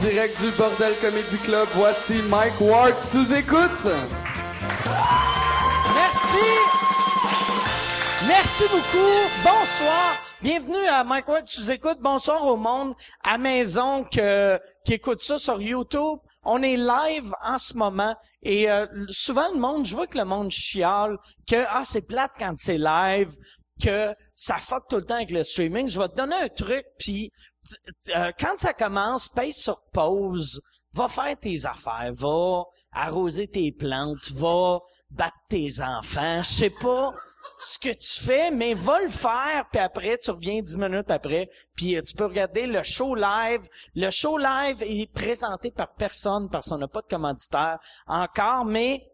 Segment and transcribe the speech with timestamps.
[0.00, 3.84] Direct du Bordel Comedy Club, voici Mike Ward sous écoute.
[5.94, 6.46] Merci.
[8.26, 9.28] Merci beaucoup.
[9.44, 10.16] Bonsoir.
[10.40, 11.98] Bienvenue à Mike Ward sous écoute.
[12.00, 16.18] Bonsoir au monde à maison que, qui écoute ça sur YouTube.
[16.44, 20.24] On est live en ce moment et euh, souvent le monde, je vois que le
[20.24, 21.16] monde chiale
[21.48, 23.30] que ah c'est plate quand c'est live,
[23.82, 25.88] que ça fuck tout le temps avec le streaming.
[25.88, 27.30] Je vais te donner un truc puis
[28.14, 30.60] euh, quand ça commence, paye sur pause,
[30.92, 34.80] va faire tes affaires, va arroser tes plantes, va
[35.10, 37.14] battre tes enfants, je sais pas
[37.58, 41.48] ce que tu fais, mais va le faire, puis après, tu reviens dix minutes après,
[41.74, 43.68] puis euh, tu peux regarder le show live.
[43.94, 49.11] Le show live est présenté par personne, parce qu'on n'a pas de commanditaire encore, mais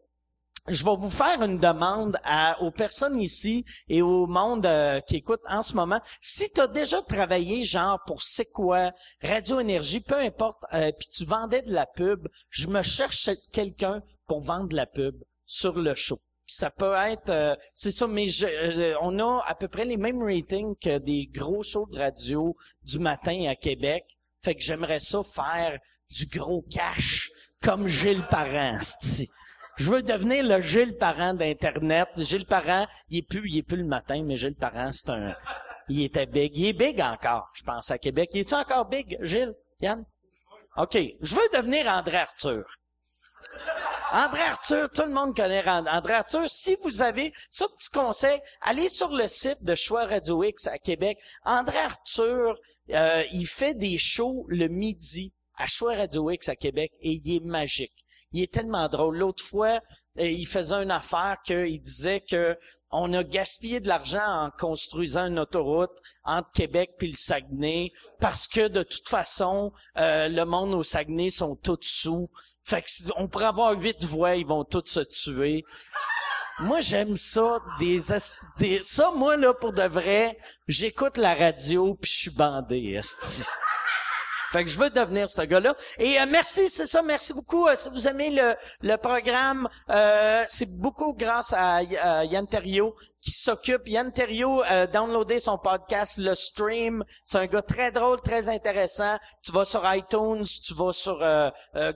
[0.69, 2.19] je vais vous faire une demande
[2.61, 6.01] aux personnes ici et au monde euh, qui écoute en ce moment.
[6.21, 8.93] Si tu as déjà travaillé genre pour C'est quoi,
[9.23, 14.03] Radio Énergie, peu importe, euh, puis tu vendais de la pub, je me cherche quelqu'un
[14.27, 16.19] pour vendre de la pub sur le show.
[16.47, 20.23] Ça peut être, euh, c'est ça, mais je, on a à peu près les mêmes
[20.23, 24.05] ratings que des gros shows de radio du matin à Québec.
[24.43, 25.79] Fait que j'aimerais ça faire
[26.11, 27.29] du gros cash
[27.63, 28.79] comme Gilles Parent,
[29.79, 32.09] je veux devenir le Gilles Parent d'Internet.
[32.17, 35.37] Gilles Parent, il est plus, il est plus le matin, mais Gilles Parent, c'est un,
[35.89, 36.57] il était big.
[36.57, 38.31] Il est big encore, je pense, à Québec.
[38.33, 39.55] Il est-tu encore big, Gilles?
[39.81, 40.05] Yann?
[40.77, 40.99] OK.
[41.21, 42.65] Je veux devenir André Arthur.
[44.11, 46.51] André Arthur, tout le monde connaît André Arthur.
[46.51, 50.79] Si vous avez, ça petit conseil, allez sur le site de Choix Radio X à
[50.79, 51.19] Québec.
[51.45, 52.57] André Arthur,
[52.91, 57.37] euh, il fait des shows le midi à Choix Radio X à Québec et il
[57.37, 59.19] est magique il est tellement drôle.
[59.19, 59.81] L'autre fois,
[60.19, 62.57] euh, il faisait une affaire qu'il disait que
[62.91, 65.93] on a gaspillé de l'argent en construisant une autoroute
[66.25, 71.31] entre Québec puis le Saguenay parce que de toute façon euh, le monde au Saguenay
[71.31, 72.29] sont tous sous.
[72.63, 75.65] Fait que on pourrait avoir huit voies, ils vont tous se tuer.
[76.61, 78.01] Moi j'aime ça des,
[78.59, 83.43] des, ça moi là pour de vrai, j'écoute la radio puis je suis bandé esti.
[84.51, 85.75] Fait que je veux devenir ce gars-là.
[85.99, 87.67] Et euh, merci, c'est ça, merci beaucoup.
[87.67, 93.31] Euh, si vous aimez le, le programme, euh, c'est beaucoup grâce à Yann Terrio qui
[93.31, 93.87] s'occupe.
[93.87, 97.05] Yann Terrio a downloadé son podcast, Le Stream.
[97.25, 99.19] C'est un gars très drôle, très intéressant.
[99.43, 101.19] Tu vas sur iTunes, tu vas sur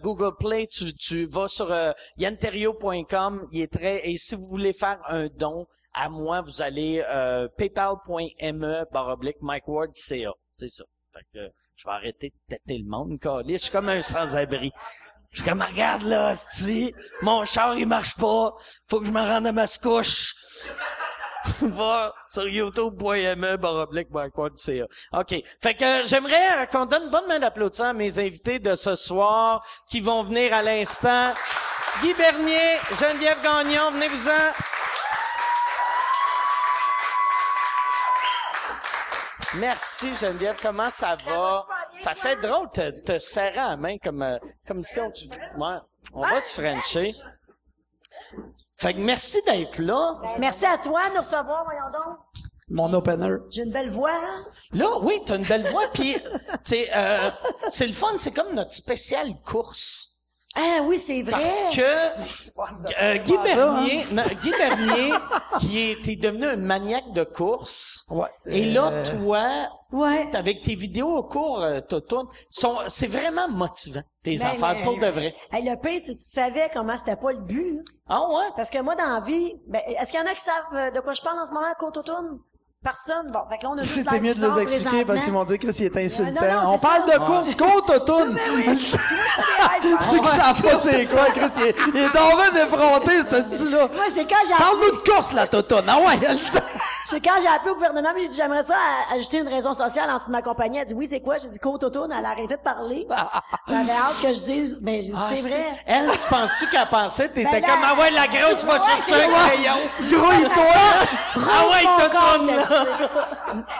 [0.03, 1.75] Google Play, tu, tu vas sur
[2.19, 3.49] yanterrio.com.
[3.53, 4.07] Il est très...
[4.09, 7.03] Et si vous voulez faire un don à moi, vous allez
[7.57, 9.65] paypal.me baroblique Mike.
[9.95, 10.25] C'est
[10.69, 10.85] ça.
[11.13, 13.19] Fait que, je vais arrêter de têter le monde,
[13.49, 14.73] Je suis comme un sans-abri.
[15.31, 18.55] Je suis comme, regarde là, si mon char il marche pas,
[18.89, 20.35] faut que je me rende à ma couche.
[21.61, 24.09] Va sur youtube.me baroblique
[24.57, 24.87] CA.
[25.13, 25.43] OK.
[25.61, 29.67] Fait que j'aimerais qu'on donne une bonne main d'applaudissement à mes invités de ce soir
[29.89, 31.33] qui vont venir à l'instant.
[32.03, 34.82] Guy Bernier, Geneviève Gagnon, venez-vous-en.
[39.57, 41.67] Merci Geneviève, comment ça va?
[41.99, 45.09] Ça fait drôle de te, serrer la main comme, euh, comme si on...
[45.09, 45.77] Ouais,
[46.15, 47.15] on va se frencher.
[48.77, 50.17] Fait que merci d'être là.
[50.39, 52.19] Merci à toi de nous recevoir, voyons donc.
[52.69, 53.37] Mon opener.
[53.51, 54.47] J'ai une belle voix, hein?
[54.73, 56.17] Là, oui, t'as une belle voix, puis
[56.97, 57.31] euh,
[57.71, 60.12] c'est le fun, c'est comme notre spéciale course.
[60.55, 61.33] Ah oui, c'est vrai.
[61.33, 64.23] Parce que euh, Guy Bernier, hein?
[64.43, 65.13] Guy Bernier,
[65.61, 68.07] qui est, t'es devenu un maniaque de course.
[68.11, 68.29] Ouais.
[68.47, 70.29] Et là, euh, toi, ouais.
[70.35, 71.81] avec tes vidéos au cours, euh,
[72.51, 75.35] sont, c'est vraiment motivant tes ben, affaires pour de vrai.
[75.51, 77.79] Hey, le pire, tu, tu savais comment c'était pas le but.
[77.79, 77.85] Hein?
[78.09, 78.51] Ah ouais?
[78.55, 81.01] Parce que moi, dans la vie, ben, est-ce qu'il y en a qui savent de
[81.01, 82.41] quoi je parle en ce moment, autonome?
[82.83, 83.29] Personne.
[83.33, 85.45] Bon, fait que là, on a juste C'était mieux de nous expliquer parce qu'ils m'ont
[85.45, 86.43] dit que c'était insultant.
[86.67, 88.37] on parle de course côte automne.
[90.11, 93.89] Ceux qui savent pas c'est quoi, Chris, il est, il est dans d'effronter, ce style-là.
[93.95, 95.85] Moi, c'est quand j'ai Parle-nous de course, la totone.
[95.87, 96.39] Ah ouais, elle
[97.07, 98.77] C'est quand j'ai appelé au gouvernement, mais j'ai dit, j'aimerais ça
[99.13, 100.79] ajouter une raison sociale en dessous de ma compagnie.
[100.79, 101.39] Elle dit, oui, c'est quoi?
[101.39, 102.13] J'ai dit, côte automne.
[102.17, 103.07] Elle a arrêté de parler.
[103.69, 105.65] Elle avait hâte que je dise, mais ben, j'ai dit, ah, c'est vrai.
[105.87, 107.29] Elle, tu penses-tu qu'elle pensait?
[107.29, 109.77] T'étais ben comme, ah ouais, la grosse va chercher un crayon.
[110.11, 110.63] Gros, toi!
[111.37, 111.83] Ah ouais,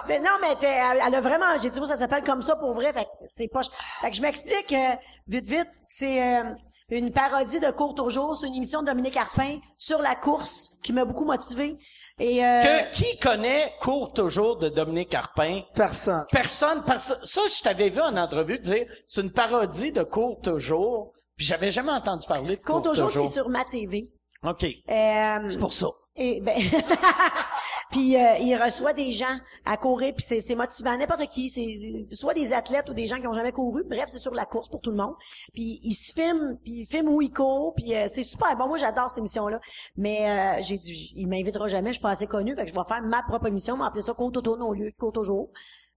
[0.09, 3.05] mais non, mais elle, a vraiment, j'ai dit, ça s'appelle comme ça pour vrai, fait
[3.05, 3.63] que c'est pas,
[4.01, 4.95] fait que je m'explique, euh,
[5.27, 6.43] vite, vite, c'est, euh,
[6.91, 10.79] une parodie de Courte au jour, c'est une émission de Dominique Arpin sur la course
[10.83, 11.79] qui m'a beaucoup motivé.
[12.23, 12.63] Et euh...
[12.63, 15.63] que, qui connaît Courte au jour de Dominique Arpin?
[15.75, 16.25] Personne.
[16.31, 16.85] Personne.
[16.87, 21.13] Parce, ça, je t'avais vu en entrevue dire, c'est une parodie de Courte au jour,
[21.37, 23.27] puis j'avais jamais entendu parler de Courte, Courte au jour.
[23.27, 24.13] c'est sur ma TV.
[24.45, 24.63] OK.
[24.65, 25.89] Euh, c'est pour ça.
[26.17, 26.57] Et ben
[27.93, 30.97] Puis euh, il reçoit des gens à courir, puis c'est, motivant.
[30.97, 33.85] N'importe qui, c'est soit des athlètes ou des gens qui ont jamais couru.
[33.85, 35.15] Bref, c'est sur la course pour tout le monde.
[35.53, 38.67] Puis il se filme, puis il filme où il court, puis euh, c'est super bon.
[38.67, 39.61] Moi, j'adore cette émission-là.
[39.97, 42.75] Mais euh, j'ai dit, il m'invitera jamais, je suis pas assez connu, fait que je
[42.75, 45.51] vais faire ma propre émission, m'appeler ça Côte Automne au lieu de jour.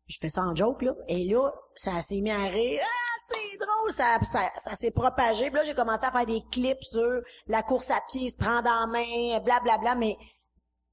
[0.05, 0.93] Puis je fais ça en joke, là.
[1.07, 2.81] Et là, ça s'est mis à rire.
[2.83, 3.91] Ah, c'est drôle!
[3.91, 5.45] Ça, ça, ça s'est propagé.
[5.45, 8.69] Puis là, j'ai commencé à faire des clips sur la course à pied, se prendre
[8.69, 9.59] en main, blablabla.
[9.61, 10.17] Bla, bla, mais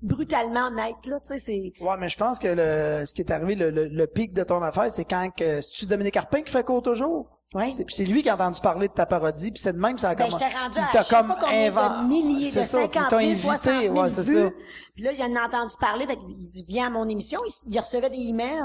[0.03, 1.73] brutalement honnête, là, tu sais, c'est...
[1.81, 4.61] Ouais, mais je pense que le, ce qui est arrivé, le, le, pic de ton
[4.63, 7.29] affaire, c'est quand que, c'est-tu Dominique Carpin qui fait court toujours?
[7.55, 7.73] Oui.
[7.75, 10.11] C'est, c'est lui qui a entendu parler de ta parodie, puis c'est de même ça
[10.11, 10.45] a ben, commencé.
[10.45, 13.95] je t'ai rendu à, je sais comme combien de milliers, de 50 000, 60 000
[13.95, 14.51] ouais, c'est Ça.
[14.95, 17.73] Puis là, il en a entendu parler, fait il dit, viens à mon émission, il,
[17.73, 18.63] il recevait des emails.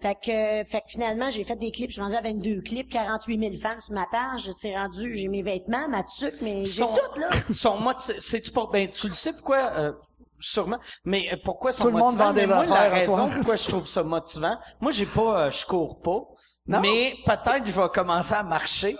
[0.00, 2.88] Fait que, fait que finalement, j'ai fait des clips, je suis rendu à 22 clips,
[2.88, 6.82] 48 000 fans sur ma page, c'est rendu, j'ai mes vêtements, ma tuque, mais j'ai
[6.82, 7.28] tout, là.
[7.52, 9.92] Son mot, c'est-tu pour, ben, tu le sais pourquoi, euh,
[10.38, 10.78] sûrement.
[11.04, 13.88] Mais euh, pourquoi ça Tout le monde vend des moi, la raison pourquoi je trouve
[13.88, 16.20] ça motivant, moi, j'ai pas, euh, je cours pas.
[16.66, 16.80] Non?
[16.80, 18.96] Mais peut-être je vais commencer à marcher.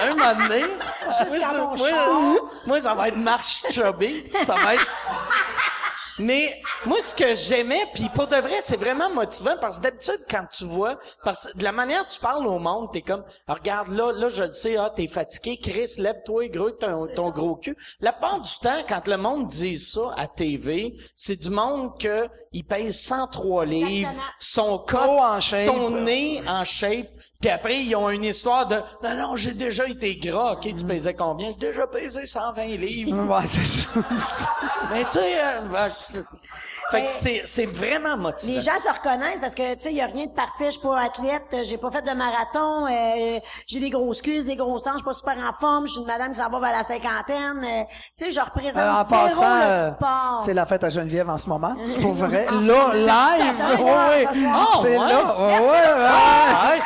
[0.00, 0.62] Un moment donné,
[1.78, 4.24] moi, moi, ça va être marche chubby.
[4.44, 4.86] Ça va être
[6.18, 10.20] mais moi, ce que j'aimais, puis pour de vrai, c'est vraiment motivant parce que d'habitude,
[10.30, 13.24] quand tu vois, parce que de la manière dont tu parles au monde, t'es comme,
[13.48, 17.30] ah, regarde là, là, je le sais, ah, t'es fatigué, Chris, lève-toi, gros, ton, ton
[17.30, 17.76] gros cul.
[18.00, 22.28] La part du temps, quand le monde dit ça à TV, c'est du monde que
[22.52, 27.08] il paye 103 livres, son corps, son nez en shape,
[27.42, 30.84] puis après, ils ont une histoire de Non, non, j'ai déjà été gras, ok, tu
[30.84, 31.50] pesais combien?
[31.50, 33.26] J'ai déjà pesé 120 livres.
[33.26, 33.90] Ouais, c'est ça.
[34.90, 36.20] Mais tu sais, euh,
[36.92, 38.52] fait que c'est, c'est vraiment motivant.
[38.54, 40.66] Les gens se reconnaissent parce que, tu sais, il y a rien de parfait.
[40.66, 44.56] Je suis pas athlète, j'ai pas fait de marathon, euh, j'ai des grosses cuisses, des
[44.56, 46.60] gros seins, je suis pas super en forme, je suis une madame qui s'en va
[46.60, 47.64] vers la cinquantaine.
[47.64, 47.84] Euh,
[48.16, 50.42] tu sais, je représente euh, en zéro passant, le sport.
[50.44, 51.74] C'est la fête à Geneviève en ce moment.
[52.02, 52.46] Pour vrai.
[52.46, 53.64] là, live!
[53.80, 54.26] Oui,
[54.82, 55.36] c'est là.
[55.38, 56.82] Ouais, ouais,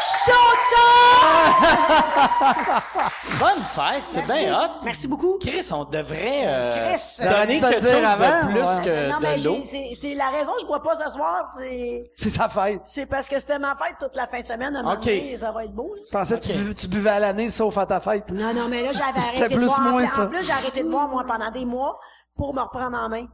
[3.38, 4.78] Bonne fête, c'est bien hot.
[4.84, 5.36] Merci beaucoup.
[5.38, 9.44] Chris, on devrait euh, Chris, donner quelque chose avant, de plus que non, mais de
[9.44, 9.58] l'eau.
[9.64, 12.10] C'est la raison que je bois pas ce soir, c'est...
[12.16, 12.80] C'est sa fête.
[12.84, 14.74] C'est parce que c'était ma fête toute la fin de semaine.
[14.76, 15.10] À OK.
[15.36, 15.94] ça va être beau.
[16.06, 18.30] Je pensais que tu, buvais à l'année, sauf à ta fête.
[18.30, 20.18] Non, non, mais là, j'avais arrêté de boire.
[20.18, 21.98] En plus, j'ai arrêté de boire, moi, pendant des mois
[22.36, 23.26] pour me reprendre en main.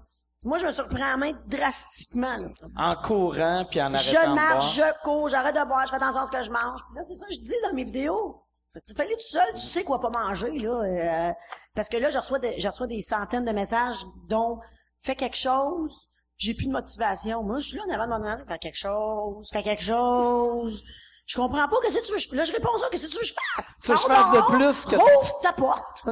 [0.45, 2.37] Moi, je me suis repris en main drastiquement.
[2.37, 2.49] Là.
[2.77, 6.21] En courant, puis en arrêtant Je marche, je cours, j'arrête de boire, je fais attention
[6.21, 6.81] à ce que je mange.
[6.85, 8.43] Puis là, c'est ça que je dis dans mes vidéos.
[8.85, 10.83] Tu fais tout seul, tu sais quoi pas manger, là.
[10.83, 11.33] Euh,
[11.75, 14.59] parce que là, je reçois, des, je reçois des centaines de messages dont
[15.01, 17.43] «fais quelque chose», j'ai plus de motivation.
[17.43, 20.85] Moi, je suis là en avant de mon fais quelque chose, fais quelque chose.
[21.27, 23.21] Je comprends pas, qu'est-ce que tu veux, là, je réponds ça, qu'est-ce que tu veux
[23.23, 23.79] que je fasse?
[23.81, 24.95] Que je fasse de plus que...
[24.95, 26.07] Ouvre ta porte!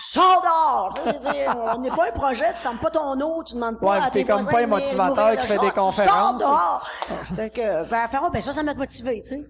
[0.00, 1.74] Sors dehors!
[1.76, 4.10] on n'est pas un projet, tu fermes pas ton eau, tu demandes pas ouais, à
[4.10, 6.40] tes comme pas un motivateur qui fait des conférences.
[6.40, 6.88] Sors dehors!
[7.36, 9.44] fait que, ben, faire, ben, ça, ça m'a motivé, tu sais.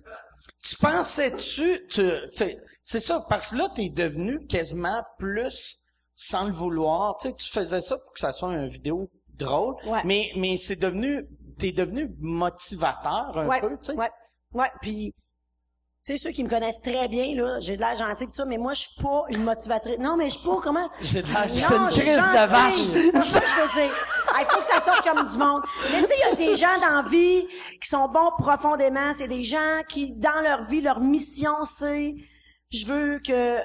[0.65, 2.03] Tu pensais-tu, tu,
[2.83, 5.79] c'est ça, parce que là, t'es devenu quasiment plus
[6.17, 7.17] sans le vouloir.
[7.19, 9.77] Tu sais, tu faisais ça pour que ça soit une vidéo drôle.
[10.05, 11.25] Mais, mais c'est devenu,
[11.57, 13.93] t'es devenu motivateur un peu, tu sais.
[13.93, 14.11] Ouais.
[14.53, 15.15] Ouais, puis
[16.09, 18.47] tu sais, ceux qui me connaissent très bien, là, j'ai de l'air gentil tout ça,
[18.47, 19.99] mais moi, je suis pas une motivatrice.
[19.99, 20.89] Non, mais je suis pas, comment?
[21.01, 22.73] J'ai de l'air je suis de vache.
[22.93, 23.95] C'est ça que je veux dire.
[24.41, 25.63] Il faut que ça sorte comme du monde.
[25.93, 27.47] Mais tu sais, il y a des gens dans la vie
[27.83, 29.13] qui sont bons profondément.
[29.15, 32.15] C'est des gens qui, dans leur vie, leur mission, c'est,
[32.71, 33.59] je veux que...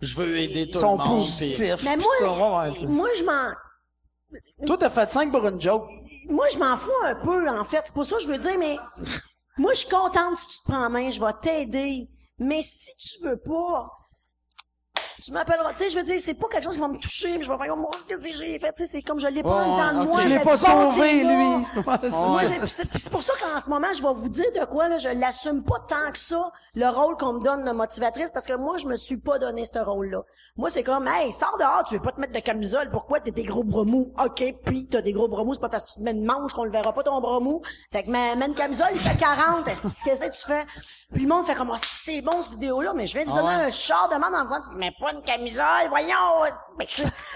[0.00, 1.04] Je veux aider tout le monde.
[1.06, 1.84] positifs.
[1.84, 3.52] Mais moi, moi, je m'en...
[4.66, 5.84] Toi, t'as fait 5 pour une joke.
[6.28, 7.82] Moi, je m'en fous un peu, en fait.
[7.84, 8.76] C'est pour ça que je veux dire, mais
[9.58, 12.08] moi, je suis contente si tu te prends en main, je vais t'aider.
[12.38, 13.90] Mais si tu veux pas,
[15.28, 15.72] tu m'appelleras.
[15.72, 17.50] Tu sais, je veux dire, c'est pas quelque chose qui va me toucher, mais je
[17.50, 18.72] vais faire, oh, qu'est-ce que j'ai fait?
[18.72, 20.20] Tu sais, c'est comme je l'ai pas dans le moi.
[20.22, 21.82] Je l'ai pas sauvé, lui.
[21.84, 25.08] moi, c'est pour ça qu'en ce moment, je vais vous dire de quoi, là, je
[25.10, 28.78] l'assume pas tant que ça, le rôle qu'on me donne de motivatrice, parce que moi,
[28.78, 30.22] je me suis pas donné ce rôle-là.
[30.56, 33.30] Moi, c'est comme, hey, sors dehors, tu veux pas te mettre de camisole, pourquoi t'as
[33.30, 34.12] des gros bras mous?
[34.24, 36.24] OK, puis t'as des gros bras mous, c'est pas parce que tu te mets une
[36.24, 37.62] manche qu'on le verra pas ton bras mou.
[37.92, 39.88] Fait que, mets une camisole, il fait 40, qu'est-ce
[40.24, 40.64] que tu fais?
[41.12, 43.64] Puis le monde fait comme, oh, c'est bon, cette vidéo-là, mais je viens de donner
[43.66, 46.52] un char de en disant, mets pas une camisole, voyons!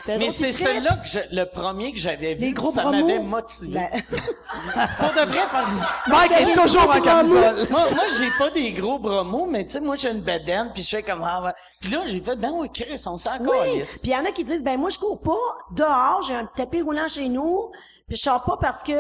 [0.07, 3.75] Mais c'est celui-là que je, le premier que j'avais vu, gros ça m'avait motivé.
[3.75, 4.03] Ben...
[4.99, 5.73] Pour de vrai, parce
[6.07, 7.67] Mike est toujours en camisole.
[7.71, 10.71] moi, moi j'ai pas des gros bras mous, mais tu sais, moi j'ai une bedaine,
[10.73, 13.83] puis je fais comme, ah, Puis là, j'ai fait, ben oui, Chris, on s'en oui.
[13.83, 15.33] Puis il y en a qui disent, ben moi je cours pas
[15.73, 17.71] dehors, j'ai un tapis roulant chez nous,
[18.07, 18.93] puis je sors pas parce que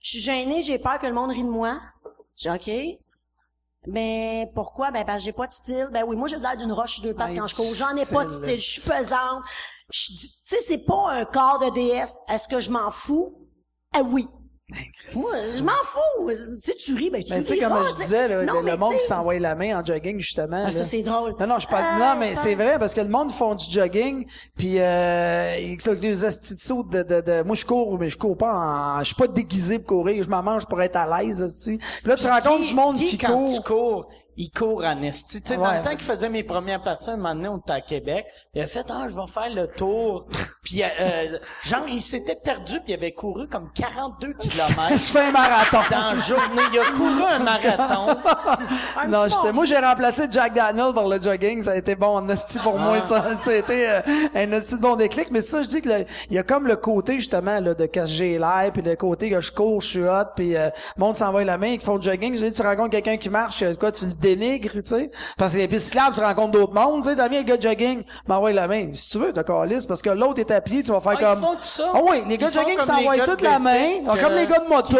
[0.00, 1.78] je suis gênée, j'ai peur que le monde rie de moi.
[2.36, 2.70] J'ai OK.
[3.86, 4.90] Ben pourquoi?
[4.90, 5.88] Ben parce que j'ai pas de style.
[5.92, 7.74] Ben oui, moi j'ai l'air d'une roche deux pattes quand je cours.
[7.74, 8.60] J'en ai pas de style.
[8.60, 9.42] Je suis pesante.
[9.90, 10.12] Tu
[10.46, 12.16] sais, c'est pas un corps de déesse.
[12.28, 13.48] Est-ce que je m'en fous?
[13.94, 14.28] Ah oui.
[15.14, 16.30] Moi, je m'en fous.
[16.62, 18.76] Si tu ris, ben tu Mais tu sais, riras, comme je disais, là, Non, le,
[18.76, 20.64] monde qui s'envoie la main en jogging, justement.
[20.66, 21.34] Ah, ça, c'est drôle.
[21.38, 22.00] Non, non, je parle.
[22.00, 24.26] Euh, non, mais c'est vrai parce que le monde font du jogging,
[24.56, 28.16] puis euh, ils ont des astis de de, de, de- Moi, je cours, mais je
[28.18, 28.98] cours pas en.
[29.00, 30.22] Je suis pas déguisé pour courir.
[30.24, 31.62] Je m'en mange pour être à l'aise.
[31.66, 33.54] Puis là, tu rencontres du monde qui quand court.
[33.54, 35.42] tu cours, il court en esti.
[35.42, 37.72] Tu sais, dans le temps qu'il faisait mes premières parties, un moment donné, on était
[37.72, 40.26] à Québec, il a fait, ah, je vais faire le tour.
[40.62, 45.20] puis, euh, genre, il s'était perdu, puis il avait couru comme 42 Je kilomètres fais
[45.26, 45.78] un marathon.
[45.90, 46.62] dans la journée.
[46.72, 48.18] Il a couru un marathon.
[49.02, 51.62] Un Non, j'étais, moi, j'ai remplacé Jack Daniel par le jogging.
[51.62, 52.98] Ça a été bon en esti pour moi.
[53.04, 53.08] Ah.
[53.08, 54.00] Ça, c'était euh,
[54.34, 55.30] un esti de bon déclic.
[55.30, 57.86] Mais ça, je dis que le- il y a comme le côté, justement, là, de
[57.86, 61.00] que j'ai l'air, puis le côté que je cours, je suis hot, puis euh, le
[61.00, 62.36] monde s'envoie la main, qui font du jogging.
[62.36, 65.10] Je dis, tu rencontres quelqu'un qui marche, euh, quoi, tu le dénigres, tu sais.
[65.36, 67.16] Parce que les pistes cyclables, tu rencontres d'autres mondes, tu sais.
[67.16, 68.88] T'as bien un gars de jogging, m'envoie la main.
[68.94, 71.20] Si tu veux, t'as calice, parce que l'autre est à pied, tu vas faire Ah,
[71.20, 71.40] ils comme...
[71.40, 71.90] font tout ça?
[71.94, 74.46] Ah oui, les gars Ils de font jogging s'envoient toute la main, Ah, comme les
[74.46, 74.96] gars de moto,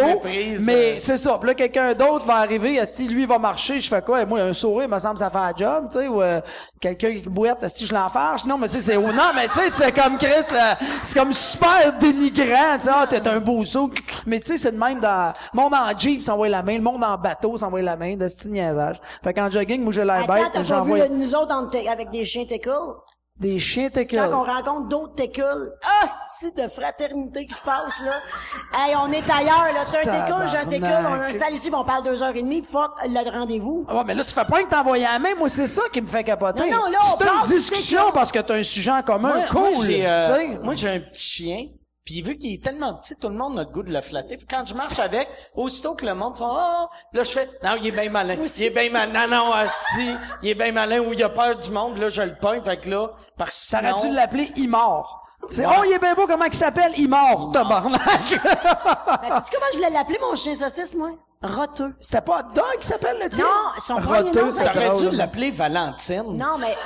[0.61, 1.39] mais euh, c'est ça.
[1.39, 4.25] Puis là, quelqu'un d'autre va arriver, si lui va marcher, je fais quoi?
[4.25, 6.41] Moi, un sourire, me semble, ça fait un job, tu sais, ou euh,
[6.81, 8.45] quelqu'un qui bouette, si je l'enfarge.
[8.45, 11.33] Non, mais tu sais, c'est, non, mais tu sais, c'est comme Chris, euh, c'est comme
[11.33, 13.91] super dénigrant, tu sais, ah, t'es un beau saut.
[14.27, 16.83] Mais tu sais, c'est de même dans, le monde en Jeep s'envoie la main, le
[16.83, 18.97] monde en bateau s'envoie la main, de ce niaisage.
[19.23, 21.69] Fait qu'en jogging, moi, j'ai l'air Attends, bête, t'as pas vu le- nous autres en
[21.91, 22.71] avec des chiens tickle?
[23.41, 24.19] des chiens Quand teckle.
[24.33, 26.07] on rencontre d'autres tickles, ah,
[26.39, 28.21] si de fraternité qui se passe, là.
[28.79, 29.85] Hey, on est ailleurs, là.
[29.91, 32.63] T'as un tickle, j'ai un tickle, on installe ici, on parle deux heures et demie,
[32.63, 33.85] fuck le rendez-vous.
[33.89, 35.35] Ah ouais, mais là, tu fais pas que t'envoyer la main.
[35.37, 36.71] Moi, c'est ça qui me fait capoter.
[36.71, 39.35] Non, non, là, on C'est une discussion parce que t'as un sujet en commun.
[39.35, 39.61] Moi, cool.
[39.61, 41.67] moi, j'ai, euh, moi, j'ai un petit chien.
[42.05, 44.37] Puis vu qu'il est tellement petit, tout le monde a le goût de le flatter.
[44.37, 47.77] Puis quand je marche avec, aussitôt que le monde fait ah, là je fais non,
[47.81, 48.35] il est bien malin.
[48.57, 49.27] Il est bien malin.
[49.29, 50.11] Non, non, asti,
[50.43, 51.99] il est bien malin ou il a peur du monde.
[51.99, 52.63] Là, je le pogne.
[52.65, 55.21] Fait que là, parce que Ça aurait sinon- dû l'appeler Imor.
[55.51, 56.93] C'est, oh, il est bien beau, comment il s'appelle?
[56.99, 58.01] Imor, tabarnak.
[58.01, 61.11] Ben, tu sais comment je voulais l'appeler, mon chien saucisse, moi?
[61.43, 61.95] Roteux.
[62.01, 63.45] C'était pas Hot Dog qui s'appelle le tien?
[63.45, 66.37] Non, son premier Roteux, nom, c'est T'aurais dû l'appeler Valentine.
[66.37, 66.77] Non, mais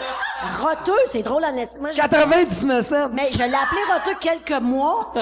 [0.62, 3.08] roteux, c'est drôle en esti- Moi, je- 99 cents.
[3.12, 5.12] Mais je l'ai appelé roteux quelques mois.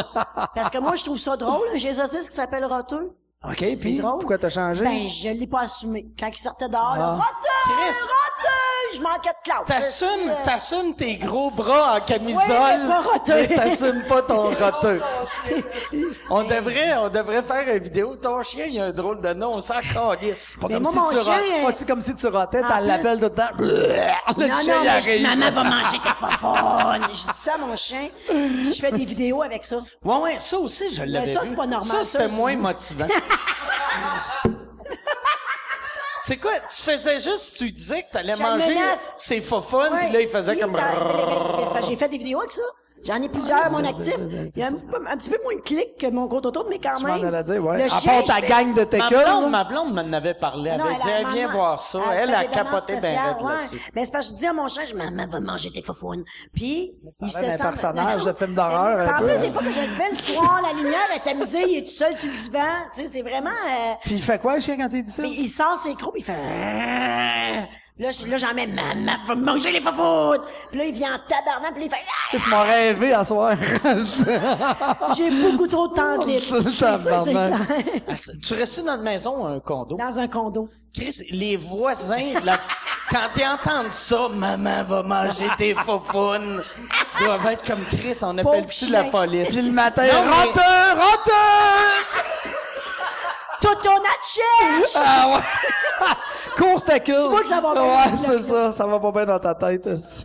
[0.55, 3.13] parce que moi, je trouve ça drôle, un chien saucisse qui s'appelle roteux.
[3.49, 4.19] OK, puis drôle.
[4.21, 4.85] pourquoi t'as changé?
[4.85, 6.07] Ben, je l'ai pas assumé.
[6.19, 7.13] Quand il sortait dehors, Ah.
[7.15, 7.25] roteux!
[7.65, 7.99] Chris.
[8.01, 8.51] Roteux!
[8.97, 9.65] Je manquais de classe.
[9.67, 12.43] T'assumes, Euh, t'assumes tes gros bras en camisole.
[12.49, 13.35] Oui, mais pas roteux.
[13.35, 15.01] mais t'assumes pas ton roteux.
[16.31, 18.15] on devrait, on devrait faire une vidéo.
[18.17, 20.59] Ton chien, il a un drôle de nom, on s'en calisse.
[20.61, 21.35] Pas Mais comme moi, si mon tu chien,
[21.65, 23.43] pas comme si tu rotais, ça l'appelle tout le temps.
[23.59, 27.03] Le Non, chien, non, mais je dis, maman va manger tes fofone.
[27.09, 28.09] Je dis ça à mon chien.
[28.29, 29.77] Puis je fais des vidéos avec ça.
[30.05, 31.49] Ouais, ouais, ça aussi, je l'avais ça, vu.
[31.49, 33.07] c'est pas normal, Ça, ça, c'était moins motivant.
[36.21, 36.53] c'est quoi?
[36.75, 39.15] Tu faisais juste, tu disais que t'allais Je manger menace.
[39.19, 40.05] ses fofone, Ouais.
[40.05, 40.75] puis là, il faisait Oui, comme...
[40.75, 42.63] t'as- mais- mais- mais c'est parce que J'ai fait des vidéos avec ça.
[43.07, 44.15] J'en ai plusieurs à mon actif.
[44.55, 46.47] Il y a un, petit peu- un petit peu moins de clics que mon compte
[46.47, 47.21] auto, mais quand Je même.
[47.21, 47.79] m'en allais dire, ouais.
[47.79, 49.09] Le À chien, part ta je fais- gang de Ma teckle.
[49.25, 50.71] blonde, ma blonde m'en avait parlé.
[50.71, 52.01] Elle Non, avait dit, elle vient maman, voir ça.
[52.15, 53.53] Elle, a capoté raide ouais.
[53.53, 53.81] là-dessus.
[53.95, 56.25] Mais c'est parce que je dis à mon chien, je, maman va manger tes faufounes.
[56.55, 57.59] Puis, il se sent...
[57.59, 60.17] d'un personnage de film d'horreur, un En plus, des fois que je le fais le
[60.17, 62.61] soir, la lumière est amusée, il est tout seul sur le divan.
[62.95, 63.51] Tu sais, c'est vraiment...
[63.51, 65.23] euh, Puis il fait quoi, le chien, quand il dit ça?
[65.25, 66.33] il sort ses crocs, il fait...
[67.97, 70.41] Là, je- là, j'en mets, maman, va manger les faufounes.
[70.69, 72.37] Puis là, il vient en tabarnak, puis là, il fait, Ah!
[72.45, 73.55] Tu m'as rêvé à soir.
[75.17, 76.73] j'ai beaucoup trop de temps de libre.
[76.75, 77.57] Ça, c'est clair.
[78.09, 79.95] Ah, Tu restais dans une maison ou un condo?
[79.97, 80.69] Dans un condo.
[80.93, 82.59] Chris, les voisins, la-
[83.11, 86.65] quand ils entendent ça, maman va manger tes faufounes,
[87.21, 89.51] doivent être comme Chris, on appelle-tu la police?
[89.51, 92.05] Puis le matin, Non, mais- roteux, roteux!
[93.61, 94.85] Toto Natchez!
[94.97, 96.09] Ah ouais!
[96.57, 97.15] Cours ta queue.
[97.23, 98.73] Tu vois que ça va bien, Ouais, c'est ça.
[98.73, 99.87] Ça va pas bien dans ta tête.
[99.87, 100.25] aussi.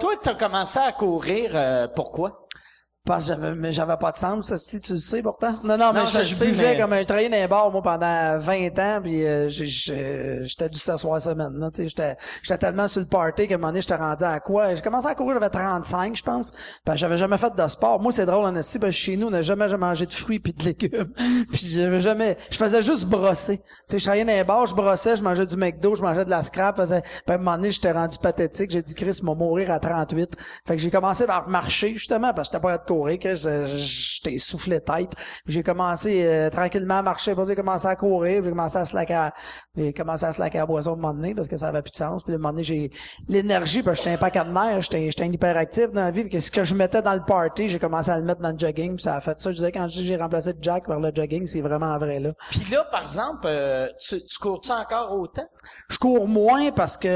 [0.00, 2.45] Toi, t'as commencé à courir, euh, pourquoi?
[3.06, 5.52] Parce que j'avais, mais j'avais pas de sens, ça, si tu le sais pourtant.
[5.62, 7.70] Non, non, mais Non, je, je je sais, buvais mais- comme un train d'un bar,
[7.70, 11.88] moi, pendant 20 ans, puis euh, j'ai- j'ai- j'étais dû s'asseoir semaine, là, tu sais,
[11.88, 14.74] j'étais, j'étais tellement sur le party qu'à un moment donné, j'étais rendu à quoi?
[14.74, 16.52] J'ai commencé à courir, j'avais 35, je pense,
[16.84, 18.00] parce que j'avais jamais fait de sport.
[18.00, 20.12] Moi, c'est drôle, en esti, parce que chez nous, on n'a jamais, jamais mangé de
[20.12, 21.12] fruits puis de légumes.
[21.52, 23.58] puis j'avais jamais, je faisais juste brosser.
[23.58, 26.30] Tu sais, je travaillais dans bar, je brossais, je mangeais du McDo, je mangeais de
[26.30, 29.34] la scrap, faisais, puis à un moment donné, j'étais rendu pathétique, j'ai dit, Chris, m'a
[29.34, 30.32] mourir à 38.
[30.66, 34.34] Fait que j'ai commencé par marcher, justement, parce que j'étais pas à courir, que j'étais
[34.34, 35.12] essoufflé tête.
[35.46, 39.30] J'ai commencé euh, tranquillement à marcher, j'ai commencé à courir, j'ai commencé à slacker,
[39.76, 41.92] j'ai commencé à slacker à boisson à un moment donné, parce que ça avait plus
[41.92, 42.22] de sens.
[42.22, 42.90] Puis à un moment donné, j'ai
[43.28, 46.22] l'énergie, parce que j'étais un paquet de nerfs, j'étais j'étais un hyperactif dans la vie,
[46.22, 48.50] puis que ce que je mettais dans le party, j'ai commencé à le mettre dans
[48.52, 49.50] le jogging, puis ça a fait ça.
[49.50, 52.32] Je disais, quand j'ai remplacé le Jack par le jogging, c'est vraiment vrai, là.
[52.50, 55.46] Puis là, par exemple, euh, tu, tu cours-tu encore autant?
[55.88, 57.08] Je cours moins parce que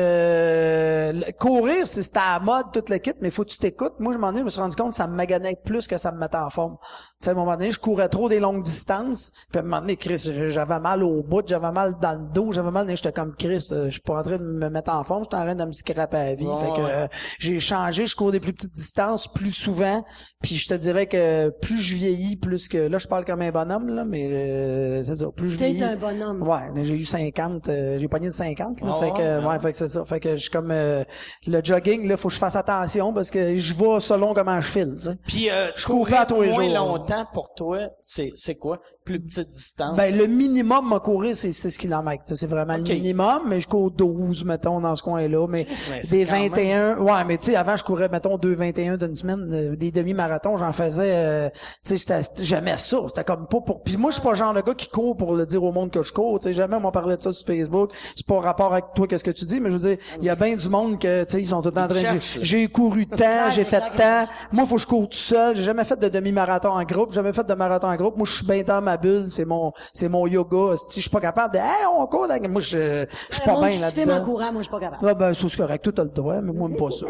[1.13, 3.95] le- courir, c'est c'était à la mode, toute kit, mais faut que tu t'écoutes.
[3.99, 5.99] Moi, je m'en ai, je me suis rendu compte que ça me maganait plus que
[5.99, 6.79] ça me mettait en forme.
[7.21, 9.33] Tu sais, à un moment donné, je courais trop des longues distances.
[9.51, 12.51] Puis à un moment donné, Chris, j'avais mal au bout, j'avais mal dans le dos,
[12.51, 15.05] j'avais mal, j'étais comme Chris, euh, je suis pas en train de me mettre en
[15.05, 16.47] forme, j'étais en train de me scraper à la vie.
[16.47, 16.91] Fait que ouais.
[16.91, 17.09] euh,
[17.39, 20.03] j'ai changé, je cours des plus petites distances plus souvent.
[20.43, 23.51] Puis je te dirais que plus je vieillis, plus que là, je parle comme un
[23.51, 25.85] bonhomme là, mais euh, c'est ça, plus je T'es vieillis.
[25.85, 26.41] un bonhomme.
[26.43, 29.61] Ouais, mais j'ai eu 50, euh, j'ai pogné de 50 là, fait que ouais, ouais,
[29.61, 31.05] fait que c'est ça, fait que je suis comme euh,
[31.47, 34.69] le jogging là, faut que je fasse attention parce que je vais selon comment je
[34.69, 35.17] file, tu sais.
[35.27, 36.61] Puis euh, Je pas à tous les jours.
[36.63, 38.81] longtemps pour toi, c'est c'est quoi?
[39.05, 39.97] Plus petite distance?
[39.97, 42.23] Ben, le minimum à courir, c'est 6 km.
[42.27, 45.47] C'est vraiment le minimum, mais je cours 12, mettons, dans ce coin-là.
[45.49, 48.97] Mais mais des quand même- 21, ouais, mais tu sais, avant, je courais, mettons, 2,21
[48.97, 51.49] d'une semaine, euh, des demi-marathons, j'en faisais, euh,
[51.85, 52.99] tu sais, c'était- jamais ça.
[53.09, 53.83] C'était comme pas pour...
[53.83, 55.73] Puis moi, je suis pas le genre de gars qui court pour le dire au
[55.73, 56.39] monde que je cours.
[56.41, 57.91] Tu sais, jamais on m'a parlé de ça sur Facebook.
[58.17, 60.31] C'est pas rapport avec toi, qu'est-ce que tu dis, mais je veux dire, il y
[60.31, 62.21] a bien du monde que, tu sais, ils sont tout le temps en train de
[62.21, 64.25] j'ai couru tant, j'ai fait tant.
[64.53, 65.57] Moi, faut que je cours tout seul.
[65.57, 67.13] J'ai jamais fait de demi-marathon en groupe.
[67.13, 68.17] Jamais fait de marathon en groupe.
[68.17, 69.31] Moi, je suis bien dans ma bulle.
[69.31, 70.77] C'est mon, c'est mon yoga.
[70.77, 72.29] Si je suis pas capable de, hey, on court.
[72.29, 74.25] dans- Moi, je, je suis pas bien qui se filme en là-dedans.
[74.27, 75.09] courant, moi, je suis pas capable.
[75.09, 75.83] Ah, ben, c'est correct.
[75.85, 77.07] Toi, t'as le droit, mais moi, même pas ça.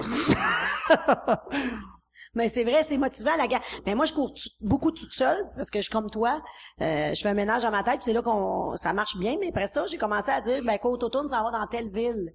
[2.34, 3.60] Mais c'est vrai, c'est motivant la gare.
[3.86, 6.40] Mais moi, je cours tout- beaucoup toute seule parce que je suis comme toi.
[6.80, 9.34] Euh, je fais un ménage dans ma tête, puis c'est là qu'on ça marche bien.
[9.40, 12.32] Mais après ça, j'ai commencé à dire, ben, côte autour, ça va dans telle ville.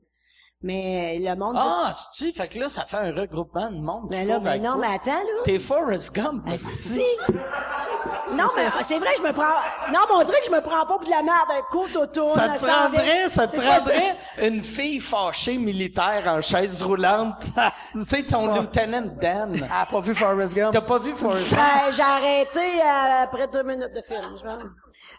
[0.62, 1.55] Mais le monde.
[1.57, 2.33] Ah, c'est-tu?
[2.33, 4.07] Fait que là, ça fait un regroupement de monde.
[4.09, 4.81] mais là, ben avec non, toi.
[4.81, 5.41] mais attends, là.
[5.43, 6.43] T'es Forrest Gump.
[6.57, 7.03] Si.
[8.31, 9.43] Non, mais c'est vrai, je me prends.
[9.93, 11.50] Non, mais on dirait que je me prends pas pour de la merde.
[11.51, 12.33] Un côte autour.
[12.33, 17.43] Ça te prendrait, ça te prendrait une fille fâchée militaire en chaise roulante.
[17.93, 19.67] tu sais, ton lieutenant Dan.
[19.71, 20.74] Ah, pas vu Forrest Gump.
[20.74, 21.62] T'as pas vu Forrest Gump?
[21.62, 24.35] Ben, j'ai arrêté euh, après deux minutes de film.
[24.38, 24.63] je pense.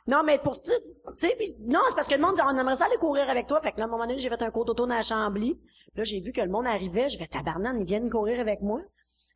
[0.06, 0.70] Non, mais pour tu
[1.16, 3.46] sais, puis non, c'est parce que le monde dit, on aimerait ça aller courir avec
[3.48, 3.60] toi.
[3.60, 5.58] Fait que là, à un moment donné, j'ai fait un court auto dans la Chambly.
[5.96, 7.10] Là, j'ai vu que le monde arrivait.
[7.10, 8.80] Je vais tabarnane, ils viennent courir avec moi.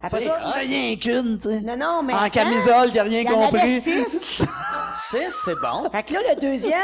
[0.03, 1.61] Après ça, rien qu'une, tu sais.
[1.61, 3.81] non, non, mais En camisole, qui a rien il y en avait compris.
[3.81, 4.43] six.
[5.11, 5.89] Six, c'est bon.
[5.91, 6.75] Fait que là, le deuxième,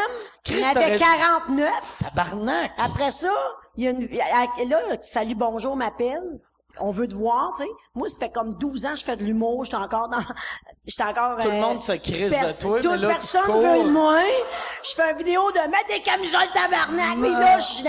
[0.48, 2.02] il avait t'aurais- 49.
[2.04, 2.70] Tabarnak.
[2.78, 3.32] Après ça,
[3.76, 4.06] il y a une,
[4.68, 6.22] là, salut, bonjour, m'appelle.
[6.80, 7.70] On veut te voir, tu sais.
[7.94, 9.64] Moi, ça fait comme 12 ans que je fais de l'humour.
[9.64, 10.18] J'étais encore dans,
[10.86, 13.42] j'étais encore, Tout le euh, monde se crisse pers- de toi, toute mais là, personne
[13.60, 14.18] veut de moi.
[14.84, 17.84] Je fais une vidéo de mettre des camisoles tabarnak, mais là, je suis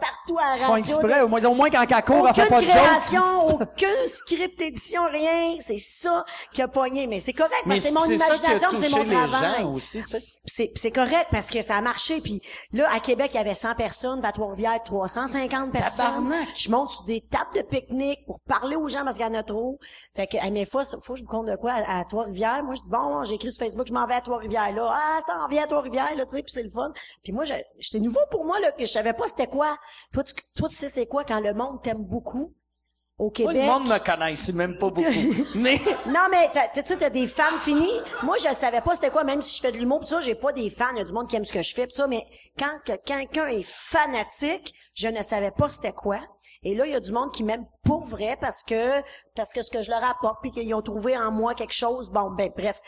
[0.00, 0.76] partout à la radio.
[0.76, 1.20] exprès.
[1.22, 5.02] Au moins, au moins, quand elle court, elle fait pas de création, aucun script édition,
[5.10, 5.56] rien.
[5.60, 7.06] C'est ça qui a pogné.
[7.06, 9.62] Mais c'est correct, Mais c'est mon imagination, c'est mon travail.
[9.62, 10.20] gens aussi, tu sais.
[10.20, 12.20] Puis c'est c'est correct parce que ça a marché.
[12.20, 14.24] Puis là, à Québec, il y avait 100 personnes.
[14.24, 16.32] À Trois-Rivières, 350 personnes.
[16.56, 19.34] Je monte sur des tables de pique-nique pour parler aux gens parce qu'il y en
[19.34, 19.78] a trop.
[20.14, 22.62] Fait que, hey, mais faut, faut que je vous compte de quoi à, à Trois-Rivières.
[22.64, 24.90] Moi, je dis, bon, j'ai écrit sur Facebook, je m'en vais à Trois-Rivières, là.
[24.92, 26.92] Ah, ça en vient à Trois-Rivières, là, tu sais, puis c'est le fun.
[27.22, 27.44] Puis moi,
[27.80, 29.76] c'est nouveau pour moi, là, que je savais pas c'était quoi.
[30.12, 32.52] Toi, tu, toi, tu sais c'est quoi quand le monde t'aime beaucoup
[33.18, 33.56] au Moi, Québec?
[33.56, 35.04] le monde me connaît, c'est même pas beaucoup.
[35.54, 38.00] mais, Non, mais tu sais, t'as des fans finis.
[38.22, 40.34] Moi, je savais pas c'était quoi, même si je fais de l'humour, pis ça, j'ai
[40.34, 40.86] pas des fans.
[40.92, 42.24] Il y a du monde qui aime ce que je fais, pis ça, mais
[42.58, 46.20] quand que quelqu'un est fanatique, je ne savais pas c'était quoi.
[46.62, 49.00] Et là, il y a du monde qui m'aime pour vrai parce que,
[49.34, 52.10] parce que ce que je leur apporte, puis qu'ils ont trouvé en moi quelque chose,
[52.10, 52.80] bon, ben, bref.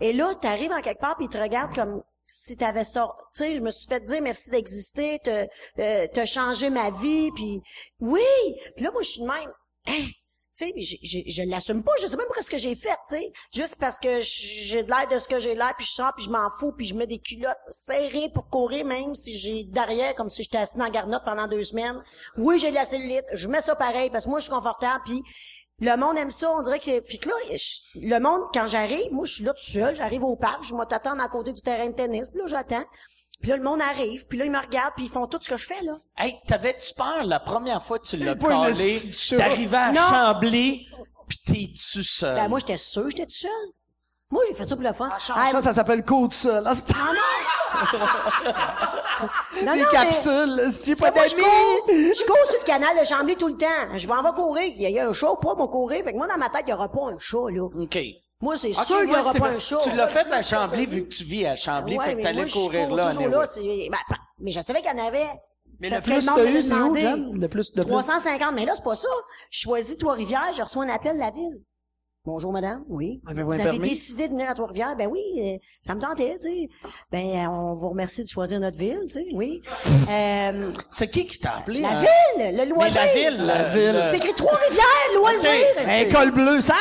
[0.00, 3.08] Et là, t'arrives en quelque part, puis ils te regardent comme si t'avais ça.
[3.34, 5.46] Tu sais, je me suis fait dire merci d'exister, t'as
[5.80, 7.62] euh, changé ma vie, puis
[8.00, 8.20] oui.
[8.76, 9.52] Puis là, moi, je suis de même.
[9.86, 10.06] Hein?
[10.58, 13.32] Sais, je l'assume pas, je sais même pas ce que j'ai fait, tu sais.
[13.54, 16.24] Juste parce que j'ai de l'air de ce que j'ai l'air, puis je sors, puis
[16.24, 20.16] je m'en fous, puis je mets des culottes serrées pour courir, même si j'ai derrière,
[20.16, 22.02] comme si j'étais assis dans la garnotte pendant deux semaines.
[22.36, 25.00] Oui, j'ai de la cellulite, je mets ça pareil, parce que moi, je suis confortable,
[25.04, 25.22] puis
[25.78, 26.98] le monde aime ça, on dirait que...
[27.06, 27.36] Puis que là,
[27.94, 31.20] le monde, quand j'arrive, moi, je suis là tout seul, j'arrive au parc, je m'attends
[31.20, 32.84] à côté du terrain de tennis, puis là, j'attends.
[33.40, 35.48] Puis là, le monde arrive, puis là, ils me regardent, puis ils font tout ce
[35.48, 35.96] que je fais, là.
[36.18, 38.98] hey, t'avais-tu peur la première fois que tu l'as pas collé,
[39.32, 40.00] d'arriver à Non.
[40.08, 40.88] Chambly,
[41.28, 42.34] pis t'es-tu seul?
[42.34, 43.50] Ben, moi, j'étais sûre, j'étais tout seul.
[44.30, 45.08] Moi, j'ai fait ça pour le fun.
[45.34, 46.62] Ah, Ça, ça s'appelle côte seul.
[46.64, 46.92] Là, c'est
[49.64, 50.70] non, des non, mais- capsules.
[50.72, 51.42] Si tu pas je d'amis.
[51.44, 53.96] cours, je cours sur le canal de Chambly tout le temps.
[53.96, 54.64] Je vais en va courir.
[54.76, 56.04] Il y a- un chat, pas mon courir.
[56.04, 57.62] Fait que moi, dans ma tête, il y aura pas un chat, là.
[57.62, 57.98] OK.
[58.40, 59.54] Moi, c'est sûr qu'il y ouais, aura pas vrai.
[59.56, 59.78] un chat.
[59.82, 62.48] Tu l'as fait à Chambly vu que tu vis à Chambly, Ouais, fait que t'allais
[62.48, 63.12] courir là.
[63.12, 63.40] toujours ben,
[63.90, 65.26] ben, mais je savais qu'il y en avait.
[65.80, 66.96] Mais Parce le que plus monde t'as eu, c'est où.
[66.96, 67.40] John?
[67.40, 67.90] Le plus, le plus.
[67.90, 69.08] 350, mais là, c'est pas ça.
[69.50, 71.62] Je choisis Trois-Rivières, je reçois un appel de la ville.
[72.30, 72.84] Bonjour, madame.
[72.90, 73.22] Oui.
[73.26, 73.88] Avez-vous Vous un avez permis?
[73.88, 74.94] décidé de venir à Trois-Rivières?
[74.96, 76.68] Ben oui, euh, ça me tentait, tu sais.
[77.10, 79.26] Ben, euh, on vous remercie de choisir notre ville, tu sais.
[79.32, 79.62] Oui.
[80.10, 81.80] Euh, C'est qui qui t'a appelé?
[81.82, 82.00] la hein?
[82.00, 82.94] ville, le Mais loisir.
[83.00, 84.04] la ville, la ville.
[84.10, 84.84] C'est écrit Trois-Rivières,
[85.16, 85.50] loisir.
[85.76, 86.74] C'est- bleue, ça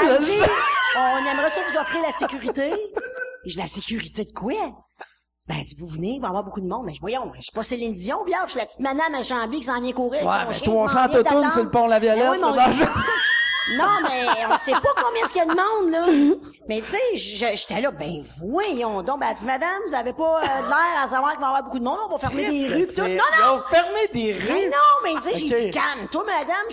[0.00, 0.24] Elle me avait!
[0.24, 0.50] dit,
[0.96, 2.72] on aimerait ça vous offrir la sécurité.
[3.44, 4.52] Et je la sécurité de quoi?
[5.46, 6.84] Ben, dit, vous venez, il va y avoir beaucoup de monde.
[6.86, 9.22] Mais je, voyons, je suis pas Céline Dion, vierge, je suis la petite madame à
[9.22, 11.52] Chambly qui s'en vient courir avec Ouais, son chien, 300 m'en vient toutounes d'attendre.
[11.52, 12.38] sur le pont La Violette, Ben oui,
[13.76, 13.86] mais on-.
[13.88, 16.38] Non, mais on sait pas combien est-ce qu'il y a de monde, là.
[16.68, 19.20] Mais tu sais, j'étais là, ben voyons donc.
[19.20, 21.48] Ben, elle dit, madame, vous avez pas euh, de l'air à savoir qu'il va y
[21.48, 23.02] avoir beaucoup de monde, on va fermer des rues pis tout.
[23.02, 23.18] Non, non!
[23.38, 24.66] Ils ont fermé des Mais rues?
[24.66, 26.06] non, mais tu sais, j'ai dit, calme.
[26.10, 26.66] Toi, madame,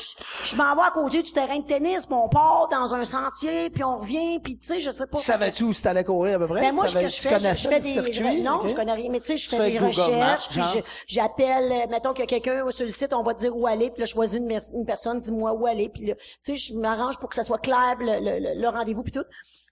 [0.43, 3.69] je, m'en vais à côté du terrain de tennis, puis on part dans un sentier,
[3.69, 5.19] puis on revient, puis tu sais, je sais pas.
[5.19, 6.62] Savais-tu où tu allais courir à peu près?
[6.62, 7.93] Ben moi, Tu ce que je tu fais, je, fais des...
[7.93, 8.41] circuit?
[8.41, 10.62] non, je connais rien, mais tu sais, je Tu fais des recherches, puis
[11.08, 13.65] j'appelle, euh, mettons qu'il y a quelqu'un sur le site, on va te dire où
[13.67, 16.73] aller, puis là, je choisis une, personne, dis-moi où aller, puis là, tu sais, je
[16.86, 19.24] m'arrange pour que ça soit clair, le, le, le- rendez-vous, puis tout.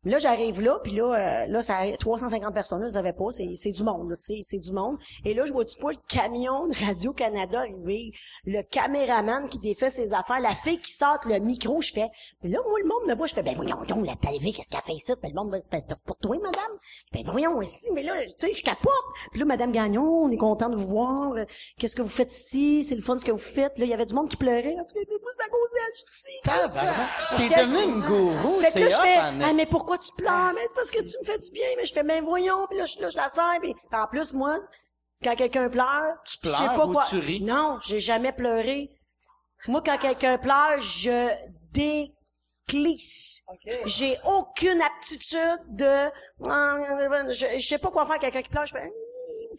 [0.05, 3.25] Là, j'arrive là, puis là, euh, là, ça arrive- 350 personnes, là, je savais pas,
[3.31, 4.97] c'est, c'est du monde, là, tu sais, c'est du monde.
[5.25, 8.11] Et là, je vois-tu pas le camion de Radio-Canada arriver,
[8.45, 12.09] le caméraman qui défait ses affaires, la fille qui sort le micro, je fais,
[12.41, 14.69] puis là, moi, le monde me voit, je fais, ben voyons donc, la télé, qu'est-ce
[14.69, 15.13] qu'elle fait ici?
[15.21, 16.77] Puis le monde, ben, c'est c'est pour toi, madame?
[17.13, 18.91] Ben voyons, ici, mais là, tu sais, je capote.
[19.31, 21.45] Puis là, madame Gagnon, on est content de vous voir, Euh,
[21.79, 22.83] qu'est-ce que vous faites ici?
[22.83, 23.77] C'est le fun ce que vous faites.
[23.79, 24.75] Là, il y avait du monde qui pleurait.
[24.79, 26.39] En tout cas, c'est à cause d'elle, je suis ici.
[27.37, 29.71] T'es devenu une gourou, Fait que là, c'est ah, mais esti.
[29.97, 30.51] Pourquoi tu pleures?
[30.53, 31.67] Mais c'est parce que tu me fais du bien.
[31.77, 32.67] Mais je fais, ben voyons.
[32.67, 33.60] Puis là, je, là, je la serre.
[33.62, 34.58] Puis puis en plus, moi,
[35.23, 37.06] quand quelqu'un pleure, Tu je sais pleures pas ou quoi.
[37.10, 37.41] tu ris?
[37.41, 38.89] Non, j'ai jamais pleuré.
[39.67, 41.29] Moi, quand quelqu'un pleure, je
[41.71, 43.45] déclisse.
[43.86, 46.10] J'ai aucune aptitude de,
[47.32, 48.65] je, je sais pas quoi faire quelqu'un qui pleure.
[48.65, 49.58] Je fais, Hum,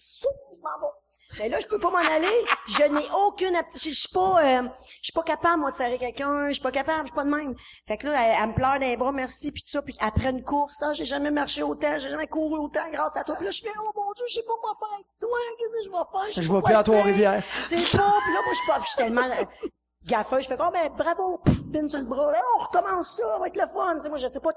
[0.56, 0.92] je m'en vais.
[1.38, 2.44] Mais là, je peux pas m'en aller.
[2.68, 3.92] Je n'ai aucune aptitude.
[3.92, 4.62] Je suis pas, euh,
[4.98, 6.48] je suis pas capable, moi, de serrer quelqu'un.
[6.48, 7.02] Je suis pas capable.
[7.02, 7.54] Je suis pas de même.
[7.86, 9.82] Fait que là, elle, elle me pleure dans les bras, merci, puis tout ça.
[9.82, 13.24] Puis après une course, ah, j'ai jamais marché autant, j'ai jamais couru autant grâce à
[13.24, 13.36] toi.
[13.36, 15.38] Puis là, je fais, oh mon Dieu, je sais pas quoi faire avec toi.
[15.58, 16.42] Qu'est-ce que je vais faire?
[16.42, 16.82] Je vais plus à.
[16.82, 17.42] Trois-Rivières.
[17.68, 18.14] C'est pas.
[18.24, 19.68] Puis là, moi, je suis pas, je suis tellement euh,
[20.06, 20.40] gaffeux.
[20.40, 22.30] Je fais, oh, ben, bravo, pff, pin sur le bras.
[22.30, 23.96] Là, on recommence ça, va être le fun.
[23.96, 24.50] Tu sais, moi, je sais pas.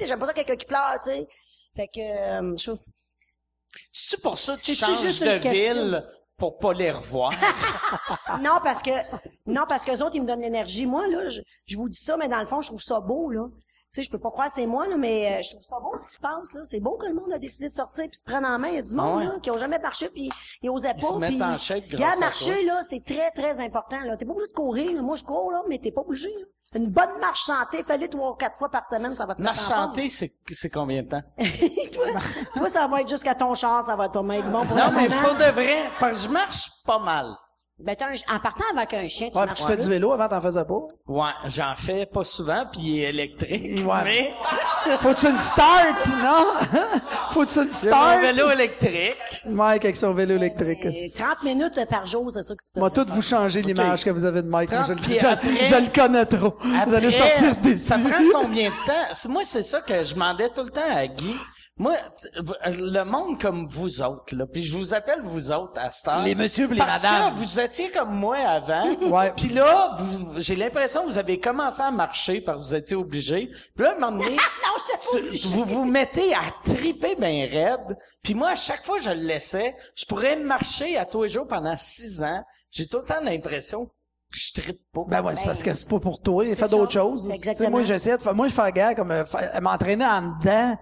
[0.00, 1.28] J'aime pas ça quelqu'un qui pleure, tu sais.
[1.76, 2.70] Fait que, euh, je
[3.92, 5.52] C'est-tu pour ça que tu changes juste de question?
[5.52, 6.04] ville
[6.36, 7.32] pour pas les revoir?
[8.40, 8.90] Non, parce que,
[9.46, 10.86] non, parce que les autres, ils me donnent l'énergie.
[10.86, 13.30] Moi, là, je, je vous dis ça, mais dans le fond, je trouve ça beau,
[13.30, 13.46] là.
[13.92, 15.76] Tu sais, je peux pas croire que c'est moi, là, mais euh, je trouve ça
[15.80, 16.62] beau, ce qui se passe, là.
[16.64, 18.68] C'est beau que le monde a décidé de sortir puis se prendre en main.
[18.68, 19.24] Il y a du monde, ouais.
[19.26, 20.28] là, qui ont jamais marché puis
[20.62, 21.06] ils osaient pas.
[21.06, 21.56] se mettent puis- en
[21.96, 24.16] grâce à marcher, là, c'est très, très important, là.
[24.16, 25.02] T'es pas obligé de courir, là.
[25.02, 26.44] Moi, je cours, là, mais t'es pas obligé, là.
[26.74, 29.60] Une bonne marche santé, fallait trois ou quatre fois par semaine, ça va te Marche
[29.60, 31.22] santé, c'est, c'est combien de temps?
[31.92, 32.06] toi,
[32.56, 34.90] toi, ça va être jusqu'à ton char, ça va être pas mal bon pour Non,
[34.94, 37.36] mais pour de vrai, parce que je marche pas mal.
[37.80, 39.82] Ben, t'as un- en partant avec un chien, tu Ouais, puis marches tu fais plus.
[39.82, 40.78] du vélo avant, t'en faisais pas?
[41.08, 43.84] Ouais, j'en fais pas souvent, puis il est électrique.
[43.84, 44.32] Ouais.
[44.86, 46.46] Mais Faut-tu une start, non?
[47.32, 48.20] Faut-tu une mon start?
[48.20, 49.16] vélo électrique.
[49.46, 50.84] Mike avec son vélo électrique.
[50.84, 54.04] Et 30 minutes par jour, c'est ça que tu Moi, devrais tout vous changer l'image
[54.04, 54.70] que vous avez de Mike.
[54.70, 56.54] Moi, je, le- 30, puis je- après- je le connais trop.
[56.86, 59.28] vous allez sortir des Ça prend combien de temps?
[59.30, 61.34] Moi, c'est ça que je demandais tout le temps à Guy.
[61.76, 61.96] Moi,
[62.66, 66.22] le monde comme vous autres, là, puis je vous appelle vous autres à cette heure.
[66.22, 68.84] Les messieurs les parce que vous étiez comme moi avant.
[69.10, 69.32] Ouais.
[69.36, 72.96] Puis là, vous- j'ai l'impression que vous avez commencé à marcher parce que vous étiez
[72.96, 73.50] obligés.
[73.74, 74.36] Puis là, à un moment donné,
[75.14, 77.98] Non, tu- vous vous mettez à triper ben raide.
[78.22, 81.28] Puis moi, à chaque fois que je le laissais, je pourrais marcher à tous les
[81.28, 82.44] jours pendant six ans.
[82.70, 83.92] J'ai tout le temps l'impression que
[84.30, 85.02] je tripe pas.
[85.08, 86.44] Ben ouais, c'est parce que c'est pas pour toi.
[86.54, 87.28] Fais d'autres choses.
[87.30, 87.70] Exactement.
[87.70, 89.24] Moi, j'essaie de faire, moi, je fais gars comme, euh,
[89.60, 90.76] m'entraîner en dedans.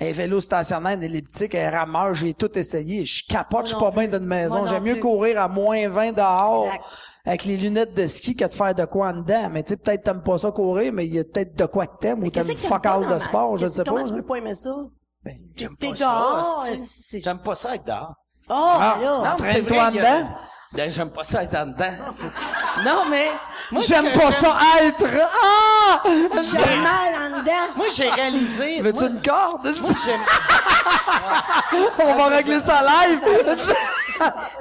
[0.00, 3.04] Un vélo stationnaire, un elliptique, un rameur, j'ai tout essayé.
[3.04, 4.64] Je capote, je suis pas bien d'une maison.
[4.66, 6.64] J'aime mieux courir à moins 20 dehors.
[6.66, 6.84] Exact.
[7.26, 9.50] Avec les lunettes de ski que de faire de quoi en dedans.
[9.52, 11.86] Mais tu sais, peut-être t'aimes pas ça courir, mais il y a peut-être de quoi
[11.86, 13.90] que t'aimes ou t'aimes fuck all de sport, je sais pas.
[13.90, 14.74] Comment tu peux pas aimer ça?
[15.22, 16.62] Ben, j'aime pas ça.
[16.74, 18.14] c'est- J'aime pas ça être dehors.
[18.50, 19.36] Oh, Ah, là!
[19.40, 20.28] Mais a- dedans.
[20.72, 21.94] Ben, j'aime pas ça être en dedans.
[22.84, 23.28] Non, mais...
[23.72, 26.02] moi, J'aime pas ça être, ah!
[26.04, 27.74] J'ai mal en dedans.
[27.76, 28.80] Moi, j'ai réalisé...
[28.82, 29.74] Veux-tu moi, une corde?
[29.80, 30.20] moi, j'aime...
[31.98, 33.20] On va régler ça live.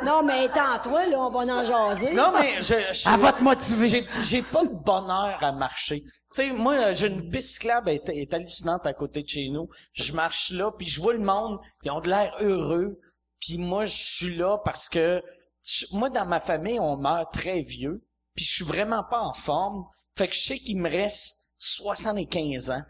[0.04, 2.14] Non, mais étant toi, là, on va en jaser.
[2.14, 2.74] Non, mais je...
[2.94, 4.08] je Elle va te motiver.
[4.24, 6.02] J'ai, pas de bonheur à marcher.
[6.34, 9.50] Tu sais, moi, j'ai une piste cyclable, elle est, est hallucinante à côté de chez
[9.50, 9.70] nous.
[9.94, 13.00] Je marche là, puis je vois le monde, ils ont de l'air heureux.
[13.40, 15.22] Puis moi, je suis là parce que
[15.64, 18.04] je- moi, dans ma famille, on meurt très vieux.
[18.36, 19.86] Puis je suis vraiment pas en forme.
[20.18, 22.84] Fait que je sais qu'il me reste 75 ans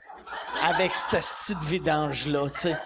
[0.62, 2.78] avec cette style de vidange-là, tu sais.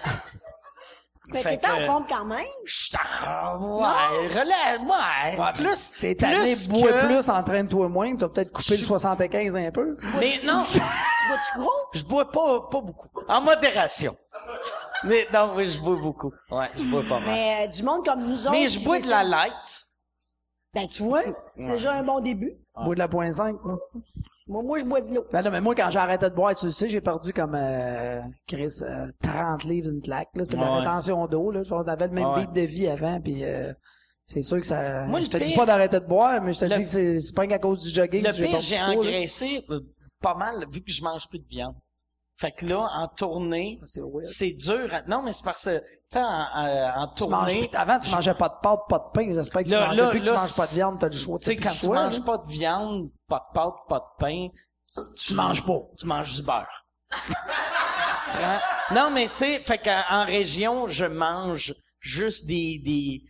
[1.30, 2.46] mais Fait t'es en forme quand même?
[2.66, 8.28] Je suis en- ouais, relève, ouais, plus, T'es plus bois que- plus, entraîne-toi moins, t'as
[8.30, 9.96] peut-être coupé le 75 un peu.
[10.20, 11.72] Mais non, Tu bois-tu gros?
[11.94, 13.10] je bois pas, pas beaucoup.
[13.28, 14.16] En modération.
[15.06, 16.32] Mais non, oui, je bois beaucoup.
[16.52, 17.30] Ouais, je bois pas mal.
[17.30, 18.52] Mais euh, du monde comme nous autres.
[18.52, 19.90] Mais je bois de la light.
[20.74, 21.22] Ben, tu vois,
[21.58, 22.54] c'est déjà un bon début.
[22.76, 23.58] Bois de la point 5.
[23.64, 23.78] moi.
[24.48, 25.26] Moi, moi, je bois de l'eau.
[25.32, 27.56] Ben là, mais moi, quand j'ai arrêté de boire, tu le sais, j'ai perdu comme,
[27.56, 30.44] euh, Chris, euh, 30 livres d'une claque, là.
[30.44, 31.62] C'est de la rétention d'eau, là.
[31.72, 32.42] On avait le même Ouais.
[32.46, 33.72] beat de vie avant, puis euh,
[34.26, 35.06] c'est sûr que ça...
[35.06, 37.22] Moi, je te dis pas d'arrêter de boire, mais je te Le- dis que c'est,
[37.22, 38.90] c'est pas qu'à cause du jogging Le pire, j'ai là.
[38.90, 39.80] engraissé euh,
[40.22, 41.76] pas mal, vu que je mange plus de viande.
[42.44, 44.26] Fait que là, en tournée, C'est weird.
[44.26, 44.94] c'est dur.
[44.94, 48.12] à- Non, mais c'est parce que, tu en, en, en Tu manges, tournée, avant, tu
[48.12, 49.34] mangeais pas de pâte, pas de pain.
[49.34, 51.08] J'espère que tu Là, manges, là, depuis que là, tu manges pas de viande, t'as
[51.08, 51.40] du choix.
[51.40, 54.48] tu sais, quand tu choix, manges pas de viande, pas de pâte, pas de pain,
[54.94, 55.80] tu, Tu manges pas.
[55.98, 56.86] tu manges du beurre.
[58.44, 58.60] Hein?
[58.96, 63.22] non, mais tu sais, fait qu'en en région, je mange juste des, des,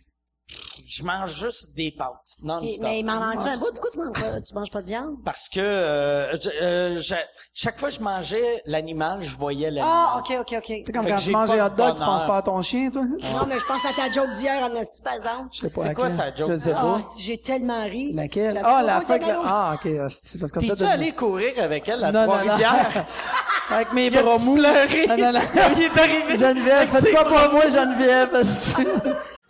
[0.88, 2.36] je mange juste des pâtes.
[2.42, 3.70] Non, Ok, mais il m'en manque un bout?
[3.72, 5.14] Pourquoi tu manges pas, tu manges pas de viande?
[5.24, 7.14] Parce que euh, je- euh, je-
[7.54, 9.88] chaque fois que je mangeais l'animal, je voyais l'animal.
[9.90, 10.62] Ah, ok, ok, ok.
[10.64, 12.60] Tu sais, comme Fait quand tu manges de hot dogs, tu penses pas à ton
[12.62, 13.02] chien, toi?
[13.04, 15.48] Non, mais je pense à ta joke d'hier en esti, par exemple.
[15.52, 15.82] Je sais pas.
[15.82, 16.50] C'est quoi sa joke?
[16.52, 17.00] Je sais Ah, pas.
[17.00, 18.12] si j'ai tellement ri.
[18.12, 18.54] Laquelle?
[18.54, 19.24] La- Ah, la Oh, fois que...
[19.44, 19.90] Ah, ok.
[20.06, 22.38] hostie, Parce que T'es-tu allé courir avec elle à Non, non, non.
[22.40, 23.04] Trois-Rivières?
[23.70, 24.56] Avec mes bras mous.
[24.56, 25.06] pleuré?
[25.06, 25.40] Non, non, non.
[25.78, 26.36] Il est arrivé.
[26.38, 28.28] Geneviève, faites pas pour moi, Geneviève.
[28.34, 28.86] hostie.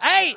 [0.00, 0.36] Hey,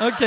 [0.00, 0.24] OK.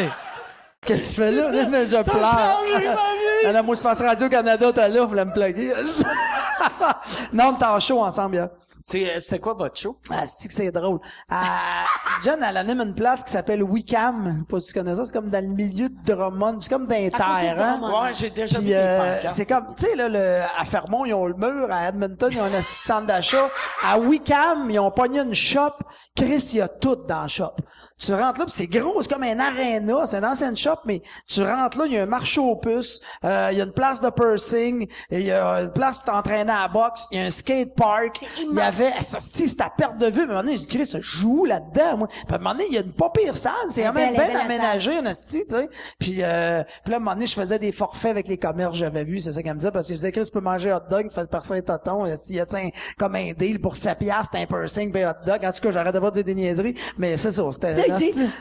[0.86, 1.68] Qu'est-ce que tu fais là?
[1.70, 2.64] Mais je pleure.
[2.66, 5.74] changé ma moi, je passe Radio-Canada, t'es là, vous voulez me plugger.
[7.34, 8.50] non, t'es en show ensemble, hier.
[8.84, 9.98] C'est, euh, c'était quoi votre show?
[10.10, 11.00] Ah, c'est que c'est drôle?
[11.30, 11.86] Ah,
[12.24, 14.26] Jen, elle anime une place qui s'appelle Wicam.
[14.26, 15.06] Je sais pas si tu connais ça.
[15.06, 16.60] C'est comme dans le milieu de Drummond.
[16.62, 17.16] C'est comme de terre,
[17.60, 17.80] hein?
[17.80, 19.36] Ouais, j'ai déjà Puis, vu des euh, pancartes.
[19.36, 21.68] c'est comme, tu sais, là, le, à Fermont, ils ont le mur.
[21.70, 23.50] À Edmonton, ils ont un petit centre d'achat.
[23.84, 25.74] À Wicam, ils ont pogné une shop.
[26.16, 27.56] Chris, il y a tout dans la shop.
[28.04, 31.44] Tu rentres là, c'est gros, c'est comme un aréna, c'est une ancienne shop, mais tu
[31.44, 34.02] rentres là, il y a un marché aux puces, euh, il y a une place
[34.02, 37.26] de pursing, il y a une place pour t'entraîner à la boxe, il y a
[37.26, 40.24] un skate park, il y avait, ça, si, c'est à perte de vue, mais à
[40.24, 42.08] un moment donné, j'ai dit, Chris, je joue là-dedans, moi.
[42.08, 44.14] Puis à un moment donné, il y a une pas pire salle, c'est quand même
[44.16, 45.70] bien aménagé, un esti, tu sais.
[46.00, 48.76] Puis, euh, puis là, à un moment donné, je faisais des forfaits avec les commerces,
[48.78, 50.74] j'avais vu, c'est ça qu'elle me disait, parce que je disais, Chris, tu peux manger
[50.74, 53.78] hot dog, fait par un tonton, esti, il y a, un- comme un deal pour
[53.78, 55.46] 7 piastres, un pursing, puis hot dog.
[55.46, 57.91] En tout cas, j'arrête de pas dire des niaiseries, mais c'est ça, c'était,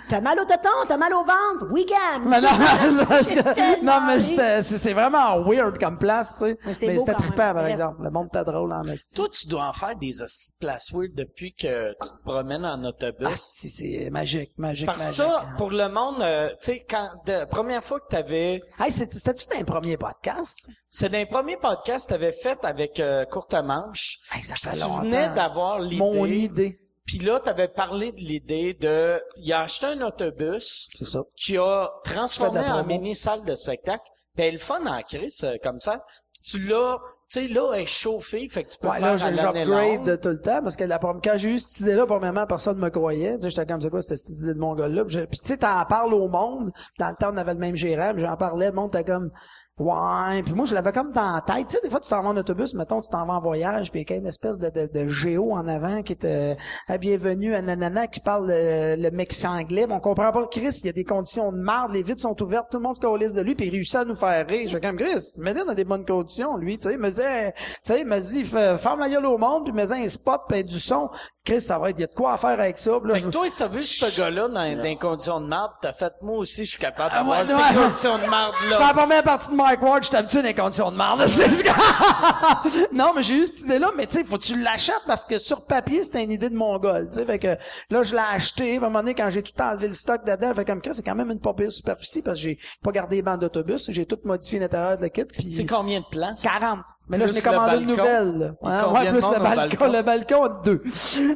[0.08, 2.20] T'as mal au tonton, t'as mal au ventre, week-end.
[2.26, 2.48] Mais non,
[3.82, 6.58] non, mais c'était, c'est c'est vraiment weird comme place, tu sais.
[6.64, 7.28] Mais c'est Mais beau c'était quand même.
[7.32, 8.02] trippant, par exemple.
[8.02, 9.16] Le monde était drôle en esti.
[9.16, 10.12] Toi, tu dois en faire des
[10.60, 13.26] places weird depuis que tu te promènes en autobus.
[13.28, 15.34] Asti, c'est magique, magique, Parce que magique.
[15.40, 19.48] ça, pour le monde, euh, tu sais, quand, de, première fois que t'avais, Hey, c'était-tu
[19.50, 20.70] dans les premiers podcasts?
[20.88, 24.18] c'est dans les premiers podcasts que t'avais fait avec euh, Courte Manche.
[24.34, 25.00] Hey, ça fait Tu longtemps.
[25.02, 25.96] venais d'avoir l'idée.
[25.98, 26.80] Mon idée.
[27.10, 31.24] Puis là, t'avais parlé de l'idée de, il a acheté un autobus ça.
[31.34, 32.84] qui a transformé en promo.
[32.84, 34.04] mini salle de spectacle.
[34.36, 36.04] Puis elle est le fun en crise, euh, comme ça.
[36.32, 37.00] Puis tu l'as,
[37.32, 39.36] tu sais, là, elle est chauffée, fait que tu peux Ouais, là, faire à j'ai-
[39.42, 39.64] l'année
[39.96, 42.78] j'upgrade tout le temps, parce que la, première- quand j'ai eu cette idée-là, premièrement, personne
[42.78, 43.36] me croyait.
[43.36, 45.04] Tu sais, j'étais comme, c'est quoi, cette idée de mon gars-là?
[45.04, 46.72] Puis, tu sais, t'en parles au monde.
[46.98, 49.30] Dans le temps, on avait le même gérant, j'en parlais, le monde était comme,
[49.78, 50.42] ouais.
[50.44, 51.68] Puis moi, je l'avais comme dans la tête.
[51.68, 53.90] Tu sais, des fois, tu t'en vas en autobus, mettons, tu t'en vas en voyage,
[53.90, 56.56] puis il y a une espèce de, de, de géo en avant qui était,
[56.88, 60.80] ah, bienvenue à Nanana, qui parle le, le mexicain anglais, mais on comprend pas Chris,
[60.82, 63.00] il y a des conditions de marde, les vitres sont ouvertes, tout le monde se
[63.00, 64.66] calisse de lui, puis il réussit à nous faire rire.
[64.68, 68.18] Je fais comme, Chris, mais dans des bonnes conditions, lui, tu sais, tu sais, me
[68.18, 71.10] dit, ferme la gueule au monde, puis mets un spot, puis du son.
[71.42, 72.90] Chris, ça va être, il y a de quoi à faire avec ça.
[73.02, 75.72] Là, Fait je- que toi, t'as vu ce gars-là dans, dans des conditions de marde,
[75.80, 77.82] t'as fait, moi aussi, je suis capable Ah, d'avoir ouais, des ouais.
[77.86, 78.94] conditions de marde, Je fais la là.
[78.94, 81.20] première partie de Mike Ward, je suis habitué des conditions de merde.
[82.92, 85.38] non, mais j'ai eu cette idée-là, mais tu sais, faut que tu l'achètes parce que
[85.38, 87.24] sur papier, c'était une idée de mongol, tu sais.
[87.26, 87.56] Fait que
[87.90, 88.74] là, je l'ai acheté.
[88.74, 91.02] À un moment donné, quand j'ai tout enlevé le stock dedans, fait comme Chris, c'est
[91.02, 94.06] quand même une pas pire superficie parce que j'ai pas gardé les bandes d'autobus, j'ai
[94.06, 96.42] tout modifié l'intérieur de le kit, puis C'est combien de places?
[96.42, 96.80] 40.
[97.08, 98.38] Mais là, Plus je n'ai commandé une nouvelle.
[98.38, 98.46] là.
[98.62, 99.92] Hein, combien ouais, de plus monde le balcon?
[99.92, 100.82] Le balcon, deux.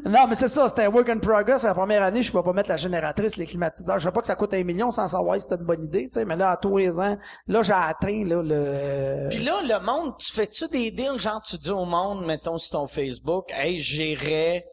[0.05, 1.63] Non, mais c'est ça, c'était un work in progress.
[1.65, 3.99] La première année, je pouvais pas mettre la génératrice, les climatiseurs.
[3.99, 6.09] Je sais pas que ça coûte un million sans savoir si c'était une bonne idée,
[6.09, 6.25] tu sais.
[6.25, 9.29] Mais là, à tous les ans, là, j'ai atteint, là, le...
[9.31, 12.79] Puis là, le monde, tu fais-tu des deals, genre, tu dis au monde, mettons, sur
[12.79, 14.65] ton Facebook, hey, j'irai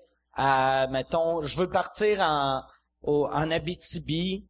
[0.89, 2.61] mettons, je veux partir en,
[3.03, 4.47] au, en Abitibi,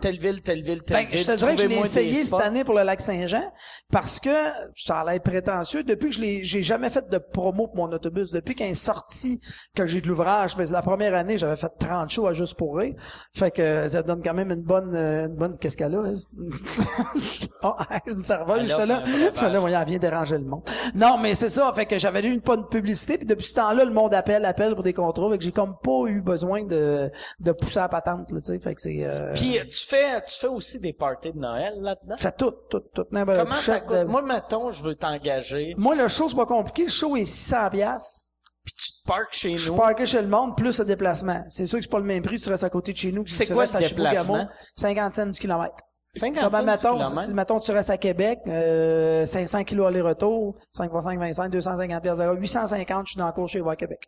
[0.00, 1.18] telle ville, telle ville, telle Ben, ville.
[1.18, 3.52] je te dirais que je l'ai essayé cette année pour le lac Saint-Jean
[3.92, 4.30] parce que
[4.74, 5.82] ça a l'air prétentieux.
[5.82, 8.32] Depuis que je l'ai, j'ai jamais fait de promo pour mon autobus.
[8.32, 9.40] Depuis qu'il est sorti
[9.74, 12.76] que j'ai de l'ouvrage, ben, la première année, j'avais fait 30 shows à juste pour
[12.76, 12.94] rire.
[13.34, 16.20] Fait que ça donne quand même une bonne, euh, une bonne, qu'est-ce qu'elle a, elle?
[17.62, 19.02] Ah, une serveuse, Elle j'étais là.
[19.06, 20.62] J'étais là, voyons, elle vient déranger le monde.
[20.94, 21.72] Non, mais c'est ça.
[21.74, 24.74] Fait que j'avais eu une bonne publicité puis depuis ce temps-là, le monde appelle, appelle
[24.74, 25.32] pour des contrôles.
[25.32, 28.58] Fait que j'ai comme pas eu besoin de, de pousser à la patente, tu sais.
[28.58, 32.16] Fait que c'est, euh, Puis tu fais, tu fais aussi des parties de Noël là-dedans?
[32.18, 33.04] Fait tout, tout, tout.
[33.10, 33.96] N'importe Comment ça coûte?
[33.96, 36.84] de- Moi, mettons, je veux t'engager, Moi, le show, c'est pas compliqué.
[36.84, 38.30] Le show est 600 piastres.
[38.64, 39.76] puis tu te parques chez Je nous.
[39.76, 41.44] parké chez le monde, plus le déplacement.
[41.48, 43.12] C'est sûr que c'est pas le même prix si tu restes à côté de chez
[43.12, 43.24] nous.
[43.26, 44.48] C'est quoi le déplacement?
[44.76, 45.76] 50 cents du kilomètre.
[46.14, 51.02] 50 Comme, mettons, si, mettons, tu restes à Québec, euh, 500 kilos aller-retour, 5 fois
[51.02, 54.00] 5, 25, 250 piastres d'heure, 850, je suis dans le cours chez à Québec.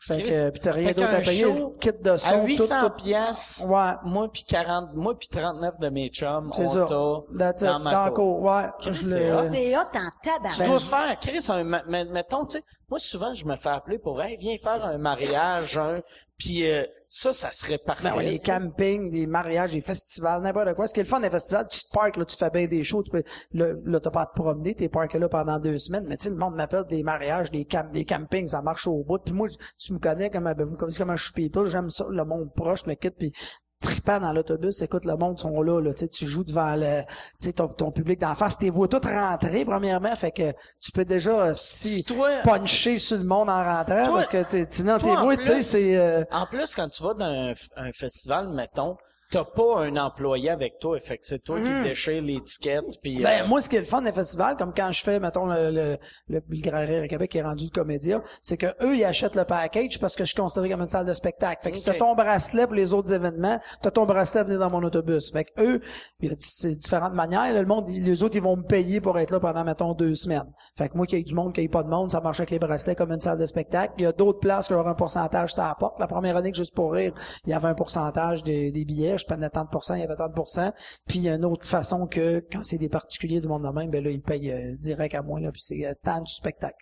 [0.00, 1.42] Fait que, pis t'as rien d'autre à payer.
[1.44, 3.02] show Kit de son, À tout, 800 tout.
[3.04, 3.92] piastres, Ouais.
[4.04, 6.86] moi puis 40, moi puis 39 de mes chums, C'est on ça.
[6.86, 7.66] t'a That's it.
[7.66, 8.40] dans ma Dans le cour.
[8.42, 8.62] ouais.
[8.80, 9.80] Chris, Je c'est hot.
[9.80, 10.66] En Tu tabac.
[10.66, 11.64] dois faire, Chris, un,
[12.12, 15.76] mettons, tu sais, moi, souvent, je me fais appeler pour, hey, viens faire un mariage,
[15.76, 16.00] un,
[16.38, 18.10] puis euh, ça, ça serait parfait.
[18.10, 20.88] Ben ouais, les campings, des mariages, des festivals, n'importe quoi.
[20.88, 22.82] Ce qui est le fun des festivals, tu te parques, là, tu fais bien des
[22.82, 25.78] shows, tu peux, là, là t'as pas à te promener, t'es parké là pendant deux
[25.78, 28.86] semaines, mais tu sais, le monde m'appelle des mariages, des camp, des campings, ça marche
[28.86, 29.18] au bout.
[29.18, 32.86] Puis moi, tu me connais comme, comment je suis people, j'aime ça, le monde proche,
[32.86, 33.32] le kit, puis
[33.80, 37.02] tripant dans l'autobus, écoute, le monde sont là, là, tu sais, tu joues devant le,
[37.40, 40.92] tu sais, ton, ton public d'en face, tes vois toutes rentrer, premièrement, fait que tu
[40.92, 44.66] peux déjà, euh, si, Toi- puncher sur le monde en rentrant, Toi- parce que, t'es-
[44.70, 47.92] sinon, tes tu sais, plus- c'est, euh, En plus, quand tu vas dans un, un
[47.92, 48.96] festival, mettons,
[49.30, 53.22] t'as pas un employé avec toi, fait que c'est toi qui déchire l'étiquette, puis.
[53.22, 55.46] Ben, euh, moi, ce qui est le fun des festivals, comme quand je fais, mettons,
[55.46, 58.66] le, le, le, le Grand Rire à Québec qui est rendu le Comédia, c'est que
[58.82, 61.62] eux, ils achètent le package parce que je suis considéré comme une salle de spectacle.
[61.62, 64.58] Fait que si t'as ton bracelet pour les autres événements, t'as ton bracelet à venir
[64.58, 65.32] dans mon autobus.
[65.32, 65.80] Fait que eux,
[66.20, 67.52] il y a c'est différentes manières.
[67.52, 70.14] Là, le monde, les autres, ils vont me payer pour être là pendant, mettons, deux
[70.14, 70.50] semaines.
[70.76, 72.20] Fait que moi, qu'il y ait du monde, qu'il n'y ait pas de monde, ça
[72.20, 73.94] marche avec les bracelets comme une salle de spectacle.
[73.98, 75.98] Il y a d'autres places qui auront un pourcentage, ça apporte.
[76.00, 77.12] La première année que Juste pour rire,
[77.44, 79.15] il y avait un pourcentage des, des billets.
[79.16, 80.72] Je prenais tant de pourcents, il y avait tant de pourcents.
[81.08, 83.68] Puis il y a une autre façon que quand c'est des particuliers du monde de
[83.68, 86.32] même, ben là, ils payent euh, direct à moi, là, puis c'est euh, tant du
[86.32, 86.76] spectacle.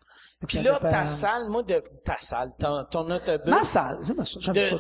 [0.47, 4.15] puis là, dépend- ta salle, moi, de, ta salle, ton, ton autobus, Ma salle, ça.
[4.41, 4.77] J'aime de, ça.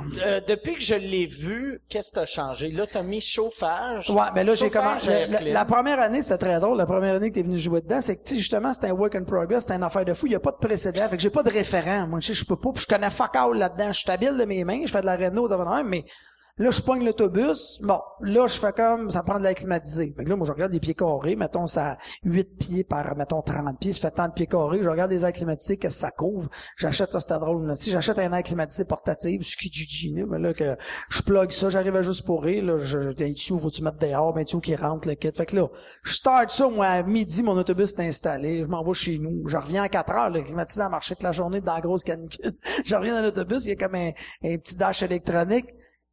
[0.00, 2.70] de- euh, depuis que je l'ai vu, qu'est-ce que t'as changé?
[2.70, 4.10] Là, t'as mis chauffage.
[4.10, 5.26] Ouais, mais là, j'ai commencé.
[5.26, 6.76] La, première année, c'était très drôle.
[6.78, 9.24] La première année que t'es venu jouer dedans, c'est que, justement, c'était un work in
[9.24, 10.26] progress, c'était une affaire de fou.
[10.26, 11.08] Il y a pas de précédent.
[11.08, 12.06] Fait que j'ai pas de référent.
[12.06, 13.92] Moi, tu sais, je peux pas, puis je connais fuck all là-dedans.
[13.92, 16.04] Je suis habile de mes mains, je fais de la va de même, mais
[16.58, 17.80] là, je pogne l'autobus.
[17.82, 20.14] Bon, là, je fais comme, ça prend de l'air climatisé.
[20.16, 21.36] Fait que là, moi, je regarde les pieds carrés.
[21.36, 23.92] Mettons, ça 8 pieds par, mettons, 30 pieds.
[23.92, 24.82] Ça fait tant de pieds carrés.
[24.82, 26.48] Je regarde les airs climatisés, que ça couvre.
[26.76, 27.66] J'achète ça, c'était drôle.
[27.66, 27.74] là.
[27.74, 30.76] Si j'achète un air climatisé portatif, je suis Kijiji, mais là, que
[31.08, 34.36] je plug ça, j'arrive à juste pour rire, là, je, un tuyau, faut-tu mettre dehors,
[34.36, 35.32] un tuyau qui rentre, le kit.
[35.34, 35.68] Fait que là,
[36.02, 39.46] je start ça, moi, à midi, mon autobus est installé, je m'en vais chez nous,
[39.48, 42.04] je reviens à 4 heures, le climatisé a marché toute la journée dans la grosse
[42.04, 42.54] canicule.
[42.84, 44.10] je reviens dans l'autobus, il y a comme un,
[44.44, 45.66] un petit dash électronique.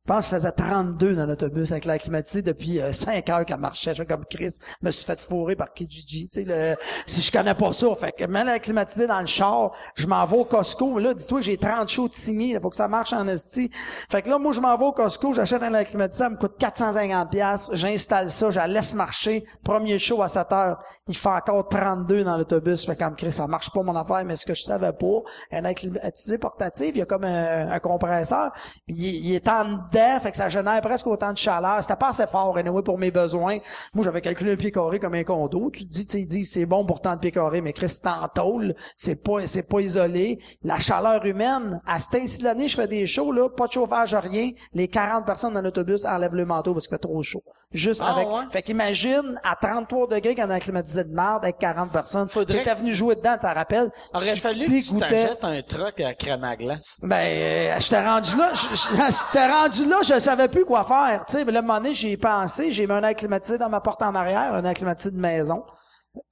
[0.07, 3.93] Je pense qu'il faisait 32 dans l'autobus avec l'air climatisé depuis 5 heures qu'elle marchait.
[3.93, 4.57] Je comme Chris.
[4.81, 6.27] Me suis fait fourrer par Kijiji.
[6.37, 10.07] Le, si je connais pas ça, fait que même l'air climatisé dans le char, je
[10.07, 10.97] m'en vais au Costco.
[10.97, 12.55] Là, dis-toi que j'ai 30 shows de signer.
[12.55, 13.69] Il faut que ça marche en esti.
[14.09, 16.35] Fait que là, moi, je m'en vais au Costco, j'achète un air climatisé, ça me
[16.35, 17.69] coûte 450 pièces.
[17.73, 19.45] J'installe ça, je la laisse marcher.
[19.63, 22.87] Premier show à 7 heures, il fait encore 32 dans l'autobus.
[22.87, 25.63] Fait comme Chris, ça marche pas mon affaire, mais ce que je savais pas, un
[25.63, 28.51] air climatisé portatif, il y a comme un, un compresseur,
[28.87, 31.77] il, il est en dedans, fait que ça génère presque autant de chaleur.
[31.81, 33.57] C'était pas assez fort, anyway, pour mes besoins.
[33.93, 35.69] Moi, j'avais calculé un pied carré comme un condo.
[35.71, 38.07] Tu te dis, tu disent, c'est bon pour tant de pieds carrés, mais Chris, c'est
[38.07, 38.75] en tôle.
[38.95, 40.39] C'est pas, c'est pas isolé.
[40.63, 44.13] La chaleur humaine, à cette ainsi l'année, je fais des shows, là, pas de chauffage,
[44.15, 44.51] rien.
[44.73, 47.43] Les 40 personnes dans l'autobus enlèvent le manteau parce qu'il fait trop chaud.
[47.73, 48.41] Juste Ah, avec, ouais?
[48.51, 52.27] fait qu'imagine, à 33 degrés, quand on a climatisé de merde avec 40 personnes.
[52.27, 53.89] Faudrait T'étais venu jouer dedans, t'en rappelles?
[54.13, 56.99] Aurait fallu que tu t'achètes un truck à crème à glace.
[57.01, 59.47] Ben, euh, j'étais rendu là, je- je- j'étais
[59.81, 61.25] rendu là, je savais plus quoi faire.
[61.25, 63.15] Tu sais, mais un moment donné, j'y ai pensé, j'ai mis un air
[63.59, 65.63] dans ma porte en arrière, un air de maison.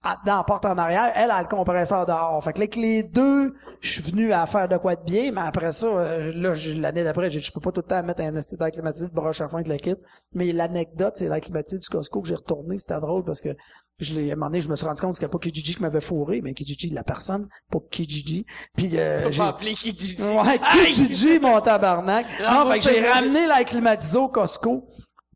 [0.04, 2.44] Dans la porte en arrière, elle a le compresseur dehors.
[2.44, 5.42] Fait que avec les deux, je suis venu à faire de quoi de bien, mais
[5.42, 8.58] après ça, euh, là, l'année d'après, je peux pas tout le temps mettre un esti
[8.58, 9.96] d'air de broche à fond avec le kit.
[10.34, 13.56] Mais l'anecdote, c'est l'air climatisé du Costco que j'ai retourné, c'était drôle parce que
[14.00, 15.76] je l'ai, à un moment donné, je me suis rendu compte que c'était pas Kijiji
[15.76, 18.46] qui m'avait fourré, mais Kijiji, la personne, pas Kijiji.
[18.76, 22.26] Puis, euh, T'as j'ai- pas appelé dit Ouais, Kijiji, mon tabarnak.
[22.42, 24.88] Non, fait que j'ai ramené l'air climatisé au Costco.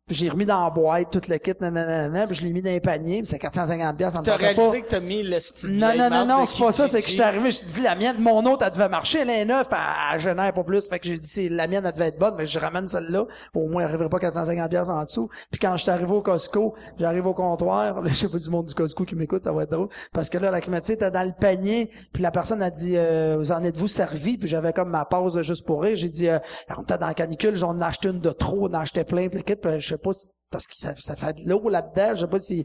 [0.06, 2.68] Puis j'ai remis dans la boîte tout le kit, nanana, puis je l'ai mis dans
[2.68, 4.62] les paniers, puis c'est 450 pièces, T'as tentait pas.
[4.62, 7.06] réalisé que t'as mis le style Non, non, non, non, c'est pas ça, c'est que
[7.06, 9.66] je suis arrivé, je dit, la mienne, mon autre, elle devait marcher, elle est neuve,
[10.12, 12.34] elle génère pas plus, fait que j'ai dit, c'est, la mienne, elle devait être bonne,
[12.36, 13.24] mais je ramène celle-là,
[13.54, 15.30] au moins, elle arriverait pas 450 pièces en dessous.
[15.50, 18.50] Puis quand je suis arrivé au Costco, j'arrive au comptoir, là, je sais pas du
[18.50, 21.10] monde du Costco qui m'écoute, ça va être drôle, parce que là, la climatisée était
[21.10, 24.74] dans le panier, puis la personne a dit, euh, vous en êtes-vous servi, puis j'avais
[24.74, 26.38] comme ma pause juste pour rire, j'ai dit, euh,
[26.76, 29.38] on était dans la canicule, j'en acheté une de trop, on en achetait plein, puis
[29.38, 32.14] le kit, puis je sais pas si parce que ça, ça fait de l'eau là-dedans.
[32.14, 32.64] Je sais pas si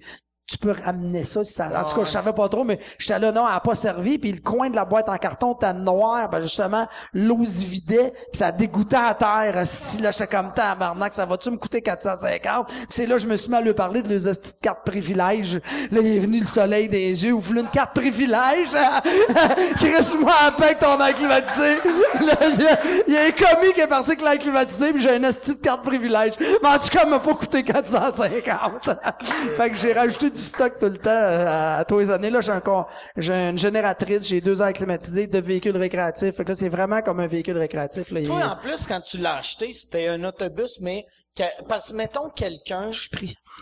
[0.50, 1.68] tu peux ramener ça si ça.
[1.68, 4.18] En tout cas, je savais pas trop, mais j'étais là, non, elle a pas servi,
[4.18, 8.12] puis le coin de la boîte en carton était noir, ben justement, l'eau se vidait,
[8.32, 9.62] puis ça dégoûtait à terre.
[9.66, 12.68] Si là, j'étais comme tabarnak, ça va-tu me coûter 450?
[12.68, 15.56] Puis c'est là, je me suis mis à lui parler de les de carte privilège.
[15.92, 18.72] Là, il est venu le soleil des yeux, ouvre une carte privilège?
[19.78, 21.76] Crisse-moi à paix ton air climatisé.
[22.22, 24.92] Là, il y a- il y a un commis qui est parti avec l'air climatisé,
[24.94, 26.34] puis j'ai un hostie de carte privilège.
[26.40, 28.90] Mais en tout cas, elle m'a pas coûté 450.
[29.58, 32.30] fait que j'ai rajouté du stock tout le temps euh, à, tous les années.
[32.30, 32.86] Là, j'ai un con-
[33.18, 36.36] j'ai une génératrice, j'ai deux airs climatisés, deux véhicules récréatifs.
[36.36, 38.12] Fait que là, c'est vraiment comme un véhicule récréatif.
[38.12, 41.96] Là, Toi, en plus, quand tu l'as acheté, c'était un autobus, mais que- parce que
[41.98, 42.92] mettons quelqu'un,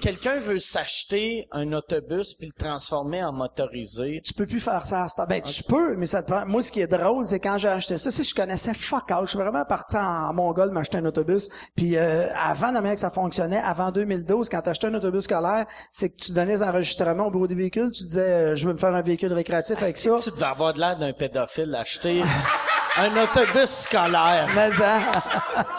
[0.01, 4.21] quelqu'un veut s'acheter un autobus puis le transformer en motorisé.
[4.23, 5.25] tu peux plus faire ça à ce temps.
[5.27, 6.45] Ben, tu peux, mais ça te prend.
[6.45, 9.23] Moi, ce qui est drôle, c'est quand j'ai acheté ça, si je connaissais fuck all,
[9.23, 11.49] je suis vraiment parti en Mongol m'acheter un autobus.
[11.75, 15.65] Puis euh, avant de que ça fonctionnait, avant 2012, quand tu achetais un autobus scolaire,
[15.91, 18.73] c'est que tu donnais des enregistrements au bureau des véhicules, tu disais euh, je veux
[18.73, 20.17] me faire un véhicule récréatif avec ça.
[20.21, 22.23] Tu devais avoir de l'air d'un pédophile acheter
[22.99, 24.47] un autobus scolaire.
[24.55, 25.01] Mais hein,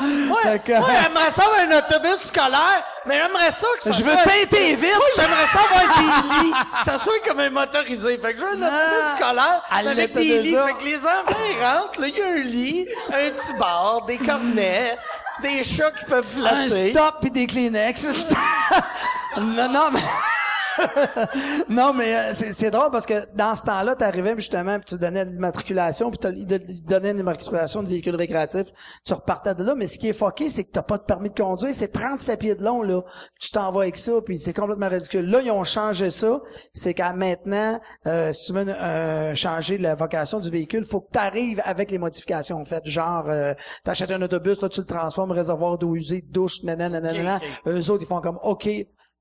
[0.01, 3.93] Ouais, Fait que- moi, j'aimerais ça avoir un autobus scolaire, mais j'aimerais ça que ça
[3.93, 4.23] Je veux soit...
[4.23, 4.95] peinter vite!
[4.97, 8.19] Moi, j'aimerais ça avoir des lits, que ça soit comme un motorisé.
[8.19, 10.55] Fait que je veux un autobus Ah, scolaire elle avec des lits.
[10.57, 14.03] Fait que les enfants, ils rentrent, là, il y a un lit, un petit bar,
[14.07, 14.97] des cornets,
[15.43, 16.93] des chats qui peuvent un flotter.
[16.93, 18.05] stop puis des Kleenex.
[19.39, 20.01] non, non, mais...
[21.69, 24.87] non, mais euh, c'est, c'est drôle parce que dans ce temps-là, tu arrivais justement, puis
[24.87, 28.67] tu donnais l'immatriculation, puis t'as- ils te- ils te donnaient une immatriculation de véhicule récréatif,
[29.05, 31.31] tu repartais de là, mais ce qui est fucké, c'est que t'as pas de permis
[31.31, 33.03] de conduire, c'est 37 pieds de long, là.
[33.41, 35.29] Tu t'en vas avec ça, puis c'est complètement ridicule.
[35.29, 36.41] Là, ils ont changé ça,
[36.73, 41.11] c'est qu'à maintenant, euh, si tu veux euh, changer la vocation du véhicule, faut que
[41.13, 43.55] tu arrives avec les modifications faites, genre, euh,
[43.85, 47.41] t'achètes un autobus, là, tu le transformes, réservoir d'eau usée, douche, nanana, nanana.
[47.67, 48.69] Eux autres, ils font comme, OK,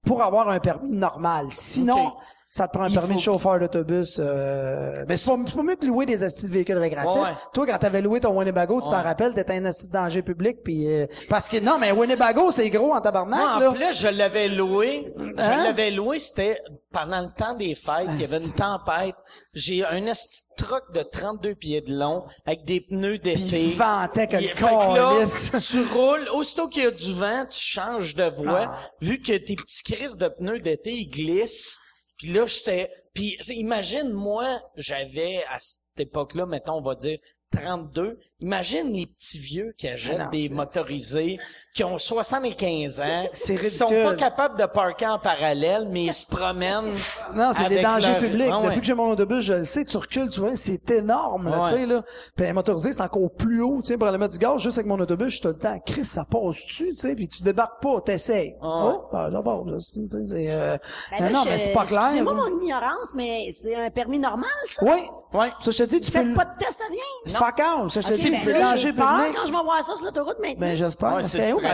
[0.05, 1.47] pour avoir un permis normal.
[1.49, 2.13] Sinon.
[2.57, 4.17] Ça te prend un Il permis de chauffeur d'autobus.
[4.19, 5.05] Euh...
[5.07, 7.13] Mais c'est pas, mieux de louer des astis de véhicules récréatifs.
[7.15, 7.35] Ouais, ouais.
[7.53, 10.57] Toi, quand t'avais loué ton Winnebago, tu t'en rappelles, t'étais un asti de danger public,
[10.63, 13.69] puis euh, parce que non, mais Winnebago, c'est gros en tabarnak, là.
[13.69, 15.13] en plus, je l'avais loué.
[15.17, 15.31] Hein?
[15.37, 16.59] Je l'avais loué, c'était
[16.91, 18.07] pendant le temps des fêtes.
[18.13, 19.15] Il y avait une tempête.
[19.53, 23.63] J'ai un esti de truck de 32 pieds de long avec des pneus d'été.
[23.65, 25.51] il ventait que Il- le fait que là, calice.
[25.69, 28.77] tu roules, aussitôt qu'il y a du vent, tu changes de voie, Ah.
[29.01, 31.79] vu que tes petits crises de pneus d'été, ils glissent.
[32.17, 32.91] Puis là, j'étais...
[33.13, 37.19] Puis imagine, moi, j'avais, à cette époque-là, mettons, on va dire
[37.51, 38.19] 32.
[38.39, 41.39] Imagine les petits vieux qui achètent Ah non, des motorisés,
[41.77, 46.13] qui ont 75 ans, C'est qui sont pas capables de parker en parallèle, mais ils
[46.13, 46.85] se promènent.
[47.35, 48.49] Non, c'est des dangers leur- publics.
[48.51, 48.67] Ah ouais.
[48.67, 51.61] Depuis que j'ai mon autobus, je le sais, tu recules, tu vois, c'est énorme, là,
[51.61, 51.69] Ouais.
[51.71, 52.01] tu sais, là.
[52.35, 54.77] Puis un motorisé, c'est encore plus haut, tu sais, pour aller mettre du gaz, juste
[54.77, 57.27] avec mon autobus, je suis tout le temps, Chris, ça passe dessus, tu sais, puis
[57.27, 58.55] tu débarques pas, t'essayes.
[58.61, 58.65] Ah.
[58.85, 59.41] Oh, ben, là,
[59.77, 60.77] tu sais, c'est, euh,
[61.11, 62.01] Ben non, là, non, je- mais c'est pas clair.
[62.03, 62.41] Excusez-moi là.
[62.49, 64.83] mon ignorance, mais c'est un permis normal, ça?
[64.85, 65.09] Oui.
[65.33, 65.51] Ouais.
[65.59, 67.37] Ça, je te dis, tu le- pas de test à rien?
[67.37, 67.91] Fuck out.
[67.91, 69.35] Ça, je te dis, ben c'est là, danger j'ai peur public.
[69.35, 70.55] quand je vais voir ça sur l'autoroute maintenant.
[70.59, 71.21] Ben, j'espère.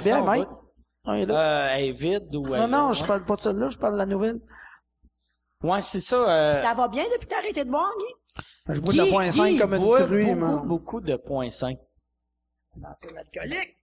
[0.01, 0.47] C'est ma stressant, bière, Mike?
[1.05, 1.35] Ah, il est là.
[1.35, 2.93] Euh, elle est vide ou non, elle- non, ouais.
[2.93, 4.39] je parle pas de celle-là, je parle de la nouvelle.
[5.63, 6.15] Ouais, c'est ça.
[6.29, 8.43] euh, Ça va bien depuis que t'as arrêté de boire, Guy?
[8.65, 10.61] Ben, Je bois de la Guy- point 5 Guy comme une boit truie, beaucoup, moi.
[10.65, 11.77] beaucoup de point 5.
[12.95, 13.77] C'est alcoolique.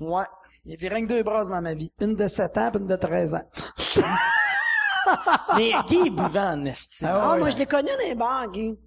[0.00, 0.24] Ouais.
[0.66, 1.92] Il y a rien que deux brasses dans ma vie.
[2.00, 3.48] Une de 7 ans et une de 13 ans.
[5.56, 7.08] Mais Guy il buvait en estime.
[7.10, 7.38] Ah Ah, ouais.
[7.40, 8.78] moi, je l'ai connu dans les bars, Guy.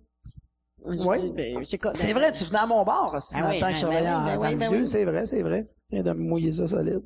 [0.86, 1.20] Je Ouais.
[1.20, 3.56] dis, ben, c'est C'est ben, vrai, tu venais à mon bar, aussi, Ah dans oui,
[3.56, 4.80] le temps ben, que je ben travaillais oui, en- ben dans oui, le ben vieux.
[4.82, 4.88] oui.
[4.88, 5.68] C'est vrai, c'est vrai.
[5.92, 7.04] Viens de me mouiller ça solide.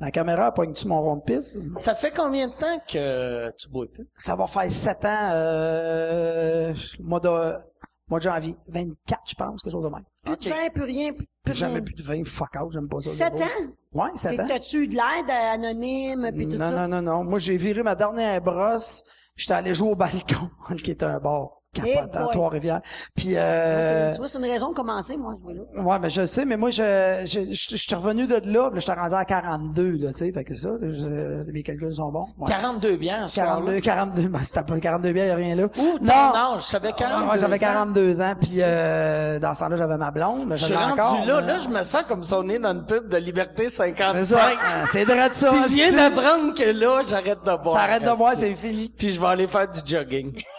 [0.00, 1.58] La caméra, pogne-tu mon rond de piste?
[1.78, 4.08] Ça fait combien de temps que tu bois plus?
[4.18, 7.28] Ça va faire 7 ans, euh, mois de,
[8.08, 8.56] mois de janvier.
[8.68, 10.02] 24, je pense, quelque chose de même.
[10.24, 11.82] Plus de vin, plus rien, plus plus Jamais rien.
[11.82, 13.10] plus de 20, fuck out, j'aime pas ça.
[13.10, 13.72] Sept ans?
[13.92, 14.46] Ouais, 7 ans.
[14.46, 16.88] T'es- T'as-tu eu de l'aide euh, anonyme, puis tout non, ça?
[16.88, 17.24] non, non, non.
[17.24, 19.04] Moi, j'ai viré ma dernière brosse.
[19.36, 20.50] J'étais allé jouer au balcon,
[20.82, 22.32] qui est un bar Eh capotant, boy.
[22.32, 22.80] Trois-Rivières.
[23.16, 25.82] Puis, euh, Tu vois, c'est une raison de commencer, moi, je vois là.
[25.82, 28.52] ouais, mais je sais, mais moi, je, je, je, je suis revenu de là, puis
[28.54, 32.12] là, j'étais rendu à 42, là, tu sais, fait que ça, je- mes calculs sont
[32.12, 32.26] bons.
[32.38, 32.48] Ouais.
[32.48, 33.80] 42 bières, ce soir-là.
[33.80, 35.64] 42, 42, ben, c'était pas 42 bières, y a rien là.
[35.64, 36.12] Ou ton non!
[36.56, 37.58] âge, j'avais 42 Moi, j'avais ans.
[37.58, 40.44] 42 ans, puis euh, dans ce temps-là, j'avais ma blonde.
[40.48, 42.58] mais Je suis rendu encore, là, mais- là, je me sens comme si on est
[42.58, 44.24] dans une pub de Liberté C'est 55.
[44.26, 44.40] ça.
[44.60, 45.50] Ah, C'est vrai de ça.
[45.52, 47.76] Puis je viens d'apprendre que là, j'arrête de boire.
[47.76, 48.92] T'arrêtes de boire, c'est fini.
[48.94, 50.32] Puis je vais aller faire du jogging.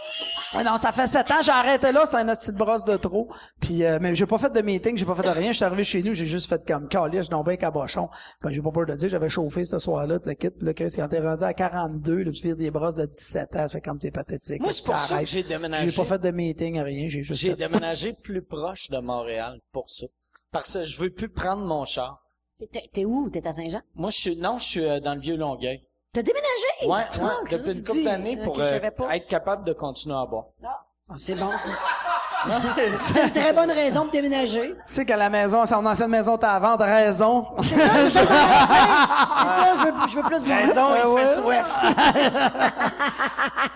[0.55, 2.95] Ouais, non, ça fait sept ans, j'ai arrêté là, c'était un hostie de brosse de
[2.97, 3.27] trop.
[3.59, 5.65] Puis euh, mais j'ai pas fait de meeting, j'ai pas fait de rien, je suis
[5.65, 8.09] arrivé chez nous, j'ai juste fait comme calice, non ben cabochon.
[8.41, 10.73] Ben j'ai pas peur de dire, j'avais chauffé ce soir-là, puis le kit, puis là
[10.73, 13.69] que quand t'es rendu à 42, là, tu vires des brosses de 17 ans, ça
[13.69, 14.61] fait comme t'es pathétique.
[14.61, 15.89] Moi, c'est pour ça que j'ai déménagé.
[15.89, 19.59] J'ai pas fait de meeting, rien, j'ai juste J'ai fait- déménagé plus proche de Montréal
[19.71, 20.05] pour ça.
[20.51, 22.19] Parce que je veux plus prendre mon char.
[22.59, 23.29] T'es- T'es où?
[23.31, 23.81] T'es à Saint-Jean?
[23.95, 25.81] Moi, je suis, non, je suis euh, dans le vieux Longueuil.
[26.13, 26.87] T'as déménagé?
[26.87, 28.79] Ouais, Ah, ouais, depuis une couple d'années Ok, pour euh,
[29.11, 30.45] être capable de continuer à boire.
[31.09, 31.49] Ah, c'est bon.
[32.97, 34.75] C'est une très bonne raison pour déménager.
[34.89, 37.47] Tu sais qu'à la maison, son ancienne maison t'as à vendre, raison.
[37.61, 38.77] C'est ça, c'est ça, que j'allais dire.
[39.37, 40.57] C'est ça, je veux, je veux plus boire.
[40.59, 41.25] Raison, Ouais, il ouais.
[41.25, 41.73] fait soif.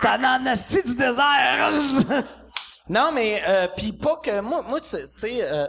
[0.02, 1.70] T'as dans le asti du désert.
[2.90, 5.66] Non, mais euh, puis pas que moi, moi, tu sais, tu sais, euh,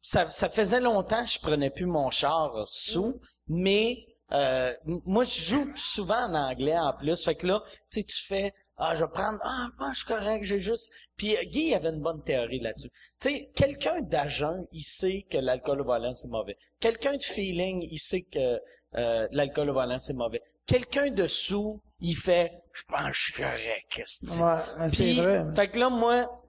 [0.00, 3.98] ça, ça faisait longtemps que je prenais plus mon char euh, sous, mais
[4.32, 7.24] euh, moi, je joue souvent en anglais en plus.
[7.24, 10.06] Fait que là, tu sais, tu fais ah, je vais prendre ah, moi, je suis
[10.06, 10.92] correct, j'ai juste.
[11.16, 12.90] Puis euh, Guy avait une bonne théorie là-dessus.
[13.20, 16.56] Tu sais, quelqu'un d'agent, il sait que l'alcool au volant c'est mauvais.
[16.80, 18.60] Quelqu'un de feeling, il sait que
[18.96, 20.42] euh, l'alcool au volant c'est mauvais.
[20.66, 24.02] Quelqu'un de sous, il fait je pense que je suis correct.
[24.40, 25.44] Ouais, c'est vrai.
[25.54, 26.43] Fait que là, moi,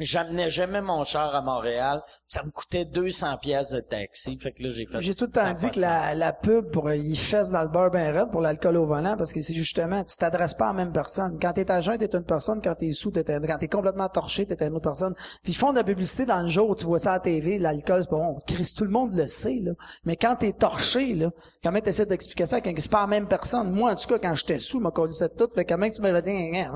[0.00, 2.02] j'amenais jamais mon char à Montréal.
[2.28, 4.36] Ça me coûtait 200 pièces de taxi.
[4.36, 5.00] Fait que là, j'ai fait...
[5.00, 7.68] J'ai tout le temps dit que la, la pub pour euh, il fesse dans le
[7.68, 10.68] beurre ben raide pour l'alcool au volant parce que c'est justement tu t'adresses pas à
[10.68, 11.38] la même personne.
[11.40, 14.08] Quand t'es à jeun, t'es une personne, quand t'es sous, t'es une- quand t'es complètement
[14.08, 15.14] torché, t'es une autre personne.
[15.42, 17.58] Puis ils font de la publicité dans le jour, tu vois ça à la TV,
[17.58, 18.38] l'alcool, c'est bon.
[18.46, 19.72] Chris, tout le monde le sait, là.
[20.04, 21.30] Mais quand t'es torché, là,
[21.62, 22.80] comment t'essaies d'expliquer ça à quelqu'un?
[22.80, 23.72] C'est pas la même personne?
[23.72, 25.48] Moi, en tout cas, quand j'étais sous, m'a connu ça tout.
[25.54, 26.30] Fait comment tu m'avais dit,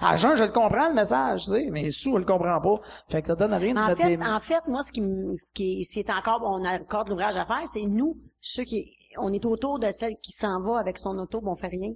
[0.00, 2.80] à jeun, je le comprends, le message, tu sais, mais sous, je le comprends pas.
[3.08, 5.00] Fait que ça donne rien de En fait, des- en fait, moi, ce qui,
[5.36, 8.64] ce qui est, c'est encore, on a encore de l'ouvrage à faire, c'est nous, ceux
[8.64, 8.84] qui,
[9.18, 11.92] on est autour de celle qui s'en va avec son auto, mais on fait rien.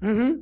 [0.00, 0.38] Mhm.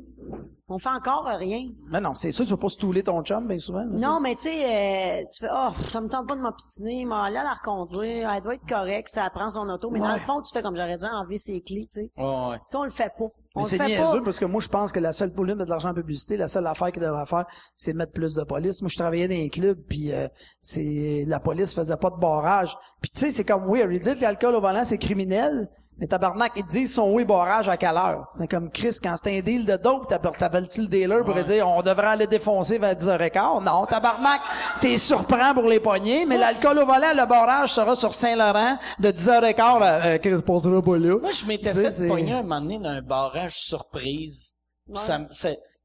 [0.68, 1.70] On fait encore rien.
[1.88, 3.84] Mais non, c'est sûr, tu vas pas stouler ton chum, bien souvent.
[3.84, 3.86] là.
[3.86, 7.14] Non, mais tu sais, euh, tu fais, oh, ça me tente pas de m'obstiner, mais
[7.14, 10.42] aller la reconduire, elle doit être correcte, ça prend son auto, mais dans le fond,
[10.42, 12.10] tu fais comme j'aurais dû enlever ses clés, tu sais.
[12.18, 12.60] Ouais, ouais.
[12.64, 13.26] Ça, on le fait pas.
[13.56, 14.24] On Mais c'est fait niaiseux pas.
[14.24, 16.36] parce que moi, je pense que la seule pour lui mettre de l'argent en publicité,
[16.36, 17.46] la seule affaire qu'il devrait faire,
[17.76, 18.82] c'est mettre plus de police.
[18.82, 20.28] Moi, je travaillais dans un club, puis euh,
[20.60, 22.76] c'est la police faisait pas de barrage.
[23.00, 23.66] Puis tu sais, c'est comme
[23.98, 25.70] disent que l'alcool au volant, c'est criminel.
[25.98, 28.26] Mais tabarnak, ils te disent son oui barrage à quelle heure?
[28.36, 31.66] C'est comme Chris, quand c'est un deal de dope, t'appelles- t'appelles-tu le dealer pour dire
[31.66, 33.64] on devrait aller défoncer vers 10h15?
[33.64, 34.40] Non, tabarnak,
[34.80, 39.10] t'es surprend pour les poignées, mais l'alcool au volant, le barrage sera sur Saint-Laurent de
[39.10, 41.18] 10h15 à euh, Chris passera pas là.
[41.18, 44.56] Moi, je m'étais fait pogner un moment donné d'un barrage surprise.
[44.94, 45.20] Ça,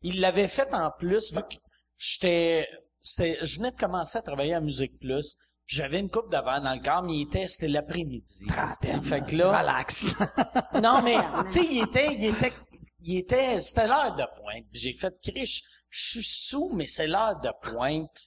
[0.01, 1.55] il l'avait fait en plus, vu que
[1.97, 2.67] j'étais,
[3.01, 5.37] c'était, je venais de commencer à travailler à Musique Plus.
[5.71, 8.45] J'avais une coupe d'avant dans le corps, mais il était, c'était l'après-midi.
[9.03, 10.17] Fait que là, Relax.
[10.81, 11.15] non, mais,
[11.49, 12.53] tu sais, il était, il était,
[13.05, 14.65] il était, c'était l'heure de pointe.
[14.73, 18.19] J'ai fait, Chris, je suis sous, mais c'est l'heure de pointe.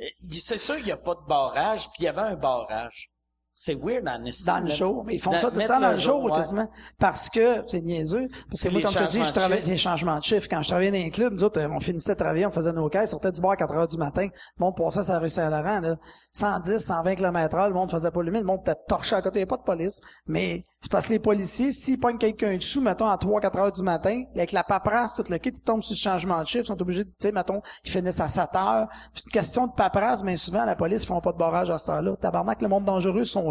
[0.00, 3.12] Euh, C'est sûr qu'il n'y a pas de barrage, puis il y avait un barrage.
[3.60, 5.02] C'est weird en esti, dans le jour.
[5.04, 6.30] Mais ils font ça tout le temps dans le jour, ouais.
[6.30, 6.68] quasiment.
[6.96, 8.28] Parce que, c'est niaiseux.
[8.48, 9.70] Parce que moi, les comme je te dis, je de travaillais chiffre.
[9.72, 10.46] les changements de chiffre.
[10.48, 12.72] Quand je travaillais dans un club, nous autres, euh, on finissait de travailler, on faisait
[12.72, 14.28] nos caisses, sortait du bar à 4 heures du matin.
[14.58, 15.96] Le monde passait sur la rue Saint-Laurent, là.
[16.30, 18.42] 110, 120 km heure, le monde faisait pas le limite.
[18.42, 19.40] Le monde était torché à côté.
[19.40, 20.02] Il n'y a pas de police.
[20.28, 23.72] Mais c'est parce que les policiers, s'ils pognent quelqu'un dessous, mettons, à 3, 4 heures
[23.72, 26.62] du matin, avec la paperasse, tout le kit, ils tombent sur le changement de chiffre,
[26.62, 28.86] ils sont obligés de, tu sais, mettons, ils finissent à 7 heures.
[29.12, 31.70] Puis c'est une question de paperasse, mais souvent, la police, ils font pas de barrage
[31.70, 32.14] à cette heure-là.
[32.20, 33.47] Tabarnak, le monde dangereux sont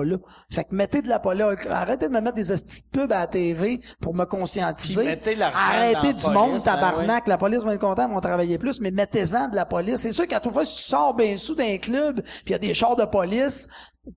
[0.51, 3.19] Fait que mettez de la police, arrêtez de me mettre des estis de pubs à
[3.19, 5.03] la TV pour me conscientiser.
[5.03, 7.27] Mettez Arrêtez du police, monde, ben tabarnak.
[7.27, 9.97] La police va être contente, vont travailler plus, mais mettez-en de la police.
[9.97, 12.55] C'est sûr qu'à toute fois, si tu sors bien sous d'un club, puis il y
[12.55, 13.69] a des chars de police,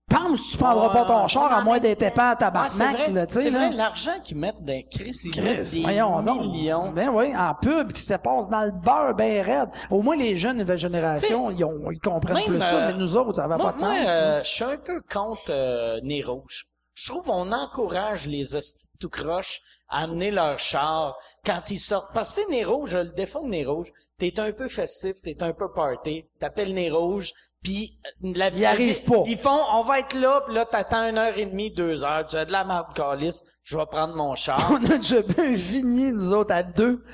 [0.09, 3.13] pense que tu prendras pas ton char à Non, moins d'être épais à tabarnak, tu
[3.13, 6.41] sais, c'est l'argent qu'ils mettent dans Chris, ils mettent Chris, des voyons donc.
[6.43, 6.93] millions.
[6.93, 9.69] Ben oui, en pub, qui se passe dans le beurre, ben raide.
[9.91, 12.99] Au moins, les jeunes, nouvelle génération, ils, ont, ils comprennent Même, plus ça, euh, mais
[12.99, 14.07] nous autres, ça va Moi, pas de moi, sens.
[14.09, 16.67] euh, je suis un peu contre euh, Nez Rouge.
[16.95, 22.13] Je trouve qu'on encourage les hosties tout croche à amener leur char quand ils sortent.
[22.13, 25.53] Parce que Nez Rouge, le défaut de Nez Rouge, t'es un peu festif, t'es un
[25.53, 27.33] peu party, t'appelles Nez Rouge,
[27.63, 29.23] puis euh, la vie arrivent pas.
[29.27, 32.27] Ils font, on va être là, puis là t'attends une heure et demie, deux heures,
[32.27, 34.71] tu as de la merde calice, je vais prendre mon char.
[34.73, 37.05] On a déjà bu un vigny, nous autres, à deux.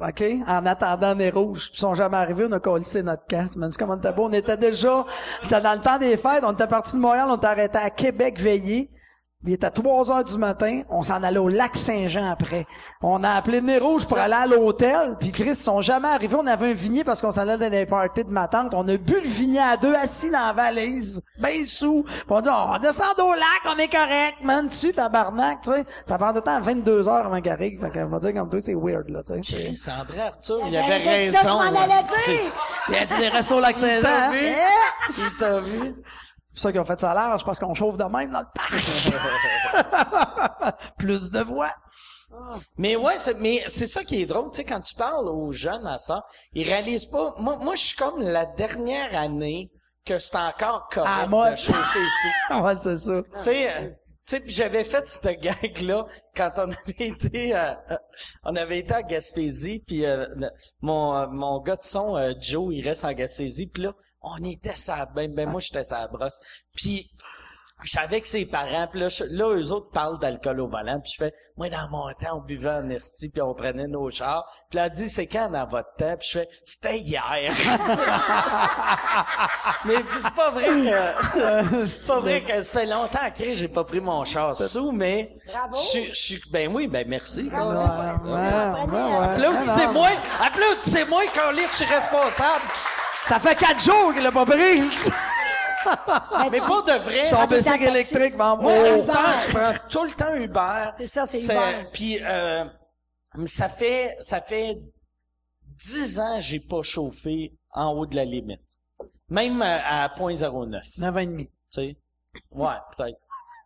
[0.00, 0.24] OK?
[0.46, 1.70] En attendant les rouges.
[1.74, 3.48] Ils sont jamais arrivés, on a collé notre camp.
[3.52, 4.24] Tu m'as dit comment t'es beau.
[4.24, 5.04] On était déjà,
[5.42, 7.90] c'était dans le temps des fêtes, on était parti de Montréal, on était arrêté à
[7.90, 8.90] Québec veillé.
[9.46, 12.66] Il était 3 heures du matin, on s'en allait au lac Saint-Jean après.
[13.02, 16.36] On a appelé Nez Rouge pour aller à l'hôtel, puis Chris, ils sont jamais arrivés.
[16.40, 18.72] On avait un vignet parce qu'on s'en allait dans des parties de ma tante.
[18.72, 22.04] On a bu le vignet à deux, assis dans la valise, ben sous.
[22.04, 25.84] Puis on dit, on descend au lac, on est correct, man, dessus, tabarnak, tu sais.
[26.06, 27.80] Ça prend le temps 22 heures avant qu'il arrive.
[27.80, 29.40] Fait qu'on va dire comme toi, c'est weird, là, tu sais.
[29.44, 31.32] C'est- Chris, André Arthur, il Ben, avait c'est raison.
[31.38, 32.52] ça que je m'en allais dire!
[32.88, 34.32] Il y a des restos au lac Saint-Jean.
[35.18, 35.94] Il t'a vu?
[36.54, 38.46] C'est pour ça qu'ils ont fait ça large, parce qu'on chauffe de même dans le
[38.54, 38.72] parc.
[40.98, 41.72] Plus de voix.
[42.78, 45.52] Mais ouais, c'est, mais c'est ça qui est drôle, tu sais, quand tu parles aux
[45.52, 47.34] jeunes à ça, ils réalisent pas.
[47.38, 49.70] Moi, moi, je suis comme la dernière année
[50.04, 51.52] que c'est encore correct la mode.
[51.52, 51.98] de chauffer
[52.48, 52.54] sous.
[52.62, 53.22] ouais, c'est ça.
[53.22, 53.96] tu sais,
[54.26, 57.84] Tu sais, j'avais fait cette gag-là quand on avait été à,
[58.42, 60.26] on avait été à Gaspésie, puis euh,
[60.80, 64.42] mon euh, mon gars de son euh, Joe, il reste en Gaspésie, puis là, on
[64.42, 66.40] était ça ben ben moi j'étais sa brosse.
[66.74, 67.10] Puis
[67.84, 71.00] je suis avec ses parents, puis là, je- là, eux autres parlent d'alcool au volant,
[71.00, 74.10] puis je fais, moi, dans mon temps, on buvait en esti, puis on prenait nos
[74.10, 74.44] chars.
[74.70, 76.16] Puis là, elle dit, c'est quand dans votre temps?
[76.18, 77.34] Puis je fais, c'était hier.
[79.84, 83.84] Mais c'est pas vrai que, c'est pas vrai que ça fait longtemps que j'ai pas
[83.84, 85.36] pris mon char sous, mais...
[85.46, 85.76] Bravo.
[85.94, 87.44] Je suis- ben oui, ben merci.
[87.50, 87.70] Bravo.
[87.70, 89.26] Ouais, ouais, ouais.
[89.34, 90.08] Applaudissez-moi,
[90.42, 92.64] applaudissez-moi quand je suis responsable.
[93.28, 94.82] Ça fait quatre jours qu'il l'a pas pris.
[96.50, 97.24] Mais pas de vrai.
[97.24, 98.62] Son bicycle électrique, maman.
[98.62, 98.86] Moi, Oh.
[98.98, 99.12] Uber,
[99.46, 100.90] je prends tout le temps Uber.
[100.96, 101.88] C'est ça, c'est Uber.
[101.92, 102.64] Puis euh,
[103.46, 104.76] ça fait ça fait
[105.76, 108.60] dix ans que j'ai pas chauffé en haut de la limite.
[109.28, 111.00] Même à, à 0.09.
[111.00, 111.46] 9 ans et demi.
[111.46, 111.96] Tu sais?
[112.50, 113.18] Ouais, peut-être.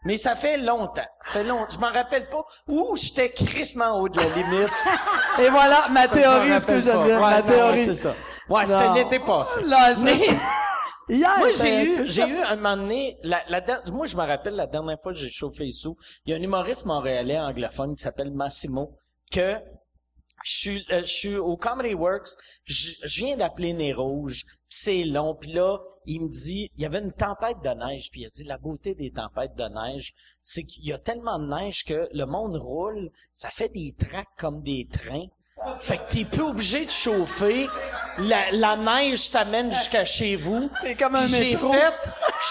[0.04, 1.02] Mais ça fait longtemps.
[1.24, 1.66] Ça fait longtemps.
[1.70, 4.70] Je m'en rappelle pas où j'étais crissement en haut de la limite.
[5.40, 7.04] Et voilà, ma Je m'en théorie, ce que rappelle je pas.
[7.04, 7.10] dis.
[7.10, 7.84] Ouais, ma ouais, théorie.
[7.86, 8.14] c'est ça.
[8.48, 9.62] Ouais, c'était l'été passé.
[9.64, 10.18] Là, c'est- Mais
[11.08, 14.54] Hier, moi, j'ai eu, j'ai eu un moment donné, la, la, moi, je me rappelle
[14.54, 15.96] la dernière fois que j'ai chauffé sous,
[16.26, 18.94] il y a un humoriste montréalais anglophone qui s'appelle Massimo,
[19.30, 19.56] que
[20.44, 22.28] je suis, euh, je suis au Comedy Works,
[22.64, 26.82] je, je viens d'appeler Nez Rouge, pis c'est long, puis là, il me dit, il
[26.82, 29.64] y avait une tempête de neige, puis il a dit, la beauté des tempêtes de
[29.64, 33.94] neige, c'est qu'il y a tellement de neige que le monde roule, ça fait des
[33.98, 35.26] tracks comme des trains,
[35.80, 37.68] fait que t'es plus obligé de chauffer.
[38.18, 40.70] La, la neige t'amène jusqu'à chez vous.
[40.82, 41.72] T'es comme un J'ai métro.
[41.72, 41.94] fait,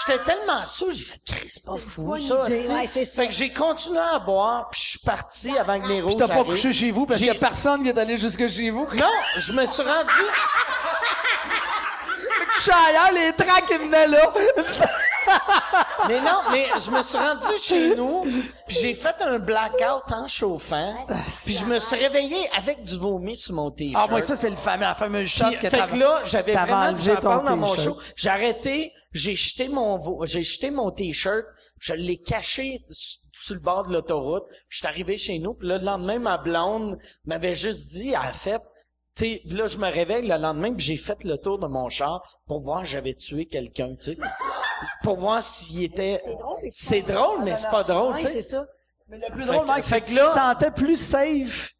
[0.06, 2.44] j'étais tellement sous, j'ai fait, Chris, c'est pas fou, ça.
[2.46, 2.72] idée, esti.
[2.74, 3.22] ouais, c'est ça.
[3.22, 6.16] Fait que j'ai continué à boire, puis je suis parti avant que les rouges Puis
[6.16, 6.46] t'as pas arrivent.
[6.46, 8.88] couché chez vous parce qu'il y a J'ai- personne qui est allé jusque chez vous.
[8.94, 10.10] Non, je me suis rendu,
[12.56, 14.32] Je suis ailleurs, les tracks qui venaient là.
[16.06, 18.22] mais non, mais je me suis rendu chez nous,
[18.66, 20.94] puis j'ai fait un blackout en chauffant,
[21.44, 24.04] puis je me suis réveillé avec du vomi sur mon t-shirt.
[24.06, 26.88] Ah, moi, ça, c'est le fameux, la fameuse shot que fait que là, j'avais vraiment,
[26.88, 31.44] enlevé ton dans mon show, j'ai arrêté, j'ai jeté mon, j'ai jeté mon t-shirt,
[31.78, 35.78] je l'ai caché sur le bord de l'autoroute, je suis arrivé chez nous, puis là,
[35.78, 38.60] le lendemain, ma blonde m'avait juste dit, elle a fait,
[39.14, 42.22] sais, là, je me réveille le lendemain, puis j'ai fait le tour de mon char
[42.46, 44.18] pour voir si j'avais tué quelqu'un, tu sais.
[45.02, 46.20] pour voir s'il était...
[46.22, 48.56] C'est drôle, mais C'est drôle, mais c'est pas drôle, Ouais, tu c'est sais.
[48.56, 48.64] ça.
[49.08, 51.70] Mais le plus drôle, Mike, c'est que tu te sentais plus safe.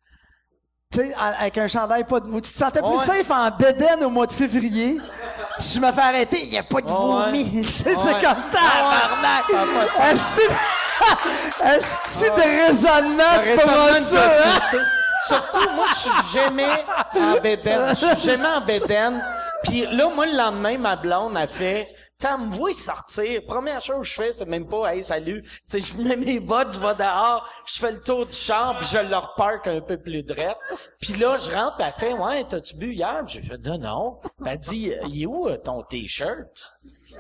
[0.90, 2.30] Tu sais, avec un chandail pas de...
[2.36, 3.04] Tu te sentais plus Ouais.
[3.04, 4.96] safe en bédaine au mois de février.
[5.60, 6.92] Je me fais arrêter, il n'y a pas de Ouais.
[6.96, 7.44] vomi.
[7.62, 8.12] Tu sais, c'est Ouais.
[8.22, 9.44] comme tabarnak.
[9.50, 10.40] Ça a pas de sens.
[11.64, 13.64] Est-ce de raisonnement pour
[14.06, 14.88] ça,
[15.26, 17.88] Surtout, moi, je suis jamais en bédaine.
[17.90, 19.22] Je suis jamais en bédaine.
[19.64, 21.84] Puis là, moi, le lendemain, ma blonde a fait...
[22.24, 23.42] Elle me voit sortir.
[23.46, 25.44] Première chose que je fais, c'est même pas «Hey, salut».
[25.64, 28.88] Sais, je mets mes bottes, je vais dehors, je fais le tour du char, puis
[28.90, 30.58] je le reparque un peu plus droit.
[31.00, 34.58] Puis là, je rentre, elle fait «Ouais, t'as-tu bu hier?» J'ai fait «Non, non.» Elle
[34.58, 36.72] dit «Il est où euh, ton T-shirt?»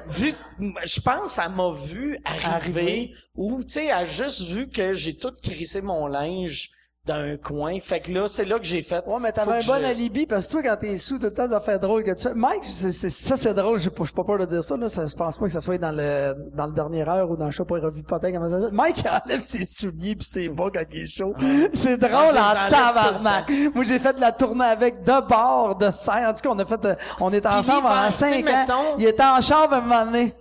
[0.08, 0.38] Vu que,
[0.84, 3.14] je pense, elle m'a vu arriver, Arriver.
[3.36, 6.72] ou, tu sais, elle a juste vu que j'ai tout crissé mon linge
[7.08, 7.78] dans un coin.
[7.80, 9.02] Fait que là, c'est là que j'ai fait.
[9.06, 11.32] Ouais, mais t'avais un bon je- alibi, parce que toi, quand t'es sous, tout le
[11.32, 12.34] temps, ça fait drôle que tu fais.
[12.34, 14.88] Mike, c'est, c'est- ça, c'est drôle, j'ai pas, pas peur de dire ça, là.
[14.88, 17.46] Ça, je pense pas que ça soit dans le, dans le dernier heure ou dans
[17.46, 18.72] le show pour revue de potin, comment ça s'appelle.
[18.74, 21.34] Mike, il enlève ses souliers pis ses bas quand il est chaud.
[21.74, 23.50] C'est drôle en tabarnak.
[23.74, 26.26] Moi, j'ai fait de la tournée avec de bord, de scène.
[26.26, 28.44] En tout cas, on a fait, euh, on était ensemble pendant cinq ans.
[28.44, 30.32] mettons- Il était en chambre à un moment donné.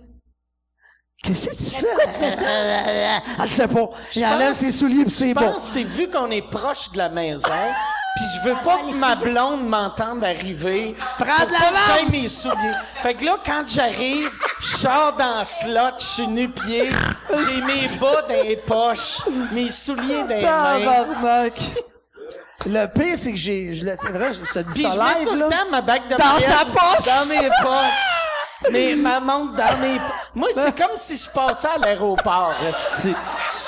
[1.22, 1.84] Qu'est-ce que tu fais?
[1.86, 2.42] pourquoi tu fais ça?
[2.46, 3.90] Elle le sait pas.
[4.14, 5.52] Il Je enlève pense- ses souliers pis c'est Je bon.
[5.52, 7.42] pense que c'est vu qu'on est proche de la maison,
[8.16, 10.94] puis je veux pas que ma blonde m'entende arriver.
[11.18, 12.12] Prends de pour la pas que j'aille vente!
[12.12, 12.74] mes souliers.
[13.02, 16.90] Fait que là, quand j'arrive, je sors dans le slot, je suis nu-pied,
[17.30, 19.18] j'ai mes bas dans les poches,
[19.52, 21.04] mes souliers dans les mains.
[21.04, 21.54] Tabarnak.
[22.66, 24.98] Le pire, c'est que j'ai, je le- c'est vrai, je te dis Puis ça je
[24.98, 25.46] mets live, tout là.
[25.46, 27.04] le temps ma bague de Dans sa poche!
[27.06, 28.27] Dans mes poches.
[28.72, 29.98] Mais ma montre dans mes...
[30.34, 32.52] Moi, c'est comme si je passais à l'aéroport.
[32.62, 33.14] Je suis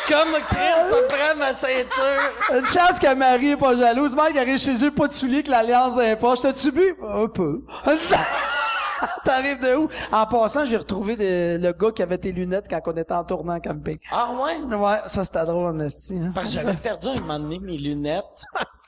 [0.08, 2.56] comme, Chris, ça prend ma ceinture.
[2.58, 4.14] Une chance que Marie est pas jalouse.
[4.16, 6.40] Mike arrive chez eux, pas de souliers, que l'alliance dans les poches.
[6.40, 6.96] T'as-tu bu?
[7.06, 7.62] Un peu.
[9.24, 9.88] T'arrives de où?
[10.12, 13.54] En passant, j'ai retrouvé le gars qui avait tes lunettes quand on était en tournant
[13.54, 13.98] en camping.
[14.10, 14.76] Ah ouais?
[14.76, 16.18] Ouais, ça c'était drôle en esti.
[16.18, 16.32] Hein?
[16.34, 18.44] Parce que j'avais perdu un moment donné mes lunettes.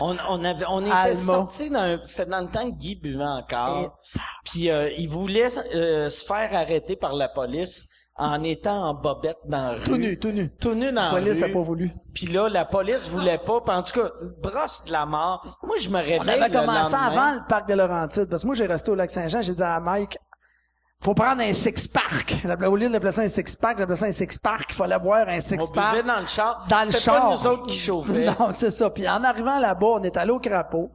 [0.00, 1.14] On, on avait, on était Alma.
[1.14, 3.96] sortis dans un- c'était dans le temps que Guy buvait encore.
[4.44, 9.38] Puis euh, il voulait euh, se faire arrêter par la police en étant en bobette
[9.46, 9.80] dans la rue.
[9.84, 10.50] Tout nu, tout nu.
[10.60, 11.52] Tout nu dans La police la a rue.
[11.54, 11.92] pas voulu.
[12.12, 13.60] Puis là, la police voulait pas.
[13.60, 14.10] Puis en tout cas,
[14.42, 15.58] brosse de la mort.
[15.62, 18.26] Moi, je me réveille On avait commencé avant le parc de Laurentides.
[18.28, 19.42] Parce que moi, j'ai resté au lac Saint-Jean.
[19.42, 20.18] J'ai dit à Mike,
[21.04, 22.46] faut prendre un six-pack.
[22.66, 24.66] Au lieu d'appeler ça un six-pack, j'appelais ça un six-pack.
[24.70, 25.90] Il fallait boire un On six-pack.
[25.90, 26.66] buvait dans le char.
[26.68, 27.28] Dans le C'était char.
[27.28, 28.26] pas nous autres qui chauffaient.
[28.26, 28.90] Non, c'est ça.
[28.90, 30.90] Puis en arrivant là-bas, on est allé au Crapaud,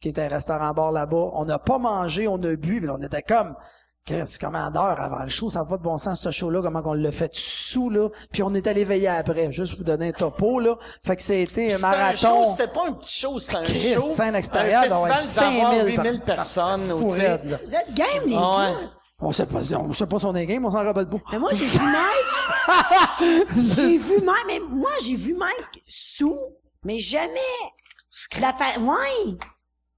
[0.00, 1.30] qui était un restaurant bar là-bas.
[1.34, 3.56] On n'a pas mangé, on a bu, mais on était comme,
[4.06, 5.50] c'est combien d'heures avant le show?
[5.50, 8.08] Ça n'a pas de bon sens, ce show-là, comment on l'a fait sous, là.
[8.32, 10.76] Puis on est allé veiller après, juste pour vous donner un topo, là.
[11.04, 12.44] Fait que c'était un C'était un marathon.
[12.44, 13.64] show, c'était pas un petit show, c'était un
[14.00, 14.14] show.
[14.14, 16.92] scène extérieure, un festival d'avoir 5000 8000 par- personnes.
[17.10, 17.56] Raide, là.
[17.66, 18.74] Vous êtes game, les gars.
[19.20, 21.18] On sait pas, on sait pas son game, on s'en rappelle pas.
[21.32, 23.46] Mais moi, j'ai vu Mike.
[23.56, 26.38] j'ai vu Mike, mais moi, j'ai vu Mike sous,
[26.84, 27.40] mais jamais.
[28.40, 28.78] La fa...
[28.78, 29.36] Ouais.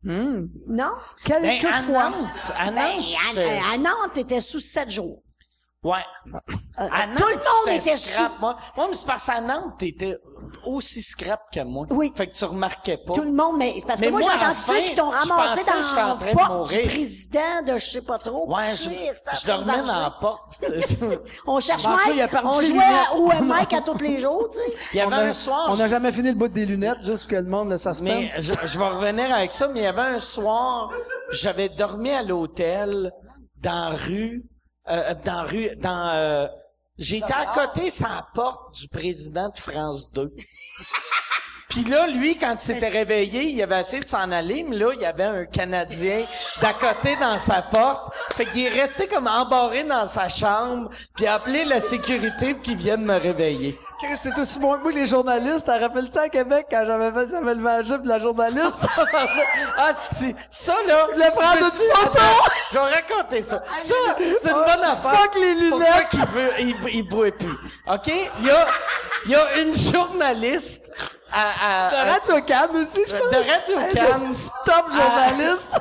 [0.03, 0.47] Hmm.
[0.69, 0.93] Non?
[1.29, 2.11] Ben, Quelques à fois.
[2.11, 5.23] Nantes, à Ben, Nantes, à, j'étais- à Nantes, t'étais sous sept jours.
[5.83, 6.05] Ouais.
[6.35, 6.39] Euh,
[6.77, 8.41] À tout le Nantes, monde était scrap, sous.
[8.41, 8.57] moi.
[8.77, 10.19] Moi, mais c'est parce qu'à Nantes, t'étais
[10.67, 11.87] aussi scrap que moi.
[11.91, 12.13] Oui.
[12.15, 13.15] Fait que tu remarquais pas.
[13.15, 15.11] Tout le monde, mais c'est parce que Mais moi, moi, j'ai entendu ceux qui t'ont
[15.11, 18.47] je ramassé dans le porte du président de je sais pas trop.
[18.47, 18.77] Ouais, je,
[19.25, 20.63] ça je prend dormais dans la porte.
[21.47, 24.59] On cherche a Mike, perdu on jouait à- au Mike à tous les jours, tu
[24.59, 24.77] sais.
[24.93, 25.69] Il y avait a, un soir.
[25.71, 28.03] On n'a jamais fini le bout des lunettes, juste pour que le monde le suspense.
[28.03, 30.91] Mais je, je vais revenir avec ça, mais il y avait un soir,
[31.31, 33.13] j'avais dormi à l'hôtel,
[33.63, 34.43] dans la rue,
[34.91, 36.47] euh, dans rue, dans, euh,
[36.99, 40.35] j'étais à côté la porte du président de France 2.
[41.71, 44.91] Puis là, lui, quand il s'était réveillé, il avait essayé de s'en aller, mais là,
[44.93, 46.23] il y avait un Canadien
[46.61, 48.13] d'à côté dans sa porte.
[48.37, 52.63] Fait qu'il est resté comme embarré dans sa chambre, puis a appelé la sécurité pour
[52.63, 53.79] qu'ils viennent me réveiller.
[54.21, 55.67] C'est aussi bon que moi, les journalistes.
[55.67, 58.87] T'as rappelé ça à Québec quand j'avais fait, j'avais levé la jupe de la journaliste?
[59.79, 61.07] ah, c'est ça, là.
[61.15, 62.19] Je prendre peux-tu- une photo!
[62.73, 63.63] Je vais raconter ça.
[63.79, 65.21] Ça, c'est une bonne affaire.
[65.21, 66.09] Fuck les lunettes.
[66.11, 67.59] Qu'il veut, il, il plus.
[67.87, 68.07] OK?
[68.41, 68.67] Il y a,
[69.27, 70.93] il y a une journaliste
[71.33, 73.47] à, à, De à, Radio Cannes aussi, je De pense.
[73.49, 74.35] Radio Un Cannes.
[74.35, 75.77] Stop journaliste.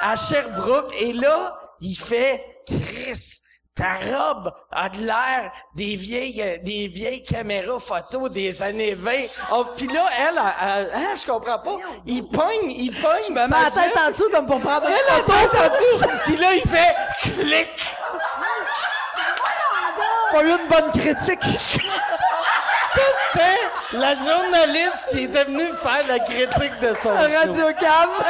[0.00, 3.40] à Sherbrooke et là, il fait Chris,
[3.74, 9.12] ta robe a de l'air des vieilles euh, des vieilles caméras photo des années 20.
[9.52, 11.76] Oh, puis là elle, elle, elle- hein, je comprends pas.
[12.06, 13.22] Il pogne, il pogne.
[13.28, 15.32] Je me mets la tête en dessous comme pour prendre une Elle photo.
[15.32, 16.18] en dessous.
[16.26, 17.90] Puis là, il fait clic.
[20.30, 21.42] Pas eu une bonne critique.
[21.42, 23.00] Ça,
[23.32, 23.58] c'était
[23.92, 27.38] la journaliste qui était venue faire la critique de son show.
[27.38, 28.24] Radio Cannes.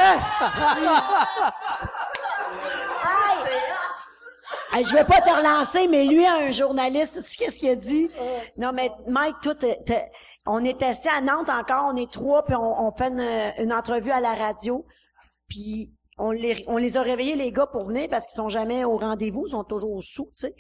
[4.75, 7.77] Hey, je vais pas te relancer, mais lui, un journaliste, tu sais qu'est-ce qu'il a
[7.77, 8.11] dit?
[8.57, 10.11] Non, mais Mike, toi, t'es- t'es-
[10.47, 13.21] on est assis à Nantes encore, on est trois, puis on, on fait une,
[13.59, 14.87] une entrevue à la radio,
[15.49, 18.83] puis on les, on les a réveillés, les gars, pour venir, parce qu'ils sont jamais
[18.85, 20.55] au rendez-vous, ils sont toujours sous, tu sais.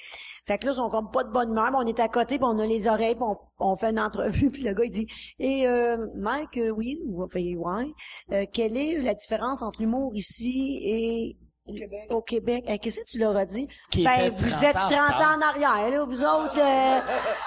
[0.44, 2.36] Fait que là, ils sont comme pas de bonne humeur, mais on est à côté,
[2.36, 4.90] puis on a les oreilles, puis on, on fait une entrevue, puis le gars, il
[4.90, 5.06] dit,
[5.38, 7.86] et euh, Mike, euh, oui, ouais,
[8.32, 11.36] euh, quelle est la différence entre l'humour ici et
[12.10, 12.64] au Québec.
[12.66, 13.68] Hey, Qu'est-ce que tu leur as dit?
[13.92, 16.58] Qui ben, vous 30 êtes ans 30 en ans en arrière, là, vous autres.
[16.58, 17.04] euh, là,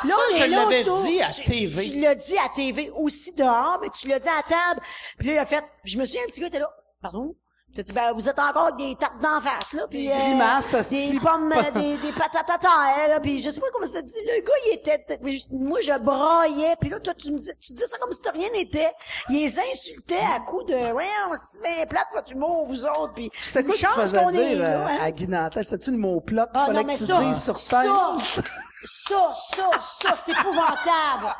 [0.07, 1.83] Ça, on je l'avais dit à Tu- TV.
[1.91, 4.79] Tu l'as dit à TV aussi dehors, mais tu l'as dit à table.
[5.19, 6.69] Puis là, il a fait, je me souviens, un petit gars était là,
[7.01, 7.35] pardon?
[7.76, 10.89] T'as dit, ben, vous êtes encore avec des tartes d'en face, là, puis Des grimaces,
[10.89, 14.01] des pommes, euh, des, des patates à terre, là, puis je sais pas comment ça
[14.01, 14.13] dit.
[14.26, 15.05] Le gars, il était,
[15.51, 18.30] moi, je braillais, puis là, toi, tu me dis, tu dis ça comme si de
[18.30, 18.91] rien n'était.
[19.28, 21.05] Il les insultait à coups de, ouais,
[21.51, 24.55] c'est bien plate, votre humour, vous autres, puis C'est quoi tu chance faisais qu'on est
[24.55, 24.97] là, euh, hein?
[25.01, 25.65] à Guy Nantel?
[25.65, 27.91] C'est-tu le mot qu'il Ah fallait non, mais que tu ça, dises sur scène?
[28.23, 28.41] ça,
[28.86, 31.36] ça, ça, ça, c'est épouvantable.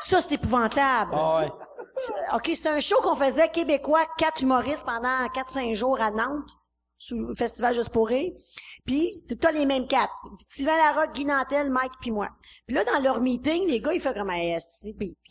[0.00, 1.10] Ça, c'est épouvantable.
[1.12, 1.52] Ah ouais.
[2.34, 6.50] OK, c'est un show qu'on faisait québécois, quatre humoristes pendant 4-5 jours à Nantes,
[6.98, 8.32] sous le festival Juste pour rire.
[8.86, 10.12] Puis, temps les mêmes quatre.
[10.48, 12.30] Sylvain Larocque, Guy Nantel, Mike puis moi.
[12.66, 14.30] Puis là, dans leur meeting, les gars, ils font comme...
[14.30, 14.56] eh,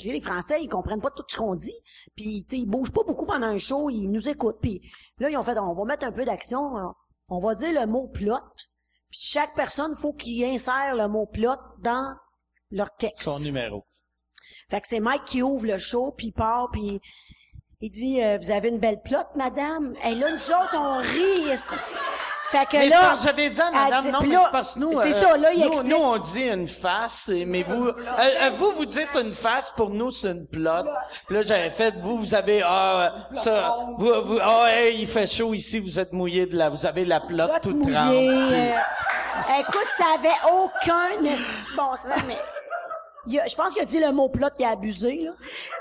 [0.03, 1.73] les Français, ils comprennent pas tout ce qu'on dit.
[2.15, 4.59] Puis, ils bougent pas beaucoup pendant un show, ils nous écoutent.
[4.61, 4.81] Puis
[5.19, 6.93] là, ils ont fait, on va mettre un peu d'action.
[7.29, 8.37] On va dire le mot plot.
[9.09, 12.15] Puis chaque personne, faut qu'il insère le mot plot dans
[12.69, 13.23] leur texte.
[13.23, 13.86] Son numéro.
[14.69, 16.99] Fait que c'est Mike qui ouvre le show, puis il part, puis
[17.81, 19.93] il dit euh, Vous avez une belle plotte, madame?
[20.05, 21.57] Et là, nous autres, on rit.
[22.49, 23.13] Fait que Mais là...
[23.21, 25.37] j'avais dit à madame, dit- non, mais là, c'est parce que nous, C'est euh, ça,
[25.37, 25.91] là, il nous, explique.
[25.91, 29.89] nous, on dit une face, mais vous, euh, euh, vous, vous dites une face, pour
[29.89, 30.87] nous, c'est une plotte.
[31.29, 35.53] Là, j'avais fait, vous, vous avez, ah, ça, vous, vous, ah, hey, il fait chaud
[35.53, 39.59] ici, vous êtes mouillé de la, vous avez la plotte toute mouillée, trempe.
[39.59, 41.09] écoute, ça avait aucun
[41.75, 42.37] bon sens, mais...
[43.27, 45.31] il y a- je pense qu'il a dit le mot plot qui a abusé, là.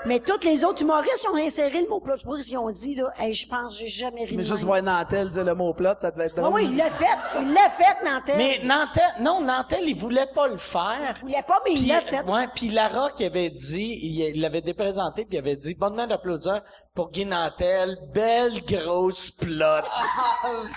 [0.05, 2.15] Mais toutes les autres humoristes, ils ont inséré le mot plot.
[2.17, 3.11] Je sais pas ce qu'ils ont dit, là.
[3.17, 5.93] Hey, je pense, que j'ai jamais ri Mais juste voir Nantel dire le mot plot,
[5.99, 6.53] ça devait être Ah drôle.
[6.55, 7.05] oui, il l'a fait.
[7.41, 8.35] Il l'a fait, Nantel.
[8.37, 11.13] Mais Nantel, non, Nantel, il voulait pas le faire.
[11.15, 12.21] Il voulait pas, mais il l'a fait.
[12.23, 16.07] Ouais, puis Lara qui avait dit, il l'avait déprésenté, puis il avait dit, bonne main
[16.07, 16.61] d'applaudisseurs
[16.93, 19.83] pour Guy Nantel, belle grosse plot.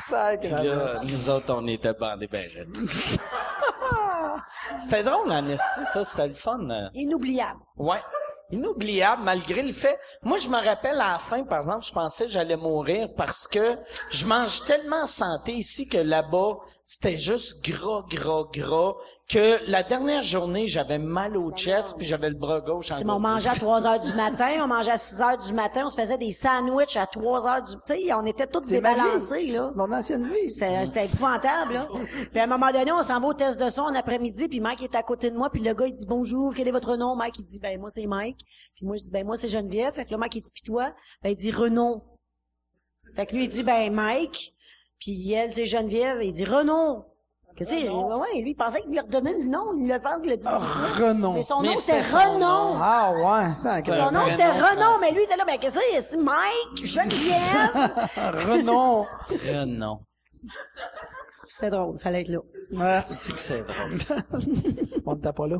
[0.09, 0.41] Sacre.
[0.41, 2.41] Puis là, nous autres, on était bandés ben.
[4.81, 6.60] C'était drôle, esti, ça, c'était le fun.
[6.69, 6.89] Euh.
[6.95, 7.61] Inoubliable.
[7.77, 8.01] Ouais.
[8.53, 9.97] Inoubliable, malgré le fait.
[10.23, 13.47] Moi, je me rappelle à la fin, par exemple, je pensais que j'allais mourir parce
[13.47, 13.77] que
[14.11, 16.59] je mange tellement en santé ici que là-bas,
[16.93, 18.95] c'était juste gras, gras, gras,
[19.29, 23.21] que la dernière journée, j'avais mal au chest puis j'avais le bras gauche en On
[23.21, 26.01] mangeait à 3 heures du matin, on mangeait à 6 heures du matin, on se
[26.01, 29.71] faisait des sandwichs à 3 heures du, tu sais, on était tous débalancés, là.
[29.77, 30.51] Mon ancienne vie.
[30.51, 31.87] C'était épouvantable, là.
[32.33, 34.59] Puis à un moment donné, on s'en va au test de son en après-midi, puis
[34.59, 36.97] Mike est à côté de moi, puis le gars, il dit «Bonjour, quel est votre
[36.97, 38.41] nom?» Mike, il dit «Ben, moi, c'est Mike.»
[38.75, 40.65] Puis moi, je dis «Ben, moi, c'est Geneviève.» Fait que là, Mike, il dit «Puis
[40.65, 42.03] toi?» Ben, il dit «Renaud.»
[43.15, 44.55] Fait que lui, il dit «Ben, Mike.»
[45.01, 46.23] Puis elle, c'est Geneviève.
[46.23, 47.05] Il dit «Renaud.»
[47.57, 47.89] Qu'est-ce que c'est?
[47.89, 49.77] Ouais, lui, il pensait qu'il lui redonnait le nom.
[49.77, 50.87] Il le pense qu'il l'a dit dix fois.
[50.97, 51.33] Renaud.
[51.33, 52.01] Mais son Mais nom, c'était.
[52.01, 52.79] Renaud.
[52.81, 55.75] Ah ouais, ça Son nom, c'était nom Renaud, mais lui, il était là, ben, qu'est-ce
[55.75, 56.01] que c'est?
[56.01, 57.93] C'est Mike, Geneviève.
[58.17, 59.07] Renaud.
[59.67, 60.01] Non.
[61.49, 62.39] c'est drôle, fallait être là.
[62.73, 63.01] Ouais.
[63.03, 63.99] C'est que c'est drôle.
[65.07, 65.59] On n'était pas là.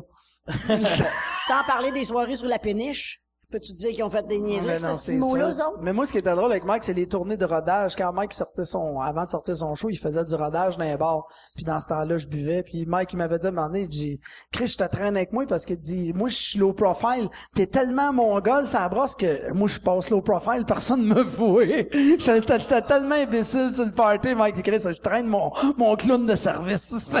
[1.45, 3.21] Sans parler des soirées sur la péniche.
[3.51, 5.67] Peux-tu dire qu'ils ont fait des niaiseries c'est ça.
[5.67, 5.79] autres?
[5.81, 7.95] Mais moi, ce qui était drôle avec Mike, c'est les tournées de rodage.
[7.95, 10.95] Quand Mike sortait son, avant de sortir son show, il faisait du rodage dans les
[10.95, 11.25] bars.
[11.55, 12.63] Puis dans ce temps-là, je buvais.
[12.63, 14.19] Puis Mike, il m'avait dit à un moment donné, il dit,
[14.51, 17.29] Chris, je te traîne avec moi parce qu'il dit, moi, je suis low profile.
[17.53, 21.65] T'es tellement mongol, ça brosse que moi, je passe low profile, personne me voit.
[21.91, 26.25] J'étais j'étais tellement imbécile sur le party, Mike, il Chris, je traîne mon, mon clown
[26.25, 27.15] de service.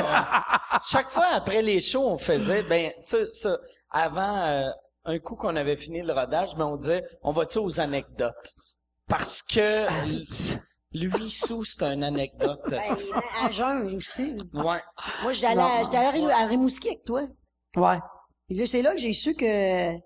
[0.83, 3.57] Chaque fois après les shows, on faisait, ben, tu sais, ça,
[3.91, 4.69] avant, euh,
[5.05, 8.53] un coup qu'on avait fini le rodage, ben, on disait, on va-tu aux anecdotes?
[9.07, 9.87] Parce que
[10.93, 12.59] lui, sous, c'est une anecdote.
[12.69, 12.81] Ben,
[13.43, 14.35] à jeun aussi.
[14.53, 14.81] Ouais.
[15.23, 17.23] Moi, j'étais allé à- j'étais allé à Rimouski avec toi.
[17.77, 17.99] ouais.
[18.49, 20.01] Et là, c'est là que j'ai su que tu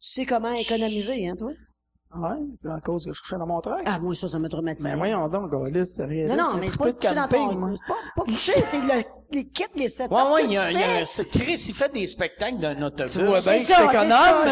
[0.00, 1.52] sais comment économiser, hein, toi?
[2.16, 3.82] Ouais, à cause que je couchais dans mon truck.
[3.86, 4.88] Ah, moi, ça, ça m'a traumatisé.
[4.88, 6.26] Mais voyons donc, gars, c'est rien.
[6.26, 7.74] non, non, mais pas coucher dans ton...
[7.76, 9.02] C'est pas, pas coucher, c'est le,
[9.32, 10.98] les kits, les setups Ouais, ouais, que il y a, tu il y a un,
[11.00, 11.06] fais.
[11.06, 13.12] c'est- Chris, il fait des spectacles d'un autobus.
[13.12, 13.74] Tu vois bien C'est ça,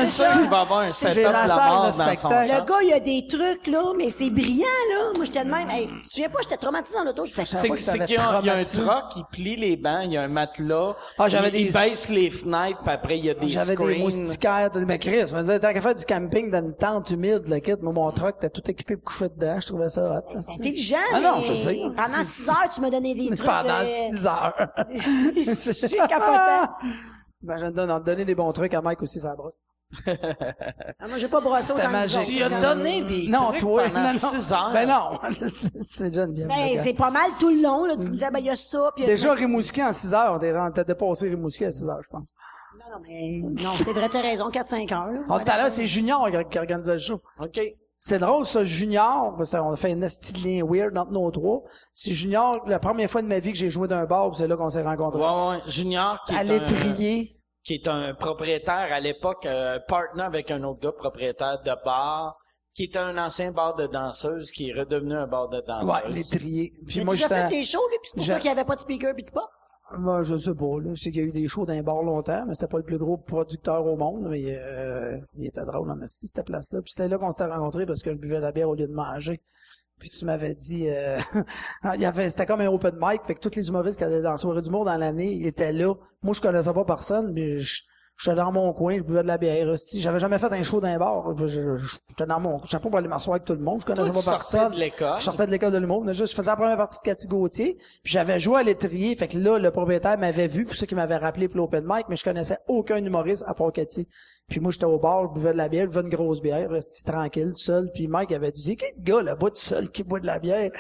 [0.07, 2.49] ça, il va avoir un setup de la mort dans son spectacle.
[2.49, 2.61] char.
[2.61, 5.12] Le gars, il y a des trucs, là, mais c'est brillant, là.
[5.16, 5.68] Moi, j'étais de même.
[5.70, 7.25] Hey, tu souviens pas, j'étais traumatisé dans l'auto.
[7.25, 10.12] J'étais C'est qu'il y, a il y a un truck qui plie les bancs, il
[10.12, 10.95] y a un matelas.
[11.18, 13.77] Ah, j'avais il, il des- baisse les fenêtres, puis après, il y a des J'avais
[13.77, 14.70] des moustiquaires.
[14.73, 17.43] tout- Mais Chris, je me disais, tant qu'à faire du camping dans une tente humide,
[17.47, 19.59] le kit, moi, mon truck, t'es tout équipé pour coucher dedans.
[19.61, 20.39] Je trouvais ça hot.
[20.39, 21.79] C'est intelligent, Ah non, je sais.
[21.97, 23.47] Pendant six heures, tu m'as donné des trucs.
[23.47, 24.55] Pendant euh, six heures.
[24.94, 26.72] J'ai capoté.
[27.42, 29.60] Ben, je donne, on donner des bons trucs à Mike aussi, ça brosse.
[30.06, 33.82] Ah, moi, j'ai pas brossé autant que Tu lui as donné des Non, trucs toi,
[33.84, 34.18] pendant non, non.
[34.30, 34.70] six heures.
[34.72, 35.18] Ben non,
[35.84, 36.46] c'est- jeune bien.
[36.46, 37.94] Ben, c'est pas mal tout le long, là.
[37.96, 39.92] Tu me disais, ben, il y a ça, puis il y a Déjà, Rimouski en
[39.92, 42.26] 6 heures, était dépassé Rimouski à 6 heures, je pense.
[42.78, 45.20] Non, non, mais, non, c'est vrai, t'as raison, 4-5 heures, là.
[45.28, 47.20] On tout à l'heure, c'est Junior qui, qui organisait le show.
[47.38, 47.60] OK.
[48.05, 51.30] C'est drôle, ça, Junior, parce qu'on a fait un esti de lien weird entre nos
[51.30, 51.62] trois.
[51.94, 54.48] C'est Junior, la première fois de ma vie que j'ai joué d'un bar, puis c'est
[54.48, 55.20] là qu'on s'est rencontrés.
[55.20, 55.62] Ouais, ouais.
[55.66, 57.40] Junior, qui à est, un, l'étrier.
[57.62, 62.36] qui est un propriétaire à l'époque, euh, partner avec un autre gars, propriétaire de bar,
[62.74, 65.88] qui était un ancien bar de danseuse, qui est redevenu un bar de danseuse.
[65.88, 66.72] Ouais, l'étrier.
[66.84, 68.64] Puis J'ai moi, déjà fait des shows, lui, pis c'est pour ça qu'il y avait
[68.64, 69.46] pas de speaker pis de pot.
[69.99, 70.93] Moi, je sais pas, là.
[70.95, 72.99] C'est qu'il y a eu des shows d'un bar longtemps, mais c'était pas le plus
[72.99, 76.82] gros producteur au monde, mais euh, il était drôle en esti, cette place-là.
[76.82, 78.86] Puis c'était là qu'on s'était rencontrés parce que je buvais de la bière au lieu
[78.86, 79.40] de manger.
[79.99, 81.18] Puis tu m'avais dit, euh,
[81.95, 84.22] il y avait, c'était comme un open mic, fait que tous les humoristes qui allaient
[84.22, 85.95] dans la soirée d'humour dans l'année étaient là.
[86.22, 87.82] Moi, je connaissais pas personne, mais je,
[88.23, 89.73] j'étais dans mon coin, je buvais de la bière.
[89.73, 90.01] esti.
[90.01, 91.35] J'avais jamais fait un show d'un bar.
[91.47, 94.11] J'étais dans mon, j'étais pas pour aller m'asseoir avec tout le monde, je Toi, connaissais
[94.20, 94.73] tu pas sortais personne.
[94.73, 95.14] de l'école.
[95.18, 96.05] Je sortais de l'école de l'humour.
[96.12, 97.79] Je faisais la première partie de Cathy Gauthier.
[98.03, 99.14] Puis j'avais joué à l'étrier.
[99.16, 102.07] Fait que là, le propriétaire m'avait vu, pour ça qu'il m'avait rappelé pour l'open mic,
[102.09, 104.07] mais je connaissais aucun humoriste à part Cathy.
[104.49, 106.68] Puis moi, j'étais au bar, je buvais de la bière, je buvais une grosse bière,
[106.68, 107.91] restais tranquille, tout seul.
[107.95, 110.70] Puis Mike avait dit, quel gars là-bas tout seul qui boit de la bière?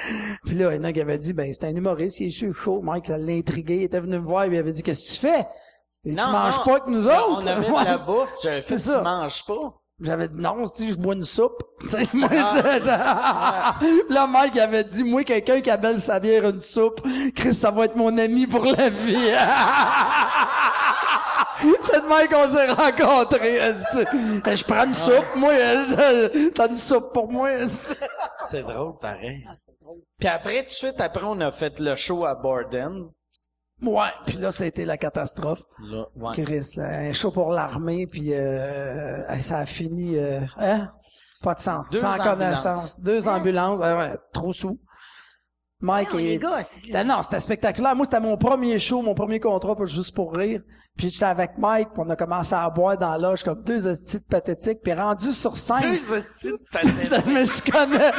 [0.44, 2.30] Puis là, il y en a qui avait dit, ben, c'est un humoriste, il est
[2.30, 2.82] sur chaud.
[2.82, 5.18] Mike, ça l'a intrigué, il était venu me voir, il avait dit, qu'est-ce que tu
[5.20, 5.46] fais?
[6.04, 7.42] Et tu manges pas avec nous autres?
[7.42, 7.80] On avait Ouais.
[7.80, 8.32] de la bouffe.
[8.42, 9.00] J'avais fait, tu ça.
[9.02, 9.74] manges pas.
[10.00, 11.62] J'avais dit non, si je bois une soupe.
[11.82, 16.44] Tu sais, moi, je- je- là, Mike avait dit, moi, quelqu'un qui appelle sa bière
[16.48, 17.00] une soupe,
[17.36, 19.32] Chris, ça va être mon ami pour la vie.
[21.82, 23.56] C'est de même qu'on s'est rencontrés.
[23.56, 24.04] esti.
[24.56, 27.50] Je prends une soupe, moi, je- t'as une soupe pour moi.
[28.48, 29.44] C'est drôle, pareil.
[30.18, 33.08] Puis après, tout de suite après, on a fait le show à Borden.
[33.82, 35.62] Ouais, puis là, ça a été la catastrophe.
[35.84, 36.32] Là, ouais.
[36.44, 40.16] Chris, là, un show pour l'armée, puis euh, hey, ça a fini...
[40.16, 40.88] Euh, hein?
[41.42, 41.90] Pas de sens.
[41.90, 42.30] Deux sans ambulances.
[42.34, 43.00] connaissance.
[43.00, 43.80] Deux ambulances.
[43.80, 44.78] Ouais, ouais, trop sous.
[45.80, 46.22] Mike Non, est...
[46.22, 47.96] les gars, c'est- Ben non, c'était spectaculaire.
[47.96, 50.62] Moi, c'était mon premier show, mon premier contrat pour Juste pour rire.
[50.96, 53.84] Puis j'étais avec Mike, puis on a commencé à boire dans la loge comme deux
[53.88, 54.78] hosties pathétiques.
[54.84, 55.80] Puis rendu sur scène...
[55.80, 57.26] Deux hosties pathétiques.
[57.26, 58.12] mais je connais...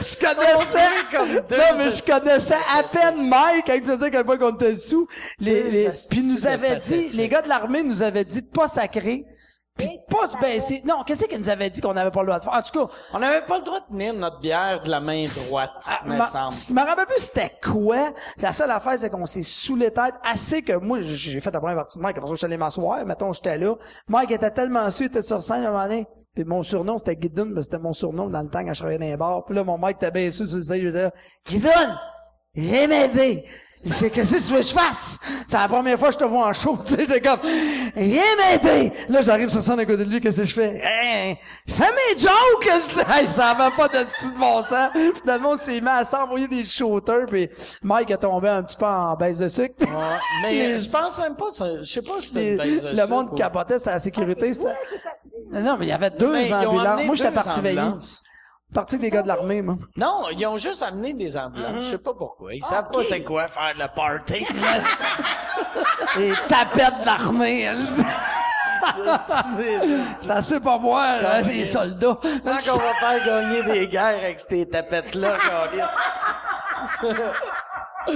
[0.00, 0.88] Je, connaissais...
[1.10, 4.54] comme deux non, mais je connaissais à peine Mike quand il faisait quel point qu'on
[4.54, 5.06] était sous.
[5.38, 8.68] Les, les, puis nous avait dit, les gars de l'armée nous avaient dit de pas
[8.68, 9.24] sacrer.
[9.76, 10.82] Puis de pas se baisser.
[10.84, 12.52] Non, qu'est-ce qu'ils nous avaient dit qu'on n'avait pas le droit de faire?
[12.52, 15.24] En tout cas, On n'avait pas le droit de tenir notre bière de la main
[15.24, 16.54] droite, ah, me semble.
[16.68, 18.12] je me rappelle plus c'était quoi.
[18.38, 21.58] La seule affaire, c'est qu'on s'est sous les têtes assez que moi, j'ai- fait la
[21.58, 22.18] première partie de Mike.
[22.18, 23.04] Après je suis allé m'asseoir.
[23.06, 23.74] Mettons, j'étais là.
[24.08, 26.06] Mike était tellement su, il était sur scène à un moment donné.
[26.34, 28.98] Puis mon surnom, c'était Guidon, mais c'était mon surnom dans le temps quand je travaillais
[28.98, 29.44] dans les bars.
[29.44, 31.10] Puis là, mon Mike était su sur le stage, je disais,
[31.46, 31.70] Guidon!
[32.54, 33.42] Viens!
[33.84, 35.18] Je sais, qu'est-ce que tu veux que je fasse?
[35.48, 37.40] C'est la première fois que je te vois en show, tu sais, j'étais comme,
[37.96, 38.92] viens m'aider!
[39.08, 40.80] Là, j'arrive sur scène à côté de lui, qu'est-ce que je fais?
[40.84, 41.34] Hein,
[41.68, 42.80] fais mes jokes!
[42.88, 44.90] Ça, ça avait pas de style de bon sens.
[45.20, 47.48] Finalement, on s'est mis à s'envoyer des shooters, puis
[47.82, 49.74] Mike est tombé un petit peu en baisse de sucre.
[49.80, 49.86] Ouais,
[50.42, 52.96] mais je pense même pas, ça- je sais pas si c'était Les- une baisse de
[52.96, 54.52] le monde ou- capotait, c'était la sécurité.
[54.54, 55.64] c'était- qui est parti.
[55.64, 57.04] Non, mais il y avait deux Mais ambulances.
[57.04, 57.80] Moi, j'étais parti veiller.
[58.72, 58.74] Ambulances.
[58.74, 59.76] Parti des gars de l'armée, moi.
[59.96, 61.84] Non, ils ont juste amené des ambulances.
[61.84, 62.54] Je sais pas pourquoi.
[62.54, 64.44] Ils savent pas c'est quoi faire le party.
[66.20, 67.60] Et tapettes de l'armée.
[67.62, 67.78] elle.
[70.20, 72.18] Ça sait pas boire, hein, les soldats.
[72.22, 75.36] Quand qu'on va faire gagner des guerres avec ces tapettes-là?
[78.04, 78.10] Ah,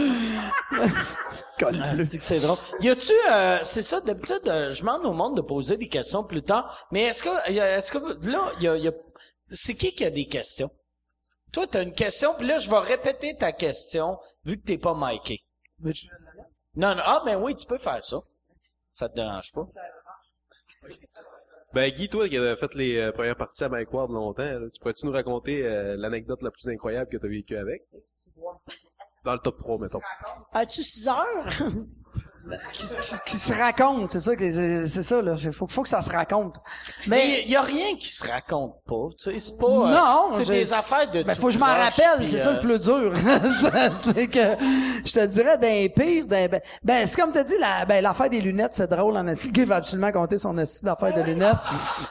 [2.21, 2.57] c'est drôle.
[2.81, 6.25] Y a-tu, euh, c'est ça, d'habitude, euh, je demande au monde de poser des questions
[6.25, 7.99] plus tard, mais est-ce que, est-ce que,
[8.29, 8.93] là, y a, y a-
[9.49, 10.71] c'est qui qui a des questions?
[11.53, 14.95] Toi, t'as une question, puis là, je vais répéter ta question, vu que t'es pas
[14.95, 15.43] miké.
[16.75, 18.21] Non, non, ah, ben oui, tu peux faire ça.
[18.93, 19.69] Ça te dérange pas?
[21.73, 24.71] Ben Guy, toi qui as fait les euh, premières parties à Mike Ward longtemps, là,
[24.73, 27.87] tu pourrais-tu nous raconter euh, l'anecdote la plus incroyable que tu as vécue avec?
[29.25, 30.01] Dans le top 3, mettons.
[30.53, 31.47] As-tu 6 heures?
[32.73, 35.35] Qui, qui- qui se raconte, c'est ça, que c'est ça, là.
[35.53, 36.57] Faut, faut que ça se raconte.
[37.07, 39.67] Mais il y a rien qui se raconte pas, tu sais, c'est pas...
[39.67, 42.51] euh, non, c'est des affaires de Ben, tout faut que je m'en rappelle, c'est ça
[42.51, 43.13] euh, le plus dur.
[44.15, 44.57] c'est que,
[45.05, 48.31] je te dirais, d'un pire, d'un, ben, ben, c'est comme tu dis, la, ben, l'affaire
[48.31, 49.23] des lunettes, c'est drôle, en.
[49.23, 51.57] Le gars veut absolument compter son esti d'affaire de lunettes.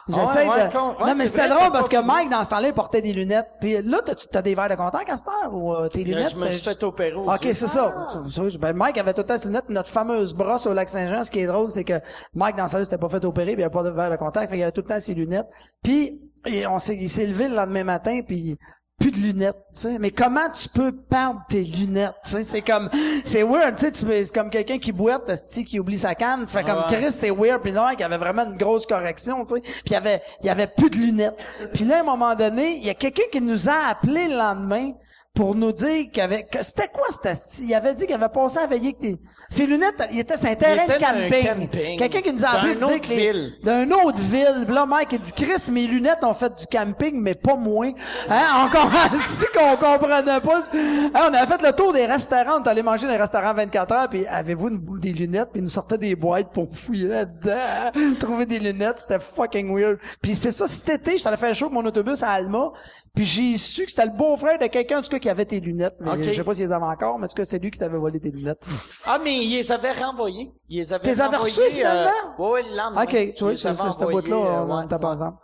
[0.10, 1.96] J'essaie Ouais, ouais, de, ouais, non, mais c'était drôle parce que.
[2.02, 3.48] Mike, dans ce temps-là, il portait des lunettes.
[3.60, 6.32] Puis là, t'as, t'as des verres de contact à cette heure, ou euh, tes lunettes?
[6.36, 7.94] je me suis fait opérer OK, c'est ça.
[8.34, 9.70] Tu- Ben, Mike avait tout le temps ses lunettes.
[9.70, 11.99] Notre fameuse brosse au lac Saint-Jean, ce qui est drôle, c'est que
[12.34, 14.15] Mike, dans sa vie, s'était pas fait opérer, puis il avait pas de verre de
[14.15, 15.47] contact, fait qu'il avait tout le temps ses lunettes.
[15.84, 16.21] Puis,
[16.69, 18.57] on s'est, il s'est levé le lendemain matin, puis
[18.97, 19.99] plus de lunettes, tu sais.
[19.99, 22.43] Mais comment tu peux perdre tes lunettes, tu sais?
[22.43, 22.89] C'est comme,
[23.26, 25.30] c'est weird, tu sais, c'est comme quelqu'un qui boite,
[25.65, 26.84] qui oublie sa canne, tu fais comme.
[26.88, 29.61] Chris, c'est weird, puis non, il y avait vraiment une grosse correction, tu sais.
[29.61, 31.38] Puis il y avait, il y avait plus de lunettes.
[31.73, 34.38] Puis là, à un moment donné, il y a quelqu'un qui nous a appelé le
[34.38, 34.91] lendemain,
[35.36, 37.66] pour nous dire que c'était quoi cet asti?
[37.68, 39.18] Il avait dit qu'il avait passé à veiller que tes,
[39.50, 41.48] ses lunettes, il était sur un terrain de camping.
[41.68, 42.00] camping.
[42.00, 43.54] Quelqu'un qui nous a appelé D'une pour dire autre que les- ville.
[43.64, 44.66] D'un autre ville.
[44.70, 47.92] Là, Mike, il dit, Chris, mes lunettes ont fait du camping, mais pas moins.
[48.30, 48.66] Hein?
[48.66, 50.64] Encore ainsi qu'on comprenait pas.
[50.74, 53.54] Hein, on avait fait le tour des restaurants, on est allé manger dans les restaurants
[53.54, 55.50] 24 heures, puis avez-vous une- des lunettes?
[55.52, 57.92] Puis ils nous sortaient des boîtes pour fouiller là-dedans.
[58.20, 60.00] Trouver des lunettes, c'était fucking weird.
[60.22, 62.72] Puis c'est ça, cet été, j'étais allé faire avec mon autobus à Alma,
[63.14, 65.59] puis j'ai su que c'était le beau-frère de quelqu'un, en tout cas, qui avait tes
[65.59, 65.95] lunettes.
[65.99, 66.21] Mais Ok.
[66.21, 67.97] Je sais pas s'ils les avaient encore, mais en tout cas, c'est lui qui t'avait
[67.97, 68.63] volé tes lunettes.
[69.07, 70.51] Ah, mais ils les avaient renvoyés.
[70.69, 72.11] Ils les avaient T'es renvoyés, reçus, finalement?
[72.39, 73.03] euh, ouais, le lendemain.
[73.03, 75.38] OK, tu vois, c'est cette boîte-là, euh, on ouais, était pas ensemble.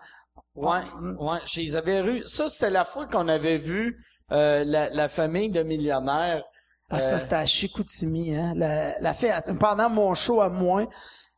[0.55, 0.79] Ouais,
[1.19, 2.23] ouais, je les avais vus.
[2.27, 3.97] Ça, c'était la fois qu'on avait vu
[4.32, 6.43] euh, la, la famille de millionnaires.
[6.91, 8.53] Ah, ça, Euh, c'était à Chicoutimi, hein.
[8.55, 10.86] La, la fille, elle- pendant mon show à moi,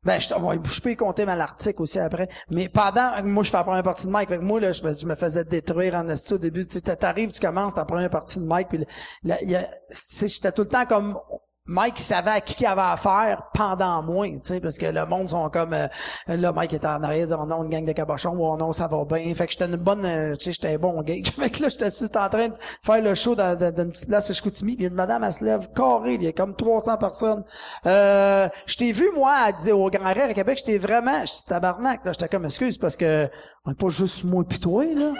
[0.05, 2.27] ben, je, bon, je peux y compter mal l'article aussi après.
[2.49, 4.29] Mais pendant, moi, je fais la première partie de Mike.
[4.29, 6.65] Fait que moi, là, je, me- faisais détruire en esti au début.
[6.67, 8.85] Tu sais, t'arrives, tu commences ta première partie de Mike, puis
[9.23, 11.17] là, j'étais tout le temps comme,
[11.65, 15.29] Mike savait à qui il avait affaire pendant moi, tu sais, parce que le monde
[15.29, 15.87] sont comme euh,
[16.27, 18.87] là, Mike était en arrière, disait, oh non, une gang de cabochons, oh non, ça
[18.87, 19.33] va bien.
[19.33, 21.31] Fait que j'étais une bonne, euh, tu sais, j'étais un bon gage.
[21.35, 22.53] Fait là, j'étais juste en train de
[22.83, 25.31] faire le show dans, dans- dans une petite place à Chicoutimi, puis une madame, elle
[25.33, 27.43] se lève carré, il y a comme 300 personnes.
[27.85, 31.31] Euh, je t'ai vu, moi, elle disait au Grand Rire à Québec, j'étais vraiment, je
[31.31, 33.29] suis tabarnak, là, j'étais comme, excuse, parce que
[33.65, 35.11] on pas juste moi pis toi, là.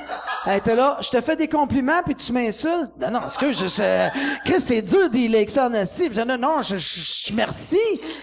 [0.46, 2.92] Elle était là, je te fais des compliments puis tu m'insultes.
[3.00, 4.10] Non, non, excuse, je, je,
[4.44, 7.80] Chris, c'est dur des ça en j'ai dit, non, non, je, je, je- merci.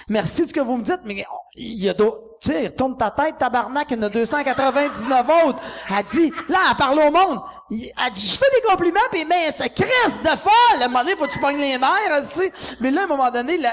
[0.09, 1.25] Merci de ce que vous me dites, mais
[1.57, 5.27] il y a d'autres, tu sais, retourne ta tête, tabarnak, il y en a 299
[5.47, 5.59] autres.
[5.89, 7.41] Elle dit, là, elle parle au monde.
[7.71, 10.83] Elle dit, je fais des compliments, puis mais ce Christ de folle!
[10.83, 12.53] À un moment donné, faut que tu pognes les nerfs, tu sais.
[12.81, 13.73] Mais là, à un moment donné, la-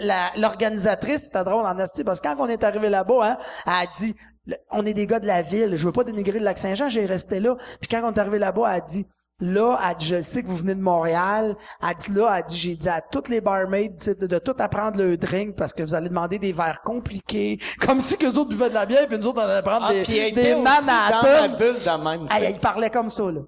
[0.00, 3.36] la- l'organisatrice, c'était drôle en parce que quand on est arrivé là-bas, hein,
[3.66, 4.16] elle a dit,
[4.46, 6.88] le- on est des gars de la ville, je veux pas dénigrer le lac Saint-Jean,
[6.88, 7.56] j'ai resté là.
[7.80, 9.06] Puis quand on est arrivé là-bas, elle a dit,
[9.40, 11.56] Là, elle dit, je sais que vous venez de Montréal.
[11.82, 14.38] Elle dit là, elle dit, j'ai dit à toutes les barmaids tu sais, de, de
[14.38, 17.58] tout apprendre le drink parce que vous allez demander des verres compliqués.
[17.80, 19.92] Comme si que autres buvaient de la bière puis nous autres on allait prendre Ah,
[19.94, 21.98] des, puis elle des était aussi dans la Manhattan.
[22.04, 22.28] même.
[22.36, 23.40] Elle, elle parlait comme ça, là.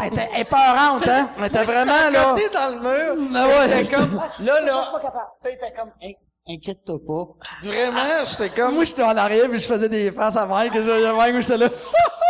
[0.00, 1.28] Elle était épeurante, hein?
[1.38, 2.34] Elle était vraiment, là.
[2.54, 3.28] Dans le mur.
[3.34, 3.54] Ah ouais.
[3.72, 4.78] Elle était comme, là, Ça, là.
[4.78, 5.26] je suis pas capable.
[5.42, 6.12] Tu sais, t'es comme, Hein,
[6.48, 7.26] inquiète-toi pas.
[7.62, 10.82] Vraiment, j'étais comme, Moi, j'étais en arrière, puis je faisais des faces à Mike, et
[10.82, 11.68] je, Mike, j'étais là.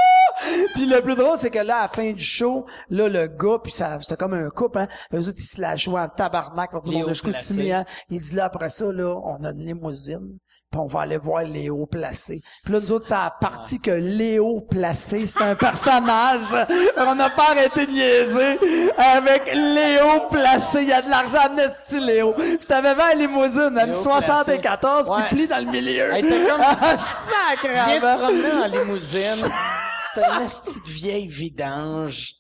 [0.75, 3.59] puis le plus drôle, c'est que là, à la fin du show, là, le gars,
[3.63, 4.89] puis ça, c'était comme un couple, hein.
[5.13, 7.85] Eux autres, ils se la jouaient en tabarnak pour tout le monde de Chicoutimi, hein.
[8.09, 10.39] Il dit là, après ça, là, on a une limousine.
[10.73, 12.41] Puis on va aller voir Léo Placé.
[12.65, 16.47] Puis là, nous autres, ça a parti que Léo Placé, c'est un personnage.
[16.97, 18.59] On n'a pas arrêté de niaiser
[18.97, 20.83] avec Léo Placé.
[20.83, 22.33] Il y a de l'argent en esti, Léo.
[22.33, 25.23] Puis ça avait la limousine, une Léo 74 Placé.
[25.29, 26.11] qui plie dans le milieu.
[26.15, 26.61] Elle était comme-
[28.19, 29.45] promener en limousine.
[30.15, 32.33] C'était une petite vieille vidange.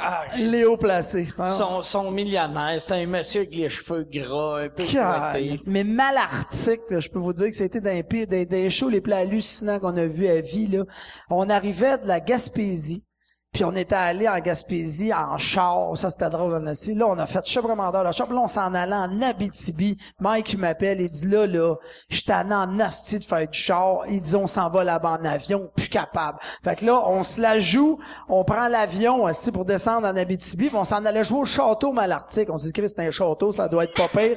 [0.00, 1.28] Ah, Léo Placé.
[1.38, 1.52] hein.
[1.52, 5.60] son, son millionnaire, c'était un monsieur avec les cheveux gras, un peu crotté.
[5.66, 9.12] Mais Malartic, là, je peux vous dire que c'était pires, des, des shows les plus
[9.12, 10.84] hallucinants qu'on a vus à vie, là.
[11.30, 13.06] On arrivait de la Gaspésie,
[13.54, 15.96] puis on était allé en Gaspésie en char.
[15.96, 16.94] Ça, c'était drôle, on a dit.
[16.94, 18.26] Là, on a fait chevremendeur le char.
[18.26, 19.96] Puis là, on s'en allait en Abitibi.
[20.18, 21.76] Mike, il m'appelle, il dit, là, là,
[22.10, 24.00] je suis en Asti de faire du char.
[24.08, 26.38] Il dit, on s'en va là-bas en avion, plus capable.
[26.64, 30.66] Fait que là, on se la joue, on prend l'avion, aussi pour descendre en Abitibi,
[30.66, 32.50] puis on s'en allait jouer au château Malartic.
[32.50, 34.36] On s'est dit, Chris, c'est un château, ça doit être pas pire.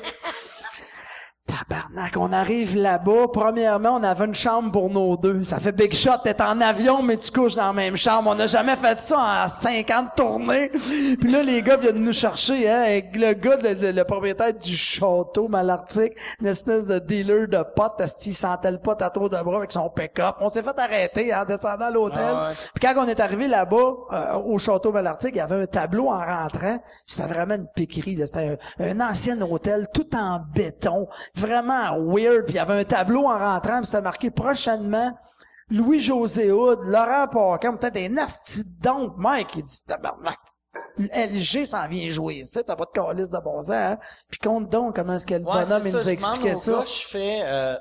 [1.67, 3.27] Tabarnak, on arrive là-bas.
[3.33, 5.43] Premièrement, on avait une chambre pour nos deux.
[5.43, 6.11] Ça fait big shot.
[6.23, 8.29] T'es en avion, mais tu couches dans la même chambre.
[8.31, 10.69] On n'a jamais fait ça en 50 tournées.
[10.69, 14.53] Puis là, les gars viennent nous chercher, hein, avec le gars, le, le- le propriétaire
[14.53, 19.29] du château Malartic, une espèce de dealer de potes, qu'il sentait le pot à tour
[19.29, 20.35] de bras avec son pick-up?
[20.41, 22.21] On s'est fait arrêter, en descendant à l'hôtel.
[22.23, 22.53] Ah ouais.
[22.75, 26.07] Puis quand on est arrivé là-bas, euh, au château Malartic, il y avait un tableau
[26.09, 26.79] en rentrant.
[27.05, 28.17] C'était vraiment une piquerie.
[28.27, 31.07] C'était un, un ancien hôtel tout en béton.
[31.35, 32.45] Vraiment weird.
[32.45, 33.77] Puis il y avait un tableau en rentrant.
[33.79, 35.13] Puis c'était marqué prochainement
[35.69, 39.15] Louis-José Hood, Laurent Paquin, peut-être un de donc.
[39.17, 40.39] Mike, il dit, tabarnak.
[40.97, 43.97] LG s'en vient jouer ici, t'as pas de calice de bon sens, hein?
[44.29, 46.71] Puis compte donc comment est-ce que le Ouais, bonhomme il ça, nous expliquait ça.
[46.71, 47.75] Gars, je fais, euh,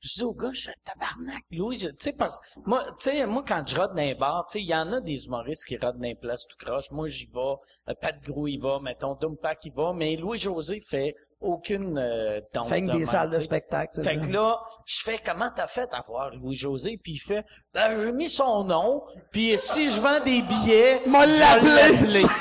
[0.00, 3.26] je dis au gars, je fais tabarnak, Louis, tu sais, parce que moi, tu sais,
[3.26, 5.64] moi, quand je rode dans les bars, tu sais, il y en a des humoristes
[5.64, 6.90] qui rodent dans les places tout croche.
[6.90, 11.14] Moi, j'y vais, euh, Pat Grou, il va, mettons, Dumpack, il va, mais Louis-José fait
[11.42, 14.26] aucune, euh, don Fait que de des salles de spectacle, c'est Fait ça.
[14.26, 18.12] que là, je fais comment t'as fait à voir Louis-José, puis il fait, ben, j'ai
[18.12, 21.38] mis son nom, puis si je vends des billets, l'appelé.
[21.70, 22.26] l'appeler.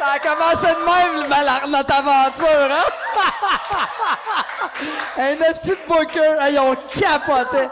[0.00, 2.88] Ça a commencé de même, le malheur, notre aventure, hein?
[5.18, 7.68] Un de booker, hey, on capotait.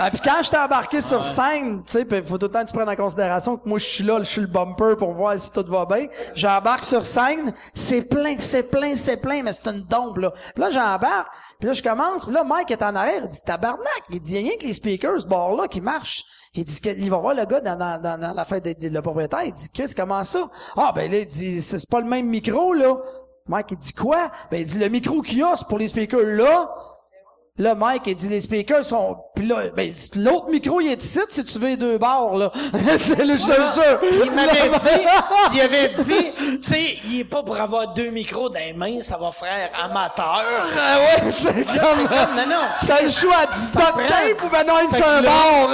[0.00, 2.72] Ah, puis quand j'étais embarqué sur scène, tu sais, faut tout le temps que tu
[2.76, 5.50] prennes en considération que moi je suis là, je suis le bumper pour voir si
[5.52, 6.06] tout va bien.
[6.34, 10.30] J'embarque sur scène, c'est plein, c'est plein, c'est plein, mais c'est une dompe là.
[10.54, 11.26] Puis là j'embarque,
[11.58, 14.38] puis là je commence, puis là Mike est en arrière, il dit tabarnak, il dit
[14.38, 16.24] rien que les speakers, ce bord là qui marche.
[16.54, 18.94] Il dit qu'il va voir le gars dans, dans, dans, dans la fête de, de-
[18.94, 20.48] le propriétaire, il dit Chris, comment ça?
[20.76, 22.96] Ah ben là, il dit c'est c'est pas le même micro là.
[23.48, 24.30] Mike il dit quoi?
[24.50, 26.70] Ben il dit le micro qu'il y a, c'est pour les speakers là.
[27.58, 29.16] Là, Mike, il dit, les speakers sont...
[29.34, 32.52] Puis là, ben, l'autre micro, il est ici, si tu veux les deux barres, là.
[33.00, 34.24] C'est là, je te le jure.
[34.24, 35.06] Il m'avait dit,
[35.54, 39.00] il avait dit, tu sais, il est pas pour avoir deux micros dans les mains,
[39.02, 40.44] ça va faire amateur.
[40.78, 42.08] Ah ouais, c'est comme...
[42.08, 42.62] comme, non, non.
[42.86, 45.68] T'as le choix du duct tape ou ben non, il Fait un là- bar.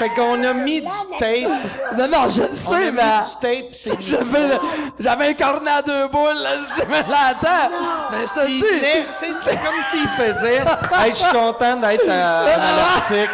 [0.00, 0.86] Fait qu'on a mis du
[1.18, 1.50] tape.
[1.96, 3.02] Non, non, je le On a sais, mis mais...
[3.02, 4.58] du tape, c'est J'avais, le-
[4.98, 7.70] j'avais un cornet à deux boules, là, si tu me l'entends.
[8.10, 8.66] Mais je te Il dis.
[8.66, 10.56] tu sais, c'était comme s'il faisait,
[11.04, 13.30] hey, je suis content d'être à, à l'Arctique.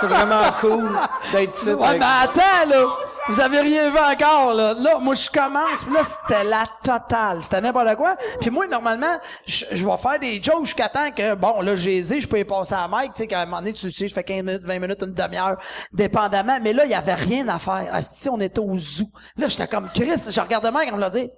[0.00, 0.90] C'est vraiment cool
[1.32, 1.70] d'être ici.
[1.70, 2.84] Ouais, avec- mais attends, là.
[3.28, 4.74] Vous avez rien vu encore, là.
[4.74, 7.40] Là, moi, je commence, là, c'était la totale.
[7.40, 8.16] C'était n'importe quoi.
[8.40, 9.16] Puis moi, normalement,
[9.46, 12.74] je, vais faire des jokes jusqu'à temps que, bon, là, j'ai je peux y passer
[12.74, 14.78] à Mike, tu sais, qu'à un moment donné, tu sais, je fais 15 minutes, 20
[14.80, 15.56] minutes, une demi-heure,
[15.92, 16.58] dépendamment.
[16.60, 17.86] Mais là, il y avait rien à faire.
[17.92, 19.08] Asti, on était au zoo.
[19.36, 21.30] Là, j'étais comme Chris, je regardais Mike, on me l'a dit,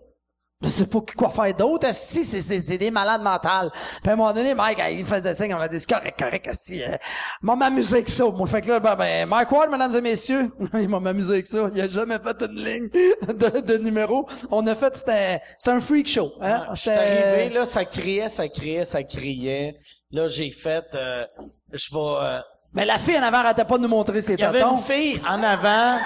[0.62, 1.88] Je sais pas quoi faire d'autre.
[1.92, 3.70] Si, c'est, des malades mentales.
[4.02, 6.18] Puis à un moment donné, Mike, euh, il faisait signe, on a dit, c'est correct,
[6.18, 6.96] correct, si, euh,
[7.42, 8.24] m'a m'amusé avec ça.
[8.24, 11.46] Moi, fait que là, ben, ben, Mike Ward, mesdames et messieurs, il m'a m'amusé avec
[11.46, 11.68] ça.
[11.74, 12.88] Il a jamais fait une ligne
[13.28, 14.26] de, de numéro.
[14.50, 16.64] On a fait, c'était, c'était un freak show, hein.
[16.72, 19.76] Je suis arrivé, là, ça criait, ça criait, ça criait.
[20.12, 21.24] Là, j'ai fait, euh,
[21.72, 21.98] je vais...
[22.00, 22.40] euh,
[22.72, 24.78] Mais la fille en avant arrêtait pas de nous montrer ses Il y avait une
[24.78, 25.98] fille en avant,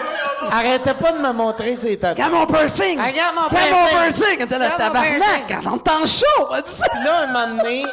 [0.50, 2.24] arrêtait pas de me montrer ses tatous.
[2.24, 2.98] Regarde mon piercing!
[2.98, 4.26] Regarde mon Regarde mon piercing!
[4.26, 4.48] piercing!
[4.48, 5.46] T'es le Regarde mon tabarnak!
[5.46, 5.68] piercing!
[5.72, 6.46] On t'en chaud!
[6.90, 7.84] Puis là, un moment donné,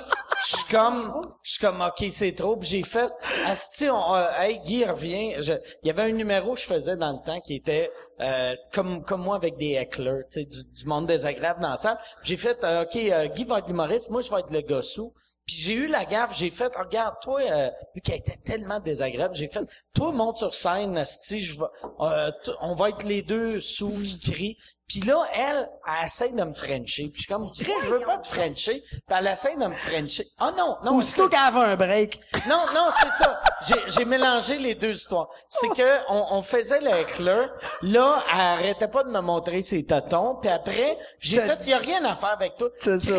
[0.43, 2.55] je suis comme, je suis comme, OK, c'est trop.
[2.57, 3.11] Puis j'ai fait,
[3.47, 5.33] Asti, on, euh, hey, Guy revient.
[5.37, 7.91] Il y avait un numéro que je faisais dans le temps qui était
[8.21, 11.77] euh, comme comme moi avec des hecklers, tu sais, du, du monde désagréable dans la
[11.77, 11.97] salle.
[12.23, 15.13] J'ai fait, euh, OK, euh, Guy va être l'humoriste, moi je vais être le gossou.
[15.45, 19.35] Puis j'ai eu la gaffe, j'ai fait, regarde, toi, euh, vu qu'elle était tellement désagréable,
[19.35, 19.63] j'ai fait,
[19.93, 21.65] toi, monte sur scène, Asti, je vais,
[21.99, 22.31] euh,
[22.61, 24.57] on va être les deux sous qui crient.
[24.87, 27.09] Puis là, elle, elle essaie de me frencher.
[27.09, 28.83] Puis je suis comme, Chris, je veux pas te frencher.
[28.87, 30.27] Puis elle essaie de me frencher.
[30.37, 30.97] Ah non, non.
[30.97, 32.21] Aussitôt qu'elle avait un break.
[32.47, 33.41] Non, non, c'est ça.
[33.87, 35.27] J'ai, mélangé les deux histoires.
[35.47, 37.51] C'est que on, on faisait le éclair.
[37.81, 40.35] Là, elle arrêtait pas de me montrer ses tatons.
[40.39, 42.69] Puis après, j'ai fait, il y a rien à faire avec toi.
[42.79, 43.17] C'est ça.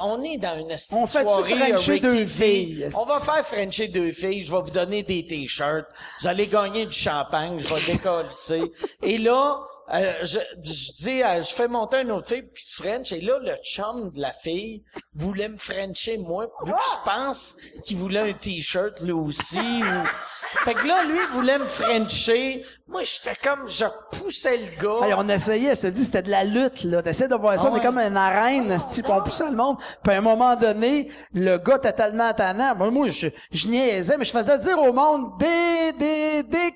[0.00, 4.42] On est dans une On fait-tu soirée deux filles, On va faire Frencher deux filles.
[4.42, 5.86] Je vais vous donner des t-shirts.
[6.20, 7.58] Vous allez gagner du champagne.
[7.58, 8.72] Je vais décoller.
[9.02, 9.60] Et là,
[9.94, 13.12] euh, je, je dis, euh, je fais monter une autre fille qui se French.
[13.12, 14.84] Et là, le chum de la fille
[15.14, 19.58] voulait me Frencher moi, vu que je pense qu'il voulait un t-shirt lui aussi.
[19.58, 20.06] ou-
[20.64, 22.64] Fait que là, lui, il voulait me Frencher.
[22.86, 25.06] Moi, j'étais comme, je poussais le gars.
[25.06, 27.02] Hey, on essayait, je te dis, c'était de la lutte, là.
[27.02, 27.84] T'essayes de voir ça, Ah on est ouais.
[27.84, 29.76] comme une arène, si on poussait le monde.
[30.02, 32.74] Puis à un moment donné, le gars était tellement tannant.
[32.76, 36.68] Moi, moi, je, je niaisais, mais je faisais dire au monde des, des, des.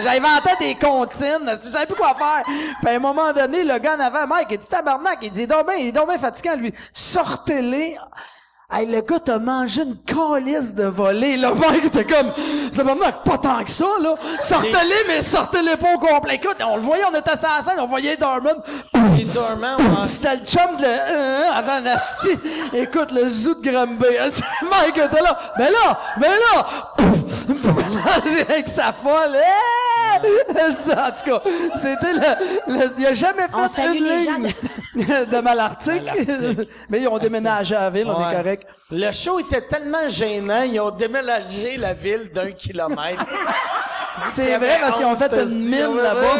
[0.00, 1.58] J'inventais des comptines.
[1.64, 2.44] Je savais plus quoi faire.
[2.44, 5.46] Puis à un moment donné, le gars en avant, Mike, il dit tabarnak, il dit,
[5.46, 6.72] donc ben, il est donc fatigant, lui.
[6.92, 7.96] Sortez-les.
[8.74, 11.52] Hey, le gars t'a mangé une calice de volée, là.
[11.54, 12.32] Mike était comme,
[12.74, 14.14] tabarnak, pas tant que ça, là.
[14.40, 16.36] Sortez-les, mais sortez-les pas au complet.
[16.36, 18.56] Écoute, on le voyait, on était sur la scène, on voyait Dorman.
[19.34, 20.08] Dormants, ouais.
[20.08, 22.30] C'était le chum de, euh, attends, asti.
[22.72, 24.06] Écoute, le zoo de Granby.
[24.70, 25.38] Mike était là.
[25.58, 26.66] Mais là, mais là.
[28.16, 29.34] Avec sa folle.
[29.36, 30.30] Hey!
[30.84, 34.52] Ça, en tout cas, c'était le, le- il a jamais fait une ligne
[35.30, 36.02] de Malartic.
[36.04, 36.68] Malartic.
[36.90, 38.36] Mais ils ont déménagé à la ville, on est Ouais.
[38.36, 38.61] correct.
[38.90, 43.24] Le show était tellement gênant, ils ont déménagé la ville d'un kilomètre.
[44.28, 46.36] C'est vrai parce qu'ils ont fait une mine là-bas.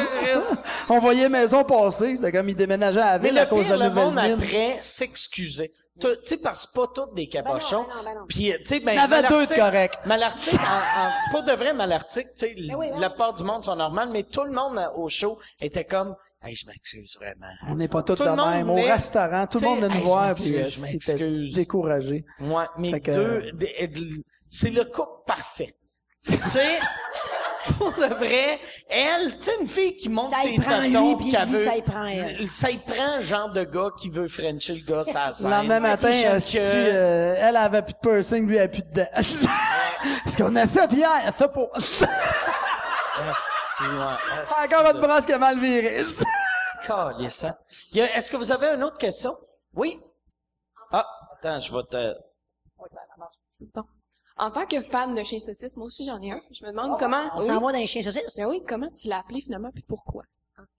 [0.90, 3.64] On voyait maison passer, c'était comme ils déménageaient à la Mais ville à le cause
[3.64, 4.44] pire, de la le monde nouvelle mine.
[4.44, 5.72] après s'excusait.
[6.00, 7.86] Tu sais, parce que c'est pas tous des cabochons.
[7.88, 8.26] Ben non, ben non, ben.
[8.28, 9.98] Puis, tu sais, ben, Il y en avait deux de Malartic- corrects.
[10.06, 12.96] Malartic, en, en- pour de vrai, Malartic, tu sais, Ben oui, hein.
[12.98, 16.56] la part du monde sont normales, mais tout le monde au show était comme, hey,
[16.56, 17.52] je m'excuse vraiment.
[17.68, 18.70] On n'est pas tous Tout de le monde même.
[18.70, 21.54] Au restaurant, tout le monde hey, nous voir puis euh, je m'excuse.
[21.54, 22.24] découragé.
[22.40, 25.74] Ouais, mais deux, de- c'est le couple parfait.
[26.26, 26.78] tu sais,
[27.78, 28.58] pour de vrai,
[28.88, 31.76] elle, tu sais, une fille qui monte Ça y ses prend tatons, lui, veut- ça
[31.76, 32.48] y prend elle.
[32.48, 35.44] Ça y prend un genre de gars qui veut frencher le gars la scène.
[35.44, 38.82] Le lendemain matin, esti, que- euh, elle avait plus de piercing, lui, elle avait plus
[38.82, 39.06] de dents.
[40.26, 41.48] Ce qu'on a fait hier, elle fait
[43.80, 46.04] ouais, asti Encore de- une brosse qui a mal viré.
[46.86, 47.56] Calisse, hein.
[47.94, 49.36] Est-ce que vous avez une autre question?
[49.74, 50.00] Oui?
[50.90, 52.14] Ah, attends, je vais te...
[53.74, 53.84] Bon.
[54.36, 56.40] En tant que fan de chien saucisse, moi aussi j'en ai un.
[56.50, 57.30] Je me demande comment.
[57.36, 57.46] On oui.
[57.46, 58.36] s'en va dans les chiens saucisses?
[58.36, 60.24] Ben oui, comment tu l'as appelé finalement puis pourquoi?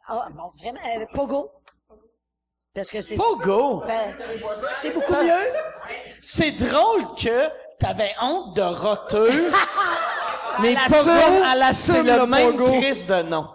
[0.08, 1.52] Ah, bon, vraiment, euh, Pogo.
[2.76, 3.16] Parce que c'est...
[3.16, 3.82] Pogo!
[3.86, 4.18] Ben,
[4.74, 5.54] c'est beaucoup mieux.
[6.22, 7.48] C'est drôle que
[7.80, 9.30] t'avais honte de roteux,
[10.62, 11.12] mais Pogo,
[11.54, 12.80] elle assume c'est le, le même Pogo.
[12.80, 13.48] Chris de nom.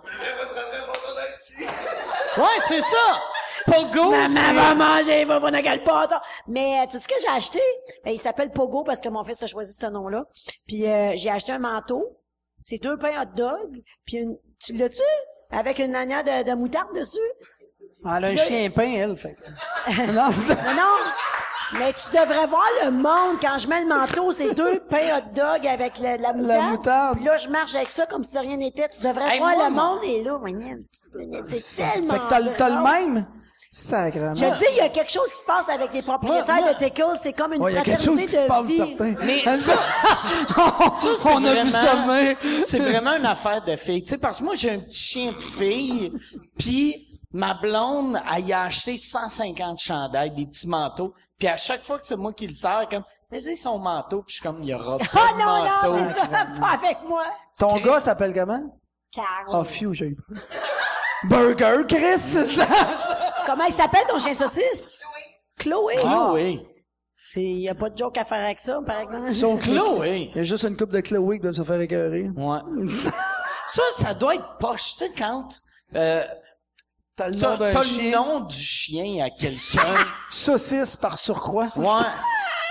[2.36, 3.20] Ouais, c'est ça!
[3.66, 4.52] Pogo, Maman c'est...
[4.54, 6.12] va manger, va pâte.
[6.46, 7.60] Mais euh, tu sais ce que j'ai acheté?
[8.04, 10.24] Ben, il s'appelle Pogo parce que mon fils a choisi ce nom-là.
[10.66, 12.16] Puis euh, j'ai acheté un manteau.
[12.60, 13.82] C'est deux pains hot dog.
[14.06, 14.36] Puis une...
[14.64, 15.02] Tu l'as-tu?
[15.50, 17.18] Avec une lanière de, de moutarde dessus?
[18.04, 19.36] Elle a un chien peint, elle, fait.
[20.12, 20.96] Non, non.
[21.74, 25.34] Mais tu devrais voir le monde quand je mets le manteau, c'est deux pains hot
[25.34, 26.70] dog avec le- la moutarde.
[26.70, 27.16] moutarde.
[27.16, 28.88] Puis là, je marche avec ça comme si de rien n'était.
[28.88, 30.38] Tu devrais Hey, voir moi, le mon- monde et là,
[31.44, 32.14] c'est tellement.
[32.14, 33.26] Fait que t'as, le- même?
[33.70, 34.34] Sacrément.
[34.34, 36.64] Je te dis, il y a quelque chose qui se passe avec les propriétaires Moi-
[36.64, 37.02] moi- de Tickle.
[37.20, 38.76] C'est comme une Ouais, il y a quelque chose fraternité qui se de passe, vie.
[38.78, 39.14] certain.
[39.26, 42.06] Mais ça- On a vu ça.
[42.64, 44.02] C'est vraiment une affaire de fille.
[44.04, 46.12] Tu sais, parce que moi, j'ai un petit chien de fille,
[46.58, 51.84] puis ma blonde, elle y a acheté 150 chandails, des petits manteaux, puis à chaque
[51.84, 54.62] fois que c'est moi qui le sers, comme, vas-y son manteau, puis je suis comme,
[54.62, 55.98] il y aura pas Ah de non, manteau.
[55.98, 56.26] non, c'est ça,
[56.60, 57.24] pas avec moi.
[57.58, 58.62] Ton gars s'appelle comment?
[59.12, 59.46] Carl.
[59.48, 60.38] Oh, phew, j'ai eu peur.
[61.24, 62.36] Burger, Chris!
[63.46, 65.00] Comment il s'appelle ton chien saucisse?
[65.58, 65.96] Chloé.
[65.96, 66.60] Chloé.
[67.24, 69.32] C'est, y a pas de joke à faire avec ça, par exemple.
[69.32, 70.30] Sauf Chloé.
[70.34, 72.28] Il y a juste une coupe de Chloé qui doit se faire écœurer.
[72.36, 72.58] Ouais.
[73.68, 74.92] ça, ça doit être poche.
[74.92, 75.48] Tu sais, quand
[75.96, 76.24] euh,
[77.18, 78.10] T'as le nom d'un t'as le chien?
[78.24, 79.80] nom du chien à quelqu'un?
[80.30, 81.68] Saucisse par surcroît.
[81.74, 82.04] Ouais.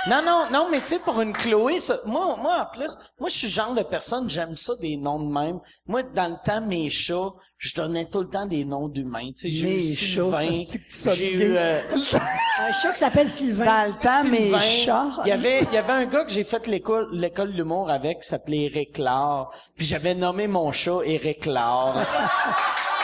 [0.10, 3.28] Non, non, non, mais tu sais, pour une Chloé, ça, moi, moi, en plus, moi,
[3.28, 5.60] je suis le genre de personne, j'aime ça, des noms de même.
[5.86, 9.32] Moi, dans le temps, mes chats, je donnais tout le temps des noms d'humains.
[9.38, 11.46] Tu sais, j'ai eu Mes Sylvain, chats, est-ce que tu sonnes j'ai gay?
[11.46, 11.82] eu, euh,
[12.60, 13.66] Un chat qui s'appelle Sylvain.
[13.66, 14.60] Dans le temps, mes Sylvain.
[14.86, 15.08] chats.
[15.26, 17.90] Il y avait, il y avait un gars que j'ai fait l'école, l'école de l'humour
[17.90, 19.52] avec, qui s'appelait Eric Laure.
[19.76, 21.98] Puis j'avais nommé mon chat Eric Laure.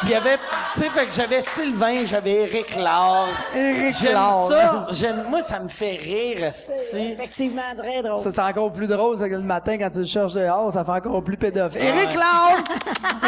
[0.00, 0.38] Puis il y avait,
[0.72, 3.28] tu sais, fait que j'avais Sylvain, j'avais Eric Laure.
[3.54, 4.16] Éric J'aime
[4.48, 4.86] ça.
[4.92, 7.12] J'aime, moi, ça me fait rire, esti.
[7.12, 8.22] Effectivement, très drôle.
[8.22, 10.86] Ça, c'est encore plus drôle, c'est que le matin, quand tu le cherches dehors, ça
[10.86, 11.82] fait encore plus pédophile.
[11.82, 12.64] Éric Laure!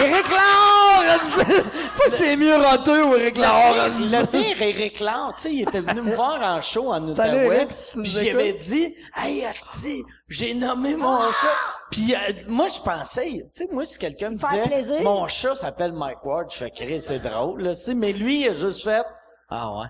[0.02, 1.20] Éric Laure!
[1.98, 3.88] Pas c'est mieux roteux ou Éric Laure.
[3.98, 7.46] Le pire, Eric Laure, tu sais, il était venu me voir en show en Outaouais.
[7.46, 10.02] Eric, Puis j'avais dit, hey, Asti,
[10.32, 11.56] j'ai nommé mon chat.
[11.90, 15.02] Puis euh, moi, je pensais, tu sais, moi, si quelqu'un me disait, plaisir.
[15.02, 17.72] mon chat s'appelle Mike Ward, je fais crier, c'est drôle, là.
[17.94, 19.04] Mais lui, il a juste fait,
[19.50, 19.86] ah ouais.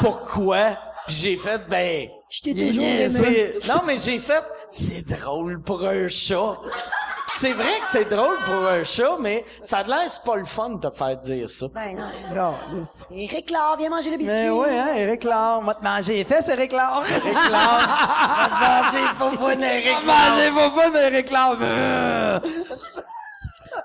[0.00, 0.76] Pourquoi?
[1.06, 3.54] Puis j'ai fait, ben, Je t'ai toujours aimé.
[3.66, 6.56] non, mais j'ai fait, c'est drôle pour un chat.
[7.38, 10.46] C'est vrai que c'est drôle pour un chat, mais ça a l'air, c'est pas le
[10.46, 11.66] fun de te faire dire ça.
[11.74, 11.94] Ben
[12.34, 12.34] non.
[12.34, 12.82] Non.
[13.10, 14.34] Éric Laure, viens manger le biscuit.
[14.34, 15.62] Mais ouais, hein, Éric Laure.
[15.62, 17.04] Moi, te manger les fesses, Éric Laure.
[17.08, 17.88] Eric Laure.
[18.60, 20.74] Manger, faut pas Eric Mangez Laure.
[20.74, 21.58] pas pas Éric Laure.
[21.60, 22.40] Euh.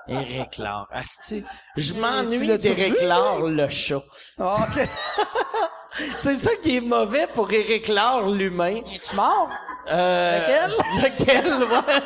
[0.08, 0.88] Eric Laure.
[0.90, 1.44] Asti.
[1.76, 3.06] Je tu m'ennuie vu?
[3.06, 4.02] Laure, le chat.
[4.38, 4.88] OK.
[6.16, 8.80] C'est ça qui est mauvais pour Eric Laure, l'humain.
[9.02, 9.50] Tu mort?
[9.90, 10.70] Euh, Lequel?
[11.02, 12.02] Lequel, ouais.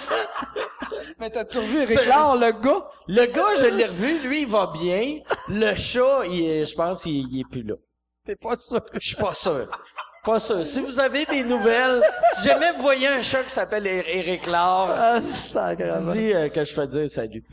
[1.18, 2.88] Mais t'as-tu revu Laure, le gars?
[3.08, 5.16] Le gars, je l'ai revu, lui, il va bien.
[5.48, 7.74] Le chat, il est- je pense qu'il il est plus là.
[8.24, 8.80] T'es pas sûr.
[8.94, 9.66] Je suis pas sûr.
[10.24, 10.66] Pas sûr.
[10.66, 12.02] Si vous avez des nouvelles,
[12.36, 16.12] si jamais vous voyez un chat qui s'appelle Er- Eric Laure, Ah, sacrément.
[16.12, 17.44] dis euh, que je fais dire salut.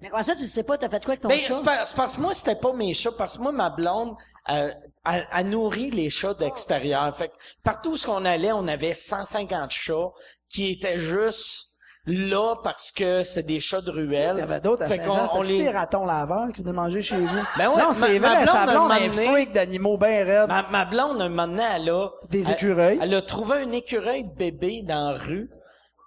[0.00, 1.54] Mais comment ça, tu sais pas, t'as fait quoi avec ton Ben, chat?
[1.54, 4.14] c'est par- c'est parce que moi, c'était pas mes chats, parce que moi, ma blonde,
[4.50, 4.70] euh,
[5.06, 7.16] elle, elle nourrit les chats d'extérieur.
[7.16, 7.34] Fait que
[7.64, 10.10] partout où on allait, on avait 150 chats
[10.50, 11.71] qui étaient juste
[12.06, 14.34] là parce que c'était des chats de ruelle.
[14.36, 15.26] Il y avait d'autres à Fait Saint-Jean.
[15.26, 17.42] C'était-tu les- des ratons laveurs qui venaient manger chez vous?
[17.56, 20.48] Ben ouais, non, c'est vrai, blonde, sa un blonde est donné- freak d'animaux bien raides.
[20.48, 22.08] Ma, ma blonde, un moment donné, elle a...
[22.30, 22.98] Des elle- écureuils.
[23.00, 25.50] Elle, a trouvé un écureuil bébé dans la rue,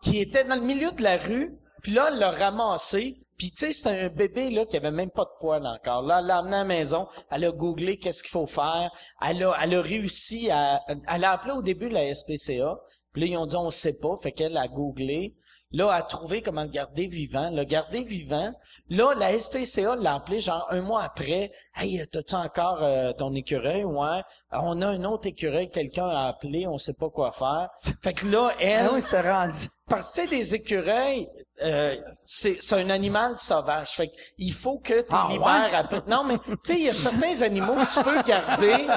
[0.02, 3.58] qui était dans le milieu de la rue, puis là, elle l'a ramassé, puis tu
[3.68, 6.02] sais, c'était un bébé, là, qui avait même pas de poils encore.
[6.04, 8.92] Là, elle l'a amené à la maison, elle a googlé qu'est-ce qu'il faut faire,
[9.26, 10.82] elle a, elle a réussi à...
[11.08, 12.80] Elle a appelé au début la SPCA,
[13.14, 15.36] puis là, ils ont dit, on sait pas, fait qu'elle a googlé,
[15.72, 17.50] Là, a trouvé comment le garder vivant.
[17.50, 18.54] Le garder vivant.
[18.90, 21.52] Là, la SPCA l'a appelé genre un mois après.
[21.76, 23.84] Hey, t'as-tu encore euh, ton écureuil?
[23.84, 24.22] Ouais.
[24.52, 27.70] Ah, On a un autre écureuil, quelqu'un a appelé, on sait pas quoi faire.
[28.04, 29.68] Fait que là, elle, Ah oui, c'était rendu.
[29.90, 31.28] parce que des écureuils,
[31.64, 33.92] euh, c'est c'est un animal sauvage.
[33.92, 36.02] Fait que il faut que tu Ah, libères après.
[36.08, 38.88] Non, mais tu sais, il y a certains animaux que tu peux garder,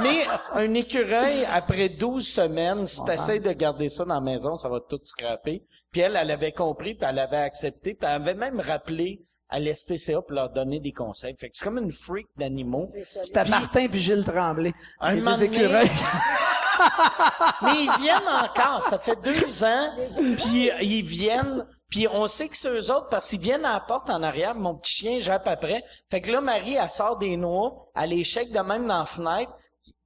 [0.00, 4.56] mais un écureuil, après 12 semaines, si tu essaies de garder ça dans la maison,
[4.56, 5.64] ça va tout scraper.
[5.90, 9.20] Puis elle, elle avait compris, puis elle avait accepté, puis elle avait même rappelé
[9.50, 11.36] à l'SPCA pour leur donner des conseils.
[11.36, 12.84] Fait que c'est comme une freak d'animaux.
[13.04, 14.72] C'était Martin puis Gilles Tremblay.
[15.00, 15.90] Un donné- écureuils.
[17.62, 18.82] Mais ils viennent encore.
[18.82, 19.90] Ça fait deux ans.
[20.38, 21.64] Puis ils viennent.
[21.90, 24.54] Puis on sait que c'est eux autres parce qu'ils viennent à la porte en arrière.
[24.54, 25.84] Mon petit chien jappe après.
[26.10, 27.90] Fait que là, Marie, elle sort des noix.
[27.94, 29.52] Elle les check de même dans la fenêtre.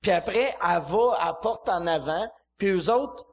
[0.03, 2.29] Puis après, elle va à la porte en avant.
[2.57, 3.25] Puis eux autres,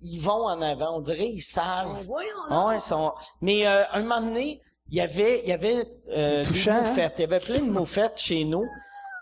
[0.00, 0.96] ils vont en avant.
[0.96, 1.92] On dirait ils savent.
[1.92, 3.12] Ben, voyons Ah ouais, ils sont...
[3.40, 6.80] Mais euh, un moment donné, il y avait, il y avait euh, des hein?
[6.80, 7.14] moufettes.
[7.18, 8.64] Il y avait plein de moufettes chez nous.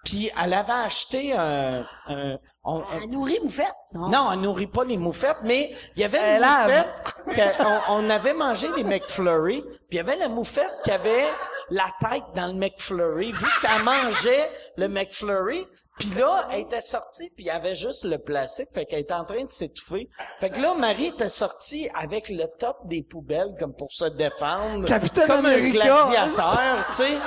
[0.09, 1.85] Puis elle avait acheté un...
[2.07, 3.75] un on- Un nourri moufette?
[3.93, 4.09] Non?
[4.09, 7.55] non, elle nourrit pas les moufettes, mais il y avait Elle une moufette.
[7.91, 11.27] on avait mangé des McFlurry, puis il y avait la moufette qui avait
[11.71, 13.33] la tête dans le McFlurry.
[13.33, 15.67] Vu qu'elle mangeait le McFlurry,
[15.99, 19.13] puis là, elle était sortie, puis il y avait juste le plastique, fait qu'elle était
[19.13, 20.09] en train de s'étouffer.
[20.41, 24.87] Fait que là, Marie était sortie avec le top des poubelles, comme pour se défendre.
[24.87, 25.69] Capitaine comme America.
[25.69, 27.19] un gladiateur, tu sais.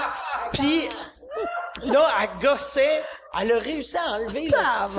[0.54, 0.90] Puis
[1.84, 3.02] là, elle gossait.
[3.40, 4.52] Elle a réussi à enlever le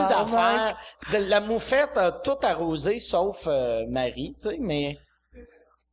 [0.08, 0.76] d'affaires.
[1.12, 4.98] De la moufette a tout arrosé, sauf euh, Marie, tu sais, mais...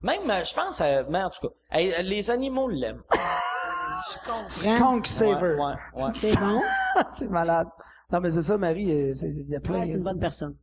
[0.02, 3.04] Même, euh, je pense, euh, mais en tout cas, elle- les animaux l'aiment.
[4.48, 5.56] Skunk Saver.
[5.56, 6.12] Ouais, ouais, ouais.
[6.16, 6.62] C'est bon?
[7.16, 7.68] c'est malade.
[8.10, 9.14] Non, mais c'est ça, Marie.
[9.16, 9.80] c'est- Il y a plein.
[9.82, 10.56] Ouais, c'est une bonne personne.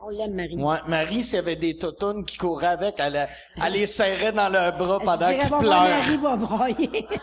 [0.00, 0.56] On l'aime, Marie.
[0.62, 3.28] Ouais, Marie, s'il y avait des toutounes qui couraient avec, elle,
[3.62, 5.82] elle les serrait dans leurs bras Je pendant dirais, qu'ils bon, pleurent.
[5.82, 7.08] Marie va broyer.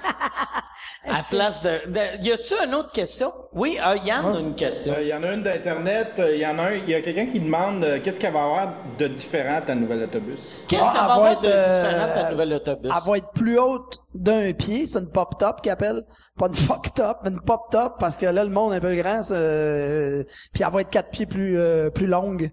[1.09, 3.31] À place de, de- y a-tu une autre question?
[3.53, 4.93] Oui, euh, Yann a une question.
[4.93, 6.13] Euh, Il y en a une d'Internet.
[6.19, 6.73] euh, Il y en a un.
[6.73, 9.73] Il y a quelqu'un qui demande euh, qu'est-ce qu'elle va avoir de différent à ta
[9.75, 10.61] nouvelle autobus?
[10.67, 12.91] Qu'est-ce Ah, qu'elle elle va avoir être, de euh, différent à ta nouvelle autobus?
[12.93, 14.85] Elle va être plus haute d'un pied.
[14.85, 16.03] C'est une pop-top qu'ils appellent.
[16.37, 19.23] Pas une fuck-top, mais une pop-top parce que là, le monde est un peu grand.
[19.23, 20.23] c'est, euh,
[20.53, 22.51] puis elle va être quatre pieds plus, euh, plus longue.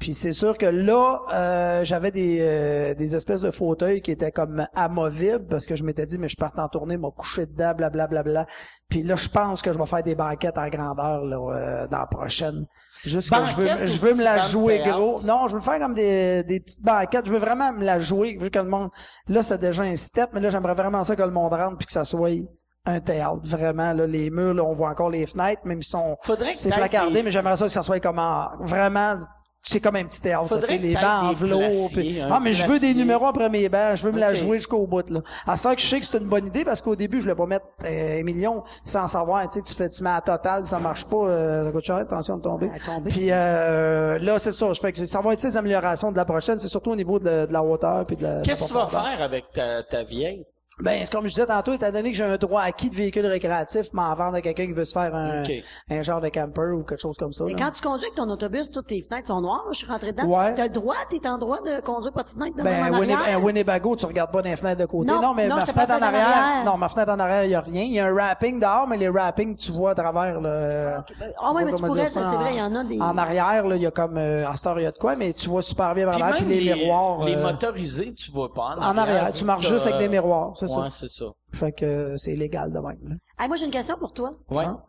[0.00, 4.32] Puis c'est sûr que là, euh, j'avais des, euh, des espèces de fauteuils qui étaient
[4.32, 7.74] comme amovibles parce que je m'étais dit, mais je parte en tournée, m'a couché dedans,
[7.76, 8.22] blablabla.
[8.22, 8.46] Bla, bla.
[8.88, 11.98] Puis là, je pense que je vais faire des banquettes à grandeur là, euh, dans
[11.98, 12.64] la prochaine.
[13.04, 15.20] Juste que je veux, je veux me la jouer gros.
[15.22, 17.26] Non, je veux faire comme des, des petites banquettes.
[17.26, 18.88] Je veux vraiment me la jouer vu que le monde...
[19.28, 21.86] Là, c'est déjà un step, mais là, j'aimerais vraiment ça que le monde rentre puis
[21.86, 22.30] que ça soit
[22.86, 23.40] un théâtre.
[23.44, 26.16] Vraiment, là, les murs, là, on voit encore les fenêtres, même si sont...
[26.56, 29.16] C'est placardé, des- mais j'aimerais ça que ça soit comme en- vraiment...
[29.62, 31.58] C'est comme un petit théâtre, tu sais, les bancs en des velours.
[31.60, 33.94] glaciers, puis- un Ah, mais je veux des numéros après mes bancs.
[33.96, 35.20] Je veux me la jouer jusqu'au bout, là.
[35.46, 37.24] À ce temps que je sais que c'est une bonne idée parce qu'au début, je
[37.24, 40.20] voulais pas mettre euh, un million sans savoir, tu sais, tu fais, tu mets à
[40.22, 42.70] total, ça marche pas, euh, ça coûte cher, attention de tomber.
[42.74, 43.10] À tomber.
[43.10, 44.72] Puis euh, là, c'est ça.
[44.72, 46.58] Je fais que ça va être ces améliorations de la prochaine.
[46.58, 48.40] C'est surtout au niveau de, de la hauteur puis de la.
[48.42, 50.44] Qu'est-ce que tu vas faire avec ta, ta vieille?
[50.82, 53.26] Ben, c'est comme je disais tantôt, étant donné que j'ai un droit acquis de véhicule
[53.26, 55.42] récréatif, m'en vendre à quelqu'un qui veut se faire un,
[55.90, 57.44] un genre de camper ou quelque chose comme ça.
[57.44, 57.58] Mais là.
[57.58, 59.64] quand tu conduis avec ton autobus, toutes tes fenêtres sont noires.
[59.72, 60.24] Je suis rentré dedans.
[60.26, 60.54] Ouais.
[60.54, 62.94] Tu as le droit, t'es en droit de conduire pas de fenêtre de Ben, même
[62.94, 63.18] en arrière?
[63.38, 65.10] un Winnebago, tu regardes pas dans les fenêtres de côté.
[65.10, 66.64] Non, Non, mais non, ma fenêtre en en arrière, arrière.
[66.64, 67.82] non, ma fenêtre en arrière, il y a rien.
[67.82, 71.04] Il y a un wrapping dehors, mais les wrappings, tu vois à travers, là.
[71.38, 73.00] Ah ouais, mais tu pourrais, c'est vrai, il y en a des...
[73.00, 74.98] En arrière, là, il y a comme, euh, à cette heure, il y a de
[74.98, 77.24] quoi, mais tu vois super bien par Puis l'arrière, puis même les, miroirs.
[77.24, 80.52] les euh, motorisés, tu vois pas en en arrière, tu marches juste avec des miroirs,
[80.74, 80.96] c'est Ouais, ça.
[81.00, 81.26] c'est ça.
[81.52, 83.14] Fait que euh, c'est légal de même, là.
[83.38, 84.30] Hey, moi, j'ai une question pour toi.
[84.50, 84.64] Ouais.
[84.64, 84.82] Hein?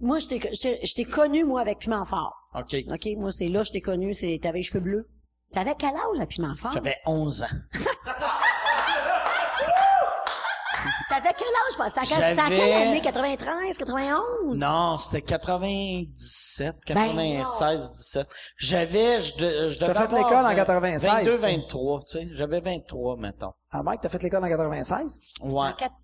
[0.00, 2.34] Moi, je t'ai, je t'ai- je t'ai connu, moi, avec Piment Fort.
[2.54, 2.76] OK.
[2.90, 3.08] OK?
[3.16, 5.08] Moi, c'est là, je t'ai connu, c'est, t'avais les cheveux bleus.
[5.52, 6.72] T'avais quel âge à Piment Fort?
[6.72, 7.46] J'avais 11 ans.
[11.08, 11.76] T'avais quel âge?
[11.76, 11.88] pas?
[11.88, 13.00] C'était à, quelle- c'était à J'avais- quelle année?
[13.00, 14.58] 93, 91?
[14.58, 18.28] Non, c'était 97, Ben 96, 17.
[18.58, 21.46] J'avais, je, de- je devais fait avoir l'école en vingt- 96, 22, ça.
[21.46, 22.28] 23, tu sais.
[22.32, 23.52] J'avais 23, mettons.
[23.70, 25.20] Ah, Mike, t'as fait l'école en 96?
[25.42, 25.50] Ouais.
[25.68, 25.94] En quatre-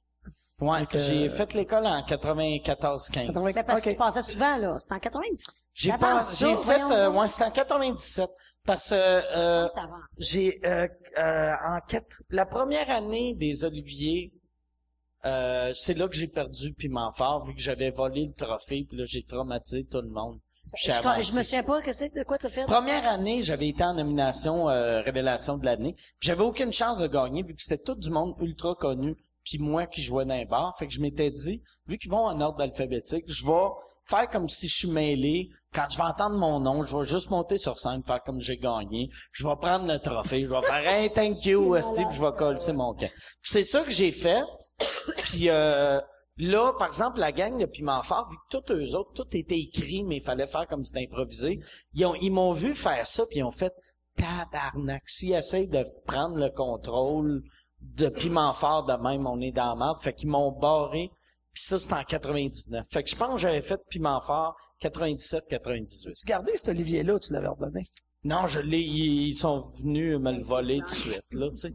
[0.60, 3.26] Ouais, j'ai fait l'école en 94, 15.
[3.26, 3.50] 80.
[3.54, 4.78] Ben, parce que tu passais souvent, là.
[4.78, 5.68] C'était en 90.
[5.74, 8.30] J'ai pas, j'ai fait, euh, ouais, c'était en 97.
[8.64, 9.68] Parce que, euh,
[10.20, 10.86] j'ai, euh,
[11.18, 14.32] euh, en quatre, la première année des Oliviers,
[15.24, 18.96] euh, c'est là que j'ai perdu Piment Fort, vu que j'avais volé le trophée, puis
[18.96, 20.38] là, j'ai traumatisé tout le monde.
[20.76, 22.64] Je, me souviens pas que c'est de quoi t'as fait?
[22.64, 25.94] Première année, j'avais été en nomination euh, révélation de l'année.
[25.94, 29.16] Puis J'avais aucune chance de gagner vu que c'était tout du monde ultra connu.
[29.44, 30.74] Puis moi qui jouais dans les bars.
[30.78, 33.68] Fait que je m'étais dit, vu qu'ils vont en ordre alphabétique, je vais
[34.06, 35.50] faire comme si je suis mêlé.
[35.72, 38.56] Quand je vais entendre mon nom, je vais juste monter sur scène, faire comme j'ai
[38.56, 39.10] gagné.
[39.32, 42.72] Je vais prendre le trophée, je vais faire un thank you, Steve, je vais coller
[42.72, 43.10] mon camp.
[43.42, 44.42] Puis C'est ça que j'ai fait.
[45.18, 46.00] Puis euh,
[46.36, 49.58] là, par exemple, la gang de Piment Fort, vu que tous eux autres, tout était
[49.58, 51.60] écrit, mais il fallait faire comme si c'était improvisé,
[51.94, 53.72] ils ont, ils m'ont vu faire ça, puis ils ont fait
[54.16, 55.02] tabarnak.
[55.06, 57.42] S'ils essayent de prendre le contrôle
[57.80, 60.00] de Piment Fort de même, on est dans la merde.
[60.00, 61.10] Fait qu'ils m'ont barré.
[61.52, 62.86] Puis ça, c'était en 99.
[62.90, 66.14] Fait que je pense que j'avais fait Piment Fort 97-98.
[66.20, 67.84] Tu gardais cet Olivier-là, tu l'avais redonné?
[68.24, 71.56] Non, je l'ai, ils, ils sont venus me le voler tout de suite, là, tu
[71.56, 71.72] sais.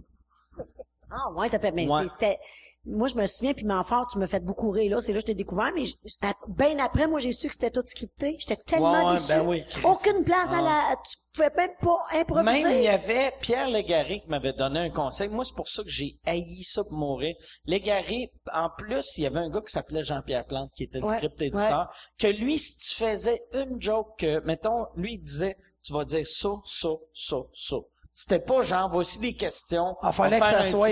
[1.11, 2.07] Ah, ouais, t'as fait, mais Ouais.
[2.07, 2.37] c'était,
[2.85, 5.01] moi, je me souviens, puis Fort, tu me fait beaucoup rire, là.
[5.01, 7.71] C'est là que je t'ai découvert, mais c'était bien après, moi, j'ai su que c'était
[7.71, 8.37] tout scripté.
[8.39, 9.27] J'étais tellement Ouais, ouais, déçu.
[9.27, 9.63] ben oui.
[9.83, 12.63] Aucune place à la, tu pouvais même pas improviser.
[12.63, 15.27] Même il y avait Pierre Légaré qui m'avait donné un conseil.
[15.29, 17.35] Moi, c'est pour ça que j'ai haï ça pour mourir.
[17.65, 21.05] Légaré, en plus, il y avait un gars qui s'appelait Jean-Pierre Plante, qui était le
[21.05, 25.57] Ouais, script éditeur, que lui, si tu faisais une joke, que, mettons, lui, il disait,
[25.83, 27.75] tu vas dire ça, ça, ça, ça.
[28.11, 29.95] C'était pas genre, voici les questions.
[30.01, 30.89] Ah, fallait que ça soit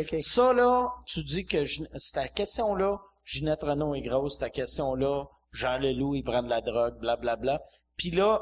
[0.00, 0.22] ok.
[0.22, 5.78] ça là, tu dis que je- cette question-là, Ginette Renault est grosse, cette question-là, Jean
[5.78, 7.60] Leloup, il prend de la drogue, blablabla.
[7.96, 8.40] Puis là,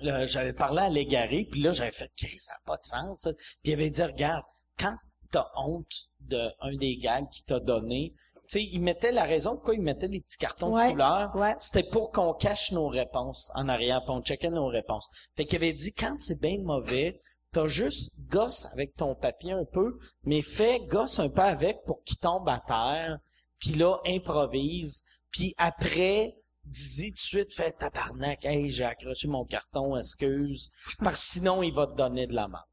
[0.00, 3.20] là, j'avais parlé à l'égaré, puis là, j'avais fait, ça n'a pas de sens.
[3.22, 3.32] ça.
[3.32, 4.42] Puis il avait dit, regarde,
[4.78, 4.96] quand
[5.30, 8.12] t'as honte d'un des gags qu'il t'a donné,
[8.52, 11.56] sais, il mettait la raison pourquoi il mettait les petits cartons Ouais, de couleur, ouais.
[11.58, 15.08] c'était pour qu'on cache nos réponses en arrière, puis on checkait nos réponses.
[15.36, 17.20] Fait qu'il avait dit, quand c'est bien mauvais,
[17.52, 22.02] t'as juste gosse avec ton papier un peu, mais fais gosse un peu avec pour
[22.04, 23.18] qu'il tombe à terre,
[23.58, 26.34] puis là, improvise, puis après,
[26.64, 30.70] dis-y tout de suite, fais tabarnak, hey, j'ai accroché mon carton, excuse,
[31.02, 32.64] parce que sinon, il va te donner de la merde.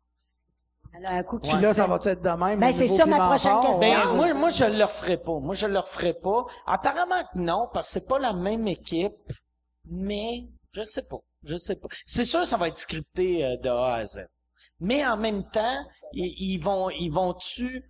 [0.94, 2.60] Alors, un coup que tu Puis là, ça va être de même?
[2.60, 3.61] Ben, c'est niveau ça ma prochaine fort?
[3.61, 3.80] question.
[3.80, 5.40] Ben, moi, moi, je le referai pas.
[5.40, 6.45] Moi, je le referai pas.
[6.66, 9.14] Apparemment que non, parce que c'est pas la même équipe,
[9.86, 10.41] mais
[10.74, 11.20] je sais pas.
[11.44, 11.88] Je sais pas.
[12.06, 14.26] C'est sûr, ça va être scripté euh, de A à Z.
[14.80, 17.84] Mais en même temps, ils, ils vont, ils vont-tu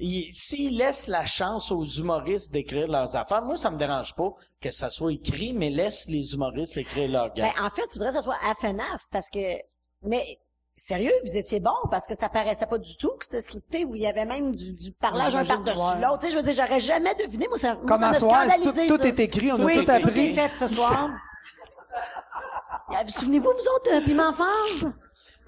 [0.00, 4.30] il- s'ils laissent la chance aux humoristes d'écrire leurs affaires, moi, ça me dérange pas
[4.60, 7.52] que ça soit écrit, mais laisse les humoristes écrire leurs gags.
[7.56, 9.56] Ben, en fait, tu voudrais que ça soit FNAF parce que,
[10.02, 10.24] mais,
[10.78, 13.94] sérieux, vous étiez bon parce que ça paraissait pas du tout que c'était scripté où
[13.94, 16.18] il y avait même du, du parlage un par-dessus l'autre.
[16.20, 17.48] Tu sais, je veux dire, j'aurais jamais deviné.
[17.48, 19.80] Moi, ça, moi, Comme ça à soir, scandalisé, tout, tout est écrit, on Oui, a
[19.80, 20.26] tout tout appris.
[20.26, 21.08] est fait ce soir.
[22.90, 24.90] Euh, Souvenez-vous, vous autres, de Piment Fort?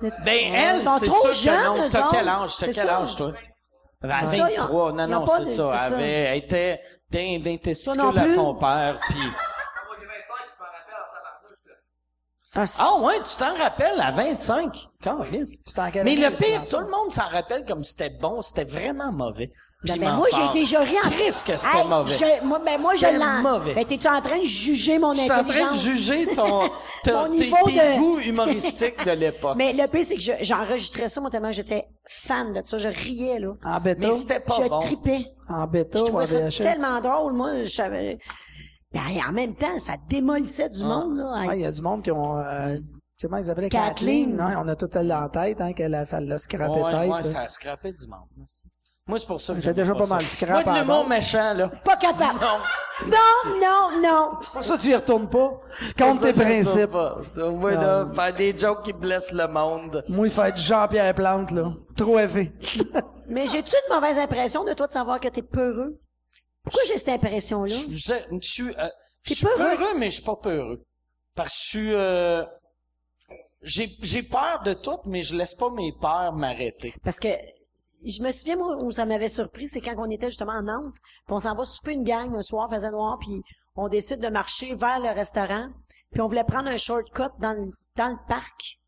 [0.03, 1.85] Ben, elle, c'est trop sûr que jeunes, non.
[1.87, 2.57] eux T'as quel âge?
[2.59, 3.27] T'as quel âge, toi?
[3.29, 4.93] Ont- 23.
[4.93, 5.89] Non, ils ont non, pas c'est ça.
[5.99, 6.81] Elle, était
[7.11, 9.19] d'un, non testicule à son père, puis...
[12.55, 14.89] Ah, Ah ouais, tu t'en rappelles à 25.
[15.03, 15.59] Câlisse.
[15.65, 18.65] C'était en quelle Mais le pire, tout le monde s'en rappelle comme c'était bon, c'était
[18.65, 19.53] vraiment mauvais.
[19.83, 22.15] Ben, ben, moi, j'ai déjà ri en Christ que c'était Hey, mauvais?
[22.15, 23.41] je- moi, ben, moi, je l'en.
[23.41, 23.73] mauvais.
[23.73, 25.81] Ben, t'es-tu en train de juger mon Je suis en train de intelligence?
[25.83, 26.61] juger ton,
[27.05, 29.55] ton- tes, de- goûts humoristiques de l'époque.
[29.57, 32.77] Mais le pire, c'est que je- j'enregistrais ça, moi, tellement j'étais fan de ça.
[32.77, 33.53] Je riais, là.
[33.65, 34.07] En bêta.
[34.09, 34.81] Mais c'était pas je bon.
[34.81, 35.25] tripais.
[35.49, 36.59] En bêta Je trouvais ça VHS.
[36.59, 37.63] tellement drôle, moi.
[37.63, 38.19] Je savais...
[38.93, 41.45] Ben, en même temps, ça démolissait du monde, là.
[41.49, 42.83] Ah, il y a du monde qui ont, euh, tu
[43.17, 43.69] sais comment ils s'appelaient?
[43.69, 44.37] Kathleen.
[44.37, 44.41] Kathleen.
[44.41, 47.11] hein, on a tout elle en tête, hein, qu'elle a, ça l'a scrappé Ouais, tête.
[47.11, 47.23] ouais, là.
[47.23, 48.27] ça a scrappé du monde.
[49.07, 51.69] Moi, c'est pour ça que J'ai déjà pas mal scrap Moi, de l'humour méchant, là.
[51.69, 52.39] Pas capable.
[52.41, 52.59] Non.
[53.07, 54.31] Non, non, non.
[54.53, 55.53] Pour ça, tu y retournes pas.
[55.99, 56.91] Compte tes principes.
[57.37, 60.05] Moi, là, faire des jokes qui blessent le monde.
[60.09, 61.73] Moi, il fait du Jean-Pierre Plante, là.
[61.97, 62.53] Trop élevé.
[63.31, 65.99] Mais j'ai-tu une mauvaise impression de toi de savoir que t'es peureux?
[66.65, 67.75] Pourquoi j'ai cette impression-là?
[67.75, 68.89] Je, je- je suis, euh,
[69.23, 69.77] je suis peureux?
[69.77, 70.83] peureux, mais je suis pas peureux.
[71.35, 72.45] Parce que je suis, euh,
[73.63, 76.95] j'ai, j'ai peur de tout, mais je laisse pas mes peurs m'arrêter.
[77.05, 77.29] Parce que
[78.07, 80.97] je me souviens, moi, où ça m'avait surpris, c'est quand on était justement à Nantes,
[81.27, 83.43] puis on s'en va souper une gang un soir, faisait noir, puis
[83.77, 85.69] on décide de marcher vers le restaurant,
[86.11, 88.79] puis on voulait prendre un shortcut dans le, dans le parc.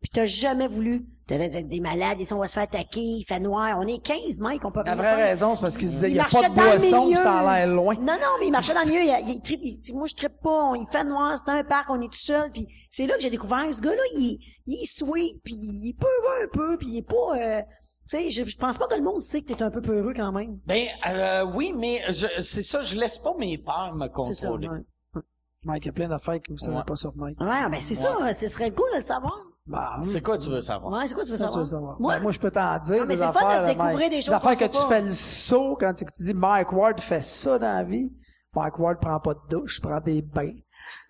[0.00, 1.06] Puis t'as jamais voulu.
[1.26, 3.76] T'avais dit des malades, ils sont, on va se faire attaquer, il fait noir.
[3.78, 6.10] On est 15, Mike, on peut La rien vraie raison, c'est parce qu'ils se disaient,
[6.10, 7.94] il y a pas de dans le boisson, ça a l'air loin.
[7.96, 9.02] Non, non, mais il marchait dans le milieu.
[9.02, 10.70] Il, il, trippe- il moi, je trippe pas.
[10.70, 12.50] on- Il fait noir, c'est un parc, on est tout seul.
[12.50, 14.00] Puis c'est là que j'ai découvert ce gars-là.
[14.16, 17.36] Il, est- il est sweet, puis il est peureux un peu, puis il est pas...
[17.58, 17.62] Euh,
[18.08, 20.14] tu sais, je, je pense pas que le monde sait que t'es un peu peureux
[20.16, 20.58] quand même.
[20.66, 24.08] Ben, euh, oui, mais je, c'est ça, je laisse pas mes peurs me ça.
[24.08, 24.68] contrôler.
[24.68, 25.20] Ouais,
[25.64, 26.84] Mike, il y a plein d'affaires que vous savez Ouais.
[26.86, 27.38] pas sur Mike.
[27.38, 28.32] Ouais, ben c'est ça.
[28.32, 29.36] Ce serait cool de le savoir.
[29.68, 30.92] Bah, C'est quoi tu veux savoir?
[30.92, 31.58] Ouais, c'est quoi tu veux tu savoir?
[31.60, 32.00] veux savoir?
[32.00, 33.00] Moi, Ben, moi, je peux t'en dire.
[33.02, 35.92] Ah, mais c'est fun de découvrir des choses qu'on que tu fais le saut quand
[35.94, 38.10] tu, tu dis Mike Ward fait ça dans la vie.
[38.54, 40.54] Mike Ward prend pas de douche, prend des bains.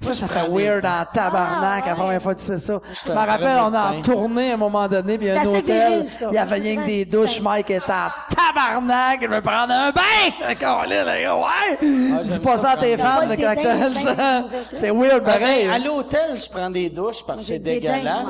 [0.01, 2.81] Ça, ça fait weird en tabarnak Ah, la première fois que tu sais ça.
[2.93, 5.37] Je te me rappelle, on en des tournée à un moment donné, puis il y
[5.37, 6.29] a un hôtel, viril, ça.
[6.31, 7.41] il y avait rien que des douches.
[7.41, 10.01] Mike était en tabarnak, je vais prendre un bain!
[10.41, 11.79] D'accord, là, là, ouais!
[11.83, 13.37] Dis Ah, j'aime pas ça à tes fans, ça.
[13.37, 14.45] des bains.
[14.75, 15.67] C'est weird, Ah, pareil.
[15.67, 18.29] ben, à l'hôtel, je prends des douches parce que c'est dégueulasse.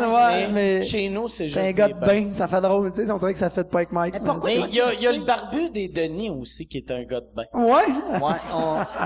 [0.50, 3.12] mais, chez nous, c'est juste C'est un gars de bain, ça fait drôle, tu sais,
[3.12, 4.14] on dirait que ça fait pas avec Mike.
[4.44, 7.20] Mais il y a, il a le barbu des Denis aussi qui est un gars
[7.20, 7.44] de bain.
[7.52, 7.84] Ouais?
[8.20, 8.36] Ouais,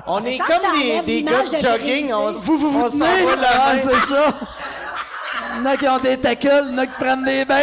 [0.06, 2.12] on, est comme des, gars de de jogging.
[2.12, 2.31] On.
[2.44, 3.80] Vous, vous vous tenez, la ah, main.
[3.82, 4.34] c'est ça.
[5.54, 7.44] Il y en a qui ont des tackles, il y en a qui prennent des
[7.44, 7.60] bains.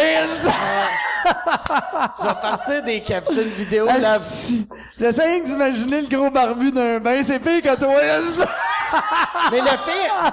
[2.18, 3.86] Je vais partir des capsules vidéo.
[3.88, 4.18] Ah, là.
[4.26, 4.68] si.
[4.98, 8.00] J'essaie d'imaginer le gros barbu d'un bain, c'est pire que toi.
[8.38, 8.48] ça?
[9.52, 10.32] Mais le pire,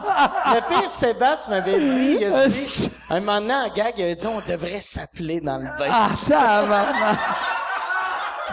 [0.55, 4.03] le pire, Sébastien m'avait dit, il a Ah, dit, un moment donné, en gag, il
[4.03, 5.91] avait dit, on devrait s'appeler dans le bain.
[5.91, 7.17] Ah, tabarnak.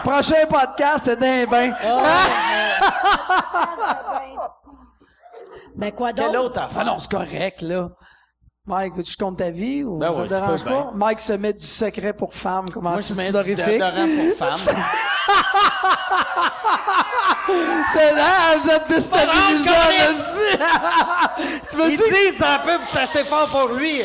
[0.03, 1.71] Prochain podcast, c'est d'un bain.
[5.75, 6.39] Ben quoi Quelle d'autre?
[6.45, 6.85] autre Ah affaire?
[6.85, 7.89] non, c'est correct, là.
[8.67, 10.69] Mike, veux-tu que je compte ta vie ou Ben ça ouais, te dérange pas?
[10.69, 10.91] bien.
[10.95, 14.37] Mike se met du secret pour femmes, comment Moi, tu je mets du déodorant pour
[14.37, 14.59] femmes.
[17.93, 19.71] T'es là, vous êtes déstabilisant,
[20.09, 20.57] aussi.
[21.71, 24.01] Tu me Ils dis disent un peu, c'est assez fort pour lui.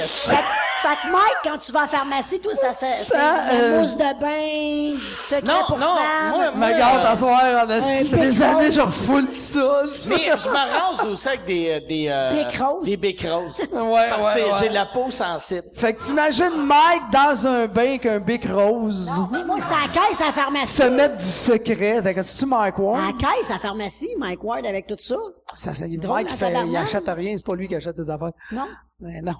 [0.83, 4.21] Fait, que Mike, quand tu vas en pharmacie, toi, ça, c'est la euh, mousse de
[4.21, 6.31] bain, du secret Non, pour non, femmes.
[6.31, 8.75] moi, moi, Me garde euh, en des années, Rose.
[8.75, 9.83] je refoule ça.
[10.09, 12.85] Mais je me rase aussi avec des, euh, des, euh, Bic rose.
[12.85, 13.69] Des bic roses.
[13.73, 14.55] Ouais, Parce ouais, que ouais.
[14.61, 15.65] j'ai la peau sensible.
[15.75, 19.11] Fait que t'imagines Mike dans un bain avec un bic rose.
[19.33, 20.67] Mais moi, c'est à la caisse à la pharmacie.
[20.77, 22.01] Se mettre du secret.
[22.03, 23.03] Fait que tu Mike À Ward?
[23.07, 25.17] la caisse à la pharmacie, Mike Ward avec tout ça.
[25.55, 28.31] Ça, ça, Drôle, Mike, fait, il achète rien, c'est pas lui qui achète ses affaires.
[28.53, 28.67] Non?
[29.01, 29.35] Mais non.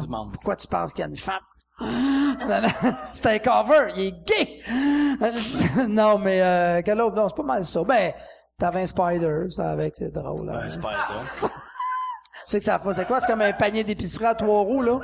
[0.00, 0.32] du monde.
[0.32, 1.40] Pourquoi tu penses qu'il y a une femme?
[1.80, 2.60] Non,
[3.12, 4.60] C'est un cover, il est gay!
[5.88, 7.16] non, mais euh, quel autre?
[7.16, 7.82] Non, c'est pas mal ça.
[7.84, 8.12] Ben,
[8.58, 10.48] t'avais un spider, ça avec, c'est drôle.
[10.50, 10.68] hein.
[10.68, 13.20] Tu sais que ça fait, c'est quoi?
[13.20, 15.00] C'est comme un panier d'épicerie à trois roues, là.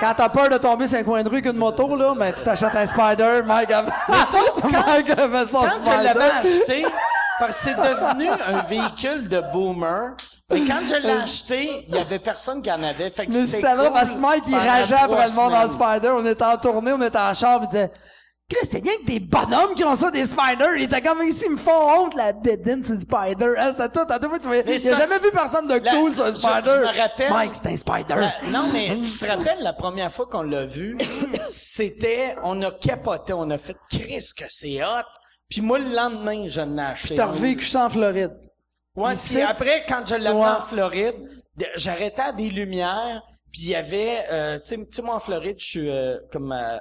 [0.00, 2.44] Quand t'as peur de tomber sur un coin de rue qu'une moto, là, ben, tu
[2.44, 3.90] t'achètes un spider, Mike avait,
[4.62, 6.02] Mike avait son Quand je spider.
[6.04, 6.86] l'avais acheté,
[7.40, 10.12] parce que c'est devenu un véhicule de boomer,
[10.50, 13.10] mais quand je l'ai acheté, il y avait personne qui en avait.
[13.10, 15.68] Fait que Mais c'était cool parce que Mike, il rageait après le monde en.
[15.68, 16.10] Spider.
[16.14, 17.90] On était en tournée, on était en char, il disait,
[18.48, 20.76] Chris, c'est rien que des bonhommes qui ont ça, des spiders.
[20.76, 23.54] Il était comme ici, ils me font honte, la dédine, c'est du spider.
[23.58, 24.06] Hein, c'était tout.
[24.08, 26.62] À tout tu vois, jamais vu personne de cool sur un spider.
[26.64, 28.14] je me rappelle- Mike, c'est un spider.
[28.14, 30.96] La- non, mais tu te rappelles la première fois qu'on l'a vu,
[31.48, 35.02] c'était, on a capoté, on a fait Chris que c'est hot.
[35.48, 37.14] Puis moi, le lendemain, je l'ai acheté.
[37.16, 38.32] T'as revécu ça en Floride.
[38.96, 40.46] Ouais, puis après, quand je l'ai Ouais.
[40.46, 41.16] en Floride,
[41.56, 45.56] de- j'arrêtais à des lumières, puis il y avait, euh, tu sais- moi en Floride,
[45.58, 46.78] je suis euh, comme euh,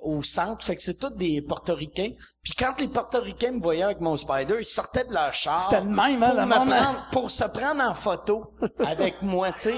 [0.00, 2.10] au centre, fait que c'est tous des Portoricains.
[2.42, 5.80] Puis quand les Portoricains me voyaient avec mon Spider, ils sortaient de leur char C'était
[5.80, 9.60] le même, hein, pour, me monde- prendre- pour se prendre en photo avec moi, tu
[9.70, 9.76] sais.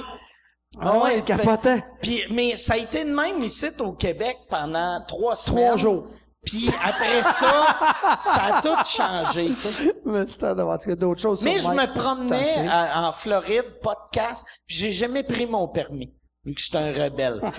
[0.81, 1.85] Ah ouais, capotait.
[2.03, 5.65] Puis, mais ça a été de même ici au Québec pendant trois semaines.
[5.67, 6.07] Trois jours.
[6.45, 9.95] Puis après ça, ça a tout changé, tu sais.
[10.05, 10.55] Mais c'était,
[10.91, 15.23] cas, d'autres choses Mais je Mike, me promenais à- en Floride, podcast, puis j'ai jamais
[15.23, 16.15] pris mon permis,
[16.45, 17.41] vu que j'étais un rebelle.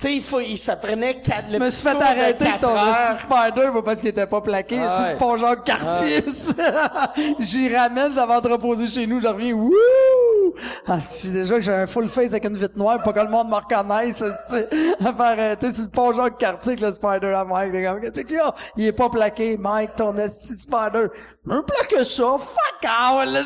[0.00, 2.44] tu sais, il faut, il, ça prenait quatre, le Je me suis fait de arrêter
[2.44, 4.78] quatre ton spider moi, parce qu'il était pas plaqué.
[4.80, 5.38] Ah tu ouais.
[5.40, 6.24] Jacques Cartier.
[7.40, 10.54] J'y ramène, j'avais entreposé chez nous, je reviens, wouh!
[10.86, 13.28] Ah, si, déjà que j'ai un full face avec une vitre noire, pas que le
[13.28, 14.68] monde me reconnaisse, c'est,
[15.04, 17.72] à faire arrêter sur le pont Jacques Cartier avec le spider à Mike.
[17.72, 18.54] Les gars, y a?
[18.76, 21.06] Il est pas plaqué, Mike, ton esti de spider.
[21.44, 23.42] Me plaque ça, fuck out, là.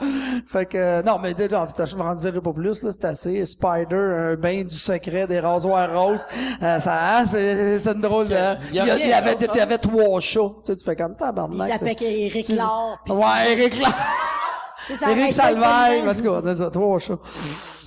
[0.46, 3.46] fait que, euh, non, mais déjà, putain, je m'en dirai pas plus, là, c'est assez.
[3.46, 6.26] Spider, un bain du secret, des rasoirs roses.
[6.62, 8.34] Euh, ça, hein, c'est, c'est une drôle de,
[8.70, 10.40] Il y a il y, a- il y avait, il y avait trois chats.
[10.64, 11.68] Tu sais, tu fais comme tabarnak.
[11.68, 12.98] Il s'appelle Eric Laure.
[13.08, 13.88] Ouais, Eric Laure.
[14.86, 16.08] c'est- ça de Salvaille.
[16.08, 17.18] En tout cas, c'est ça, trois chats.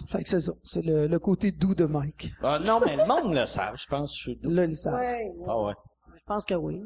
[0.09, 0.51] Fait que c'est ça.
[0.63, 2.29] C'est le, le côté doux de Mike.
[2.43, 4.49] Ah, non, mais le monde le savent, je pense, je suis doux.
[4.51, 4.93] Là, ils savent.
[4.95, 5.73] Ouais, Ah ouais.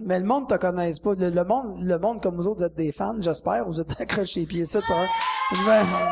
[0.05, 1.13] Mais le monde te connaisse pas.
[1.15, 3.65] Le, monde, le monde comme vous autres, vous êtes des fans, j'espère.
[3.65, 4.77] Vous êtes accrochés les pieds ici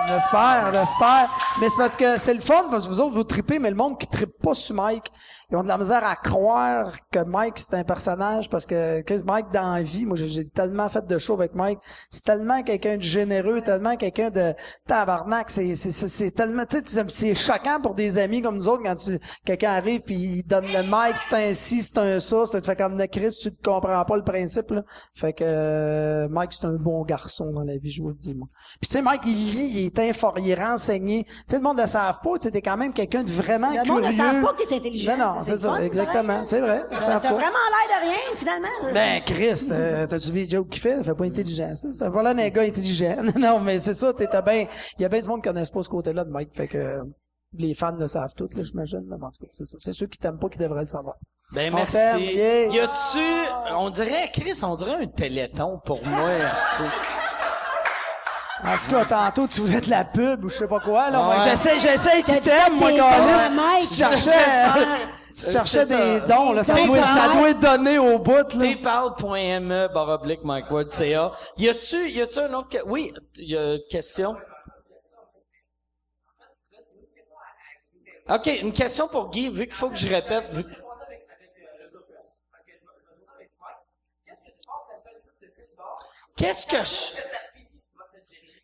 [0.08, 1.30] J'espère, j'espère.
[1.60, 3.76] Mais c'est parce que c'est le fun, parce que vous autres, vous tripez, mais le
[3.76, 5.12] monde qui trippe pas sur Mike,
[5.52, 9.48] ils ont de la misère à croire que Mike, c'est un personnage, parce que, Mike,
[9.54, 13.02] dans la vie, moi, j'ai- tellement fait de shows avec Mike, c'est tellement quelqu'un de
[13.02, 14.54] généreux, tellement quelqu'un de
[14.88, 18.68] tabarnak, c'est, c'est, c'est, c'est tellement, tu sais, c'est choquant pour des amis comme nous
[18.68, 22.20] autres, quand tu, quelqu'un arrive puis il donne le mic, c'est un ci, c'est un
[22.20, 24.84] ça, c'est, tu fais comme, Chris, tu ne comprends pas le principe, là.
[25.16, 28.34] Fait que, euh, Mike, c'est un bon garçon dans la vie, je vous le dis,
[28.36, 28.48] moi.
[28.80, 31.24] Puis tu sais, Mike, il lit, il est informé, il est renseigné.
[31.26, 33.32] Tu sais, le monde ne le savent pas, tu sais, t'es quand même quelqu'un de
[33.32, 33.92] vraiment Le curieux.
[33.94, 35.18] monde ne savent pas que t'es intelligent.
[35.18, 36.24] Non, non, c'est ça, exactement.
[36.28, 36.46] pareil.
[36.48, 38.68] C'est vrai, ils T'as vraiment l'air de rien, finalement.
[38.82, 38.94] c'est ça.
[38.94, 40.98] Ben, Chris, euh, t'as-tu vu les jokes qu'il fait?
[40.98, 41.94] Il fait pas intelligent, ça.
[41.94, 43.16] Ça va là d'un gars intelligent.
[43.38, 44.66] non, mais c'est ça, t'es t'as bien,
[44.98, 46.78] il y a bien du monde qui connaissent pas ce côté-là de Mike, fait que,
[46.78, 47.04] euh,
[47.58, 49.78] les fans le savent tous, là, j'imagine, mais en tout cas, c'est ça.
[49.80, 51.16] C'est ceux qui t'aiment pas qui devraient le savoir.
[51.54, 51.98] Ben, On merci.
[51.98, 52.66] yeah.
[52.68, 53.20] Y a-tu,
[53.78, 56.30] on dirait, Chris, on dirait un téléthon pour moi.
[56.78, 56.84] c'est-
[58.68, 61.30] En tout cas, tantôt, tu voulais de la pub ou je sais pas quoi, là.
[61.30, 61.36] Ouais.
[61.44, 63.56] j'essaie, j'essaie qu'il t'aime, moi, Calis.
[63.56, 63.88] Mike?
[63.88, 64.32] Tu cherchais,
[65.36, 66.64] tu cherchais des dons, là.
[66.64, 67.40] Ça doit, ça dons.
[67.40, 68.60] doit être donné au bout, là.
[68.60, 71.32] paypal.me baroblique Mike Ward CA.
[71.58, 74.36] Y a-tu, y a-tu un autre, que- oui, y a une question?
[78.28, 80.64] OK, une question pour Guy, vu qu'il faut que je répète, vu
[86.38, 87.22] Qu'est-ce que je...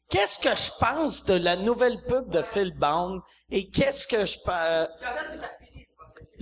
[0.09, 4.37] Qu'est-ce que je pense de la nouvelle pub de Phil Bond et qu'est-ce que je.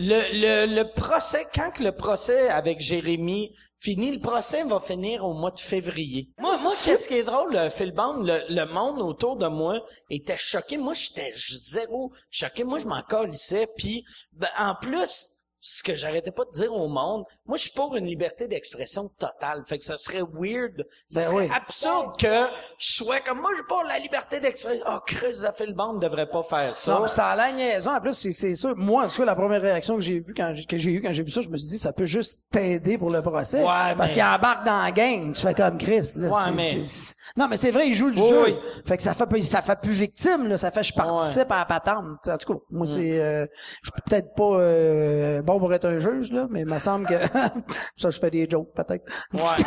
[0.02, 5.34] Le, le, le procès, quand le procès avec Jérémy finit, le procès va finir au
[5.34, 6.30] mois de février.
[6.38, 9.86] Moi, moi, qu'est-ce qui est drôle, euh, Phil Bond, le, le monde autour de moi
[10.10, 10.78] était choqué.
[10.78, 12.64] Moi, j'étais zéro choqué.
[12.64, 13.68] Moi, je m'en colissais.
[13.78, 17.72] Puis, ben, en plus, ce que j'arrêtais pas de dire au monde, moi, je suis
[17.72, 19.64] pour une liberté d'expression totale.
[19.66, 21.50] Fait que ça serait weird, ça Ben serait oui.
[21.54, 22.28] absurde que
[22.78, 24.86] je sois comme, moi, je suis pour la liberté d'expression.
[24.90, 25.34] Oh, Chris
[25.68, 26.94] de Bond ne devrait pas faire ça.
[26.94, 27.92] Non, mais ça a la niaison.
[27.92, 28.76] En plus, c'est, c'est sûr.
[28.78, 31.02] Moi, en tout cas, la première réaction que j'ai vue quand, j'ai- que j'ai eu
[31.02, 33.60] quand j'ai vu ça, je me suis dit, ça peut juste t'aider pour le procès.
[33.60, 35.34] Ouais, Parce mais- qu'il embarque dans la game.
[35.34, 36.30] Tu fais comme Chris, là.
[36.30, 36.78] Ouais, mais-
[37.40, 38.44] non, mais c'est vrai, il joue le Oui, jeu.
[38.44, 38.56] oui.
[38.86, 40.58] Fait que ça fait, ça fait plus victime, là.
[40.58, 42.28] Ça fait, je participe à la patente.
[42.28, 42.90] En tout cas, moi, Mm.
[42.90, 43.46] c'est, euh,
[43.82, 47.08] je suis peut-être pas, euh, bon pour être un juge, là, mais il me semble
[47.08, 47.14] que,
[47.98, 49.06] ça, je fais des jokes, peut-être.
[49.34, 49.64] Ouais,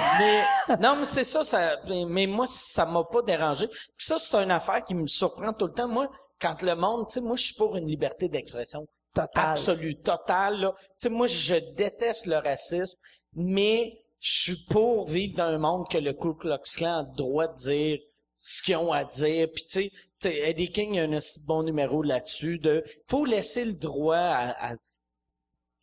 [0.69, 1.77] mais non, mais c'est ça, ça.
[2.09, 3.67] Mais moi, ça m'a pas dérangé.
[3.69, 5.89] Puis ça, c'est une affaire qui me surprend tout le temps.
[5.89, 6.09] Moi,
[6.41, 9.51] quand le monde, tu sais, moi, je suis pour une liberté d'expression Totale.
[9.53, 10.61] absolue, totale.
[10.61, 10.73] là.
[10.77, 12.99] Tu sais, moi, je déteste le racisme,
[13.35, 13.93] mais
[14.23, 17.49] je suis pour vivre dans un monde que le Ku Klux Klan a le droit
[17.49, 17.99] de dire
[18.37, 19.49] ce qu'ils ont à dire.
[19.53, 19.91] Puis tu
[20.21, 21.19] sais, Eddie King, a un
[21.49, 24.77] bon numéro là-dessus de faut laisser le droit à, à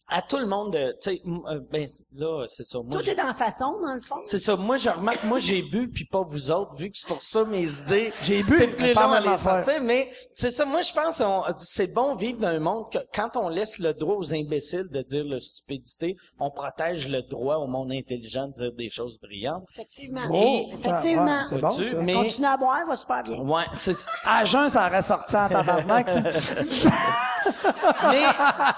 [0.10, 2.80] à tout le monde, de- tu sais, euh, ben là, c'est ça.
[2.80, 4.16] Moi, Tout est dans la façon, dans le fond.
[4.24, 4.56] c'est ça.
[4.56, 7.44] Moi, je remarque, moi, j'ai bu, puis pas vous autres, vu que c'est pour ça
[7.46, 8.12] mes idées.
[8.24, 10.66] J'ai bu, c'est mais plus pas long à la les sortir, mais c'est ça.
[10.66, 13.94] Moi, je pense, on- c'est bon vivre dans un monde que quand on laisse le
[13.94, 18.54] droit aux imbéciles de dire leur stupidité, on protège le droit au monde intelligent de
[18.54, 19.64] dire des choses brillantes.
[19.72, 20.34] Effectivement.
[20.34, 21.26] Et- Effectivement.
[21.26, 21.84] Ouais, c'est bon, ça.
[22.02, 23.40] Mais, Continue à boire, va super bien.
[23.40, 23.96] ouais, c'est,
[24.26, 26.08] À jeun, ça aurait sorti en tabarnak,
[28.12, 28.22] mais,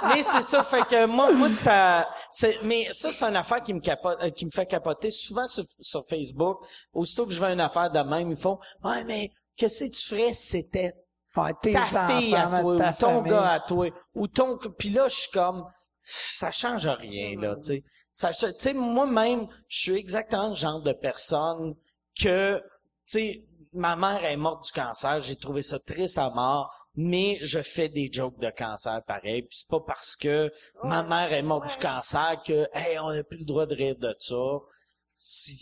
[0.09, 3.73] mais c'est ça, fait que moi, moi ça, c'est, mais ça c'est une affaire qui
[3.73, 6.65] me capote, euh, qui me fait capoter souvent sur, sur Facebook.
[6.93, 10.07] Aussitôt que je veux une affaire de même, ils font, ouais mais qu'est-ce que tu
[10.15, 10.93] ferais si c'était
[11.38, 13.31] Ouais, ta fille à toi, ou ton famille.
[13.31, 15.65] gars à toi, ou ton, puis là je suis comme,
[16.02, 17.84] ça change rien là, tu sais.
[18.11, 21.76] Ça, tu sais, moi-même, je suis exactement le genre de personne
[22.22, 22.64] que, tu
[23.06, 23.43] sais,
[23.73, 27.88] ma mère est morte du cancer, j'ai trouvé ça triste à mort, mais je fais
[27.89, 30.52] des jokes de cancer pareil, puis c'est pas parce que
[30.84, 33.95] ma mère est morte du cancer que, hey, on n'a plus le droit de rire
[33.98, 34.60] de ça.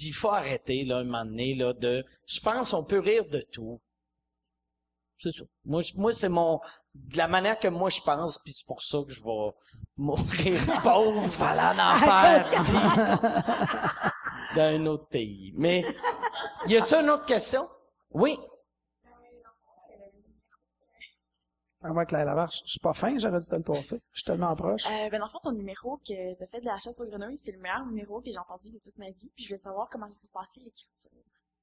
[0.02, 3.41] Il faut arrêter, là, un moment donné, là, de, je pense, on peut rire de
[3.52, 3.80] tout.
[5.18, 5.44] C'est ça.
[5.65, 6.61] Moi, je- moi, c'est mon,
[6.95, 9.52] de la manière que moi je pense, puis c'est pour ça que je vais
[9.98, 12.73] mourir pauvre, tu vas aller en enfer, puis
[14.56, 15.53] dans un autre pays.
[15.57, 15.84] Mais,
[16.68, 17.68] y a-tu une autre question?
[18.11, 18.38] Oui.
[21.81, 23.99] Ah, moi, Claire Lamarche, je suis pas fin, j'aurais dû te le passer.
[24.11, 24.86] Je suis tellement proche.
[24.86, 27.38] Euh, ben, dans le fond, ton numéro que t'as fait de la chasse aux grenouilles,
[27.38, 29.31] c'est le meilleur numéro que j'ai entendu de toute ma vie.
[29.34, 31.11] Puis je voulais savoir comment ça s'est passé l'écriture.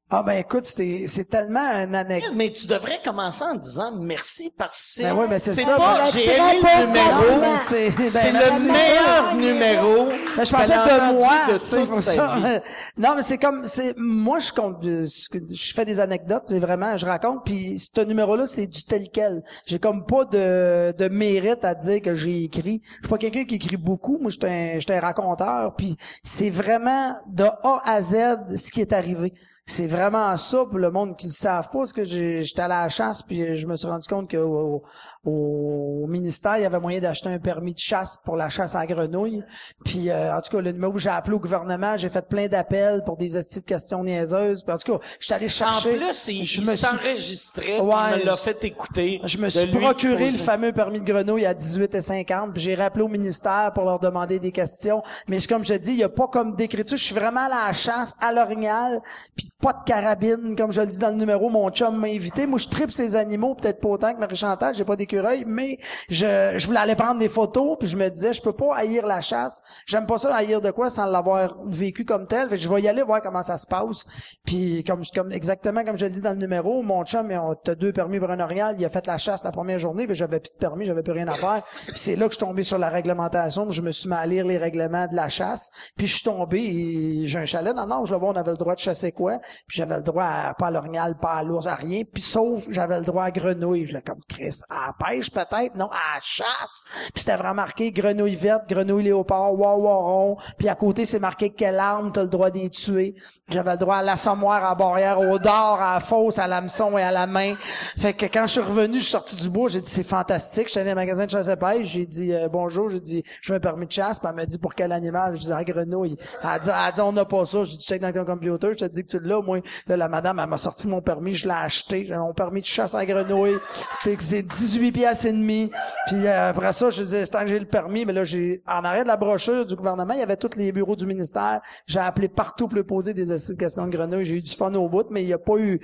[0.08, 2.32] Ah, ben, écoute, c'est, c'est tellement un anecdote.
[2.36, 5.76] Mais tu devrais commencer en disant merci parce que c'est, Ben ben c'est ça.
[5.76, 10.08] pas, Ben, j'ai aimé le numéro, c'est, ben, le meilleur numéro.
[10.36, 12.60] Mais je pensais de moi, de toute sa vie.
[12.96, 16.96] Non, mais c'est comme, c'est, moi, je compte, euh, je fais des anecdotes, c'est vraiment,
[16.96, 19.42] je raconte, puis ce numéro-là, c'est du tel quel.
[19.66, 22.80] J'ai comme pas de, de mérite à dire que j'ai écrit.
[22.84, 26.50] Je suis pas quelqu'un qui écrit beaucoup, moi, j'étais un, j'étais un raconteur, puis c'est
[26.50, 28.14] vraiment de A à Z
[28.54, 29.34] ce qui est arrivé.
[29.68, 32.88] C'est vraiment ça pour le monde qui ne savent pas, parce que j'étais à la
[32.88, 34.84] chasse, puis je me suis rendu compte qu'au
[35.24, 38.76] au, au ministère, il y avait moyen d'acheter un permis de chasse pour la chasse
[38.76, 39.42] à grenouilles.
[39.84, 42.46] Puis euh, en tout cas, le numéro où j'ai appelé au gouvernement, j'ai fait plein
[42.46, 44.62] d'appels pour des astuces de questions niaiseuses.
[44.62, 45.96] Puis en tout cas, j'étais allé En chercher.
[45.96, 49.20] plus, il, je il me suis- s'enregistrait, Ouais, il me l'a fait écouter.
[49.24, 52.76] je me suis procuré le fameux permis de grenouille à 18 et 50, puis j'ai
[52.76, 55.02] rappelé au ministère pour leur demander des questions.
[55.26, 56.96] Mais comme je te dis, il y a pas comme d'écriture.
[56.96, 59.00] Je suis vraiment à la chasse, à l'orignal,
[59.36, 61.48] puis pas de carabine, comme je le dis dans le numéro.
[61.48, 62.46] Mon chum m'a invité.
[62.46, 65.78] Moi, je tripe ces animaux, peut-être pas autant que Marie-Chantal, j'ai pas d'écureuil, mais
[66.10, 69.20] je, voulais aller prendre des photos, puis je me disais, je peux pas haïr la
[69.20, 69.62] chasse.
[69.86, 72.48] J'aime pas ça haïr de quoi sans l'avoir vécu comme tel.
[72.50, 74.06] Fait que je vais y aller voir comment ça se passe.
[74.44, 75.02] Puis comme,
[75.32, 78.30] exactement comme je le dis dans le numéro, mon chum, on t'as deux permis pour
[78.30, 80.84] un orignal, il a fait la chasse la première journée, puis j'avais plus de permis,
[80.84, 81.62] j'avais plus rien à faire.
[81.86, 84.26] Puis c'est là que je suis tombé sur la réglementation, je me suis mis à
[84.26, 88.06] lire les règlements de la chasse, puis je suis tombé, j'ai un chalet dans Nord,
[88.06, 90.54] je le vois, on avait le droit de chasser quoi, puis j'avais le droit à,
[90.54, 94.02] pas à pas à l'ours, à rien, puis sauf j'avais le droit à grenouille, l'ai
[94.02, 96.86] comme Chris, à pêche peut-être, non, à chasse.
[97.14, 101.78] Puis c'était vraiment marqué grenouille verte, grenouille léopard, wawaron, puis à côté c'est marqué quelle
[101.78, 103.14] arme t'as le droit d'y tuer.
[103.48, 107.02] J'avais le droit à l'assommoir, à barrière, au dard, à la fosse, à l'hameçon et
[107.02, 107.54] à la main.
[107.98, 110.66] Fait que quand je suis revenu, je suis sorti du bois, j'ai dit c'est fantastique.
[110.66, 113.22] Je suis allé au magasin de chasse et pêche, j'ai dit euh, bonjour, j'ai dit
[113.40, 115.52] je veux un permis de chasse, puis elle m'a dit pour quel animal, je dis
[115.52, 116.16] à grenouille.
[116.42, 118.84] Elle a dit, dit on n'a pas ça, j'ai dit check dans ton computer, je
[118.84, 119.60] te dis que tu l'as, moi.
[119.86, 122.66] Là, la madame, elle m'a sorti mon permis, je l'ai acheté, j'ai mon permis de
[122.66, 123.56] chasse à grenouille.
[123.92, 125.70] C'était c'est 18 piastres et demi.
[126.06, 128.62] Puis euh, après ça, je disais, c'est tant que j'ai le permis, mais là, j'ai
[128.66, 131.60] en arrêt de la brochure du gouvernement, il y avait tous les bureaux du ministère.
[131.86, 133.26] J'ai appelé partout pour lui poser des
[133.56, 134.24] questions de grenouille.
[134.24, 135.80] J'ai eu du fun au bout, mais il n'y a pas eu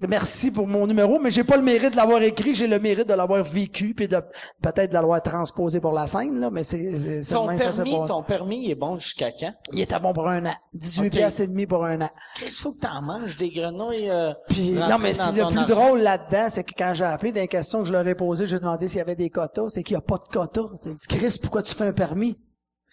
[0.00, 3.08] merci pour mon numéro, mais j'ai pas le mérite de l'avoir écrit, j'ai le mérite
[3.08, 4.18] de l'avoir vécu, puis de
[4.62, 8.22] peut-être de l'avoir transposé pour la scène, là, mais c'est, c'est, Ton que permis, ton
[8.22, 9.52] permis, il est bon jusqu'à quand?
[9.72, 10.54] Il était bon pour un an.
[10.74, 11.12] 18 Ok.
[11.12, 12.10] piastres et demi pour un an.
[12.34, 15.66] Chris, faut que t'en manges des grenouilles, euh, Puis, non, mais dans c'est le plus
[15.66, 18.58] drôle là-dedans, c'est que quand j'ai appelé des questions que je leur ai posées, j'ai
[18.58, 20.68] demandé s'il y avait des quotas, c'est qu'il n'y a pas de quotas.
[20.82, 22.38] Tu dis, Chris, pourquoi tu fais un permis?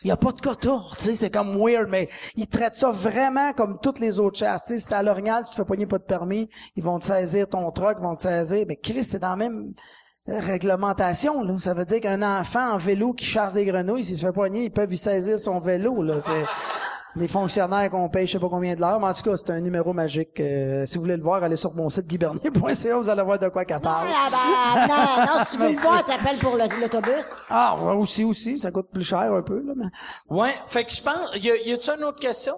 [0.03, 2.91] Il n'y a pas de quotas, tu sais, c'est comme weird, mais ils traitent ça
[2.91, 4.63] vraiment comme toutes les autres chasses.
[4.65, 6.99] Tu sais, si t'es à l'orignal, tu te fais poigner pas de permis, ils vont
[6.99, 8.65] te saisir ton truck, ils vont te saisir.
[8.67, 9.73] Mais Chris, c'est dans la même
[10.27, 11.57] réglementation, là.
[11.59, 14.65] Ça veut dire qu'un enfant en vélo qui chasse des grenouilles, s'il se fait poigner,
[14.65, 16.19] ils peuvent lui saisir son vélo, là.
[16.19, 16.45] C'est
[17.15, 19.51] des fonctionnaires qu'on paye je sais pas combien de l'heure, mais en tout cas, c'est
[19.51, 20.39] un numéro magique.
[20.39, 23.49] Euh, si vous voulez le voir, allez sur mon site guibernier.ca, vous allez voir de
[23.49, 24.07] quoi qu'elle parle.
[24.09, 27.45] Ah, ben, non, non, si tu veux le voir, t'appelles pour l'autobus.
[27.49, 29.85] Ah, ouais, aussi, aussi, ça coûte plus cher un peu, là, mais...
[30.29, 32.55] Ouais, fait que je pense, y a, y a-tu une autre question?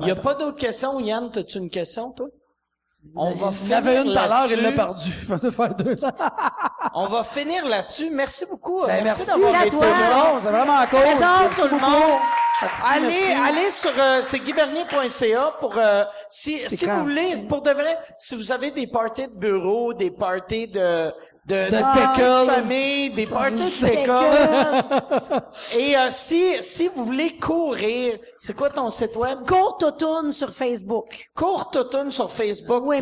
[0.00, 2.28] Y a pas d'autres questions, Yann, t'as-tu une question, toi?
[3.16, 5.10] On va Il avait finir une tout à l'heure, il l'a perdu.
[5.28, 5.96] Va faire deux.
[6.94, 8.10] On va finir là-dessus.
[8.10, 8.84] Merci beaucoup.
[8.86, 10.32] Ben, merci d'avoir été là.
[10.40, 10.98] C'est vraiment cool.
[11.04, 12.20] Merci tout le monde.
[12.62, 13.42] Merci, allez, merci.
[13.48, 18.36] allez sur euh, c'est guibernier.ca pour euh, si si vous voulez pour de vrai, si
[18.36, 21.12] vous avez des parties de bureau, des parties de
[21.46, 25.78] de, De de famille, des parties de pickle.
[25.78, 29.46] Et euh, si si vous voulez courir, c'est quoi ton site web?
[29.46, 31.30] Courte automne sur Facebook.
[31.34, 32.82] Courteautomne sur Facebook.
[32.86, 33.00] Oui.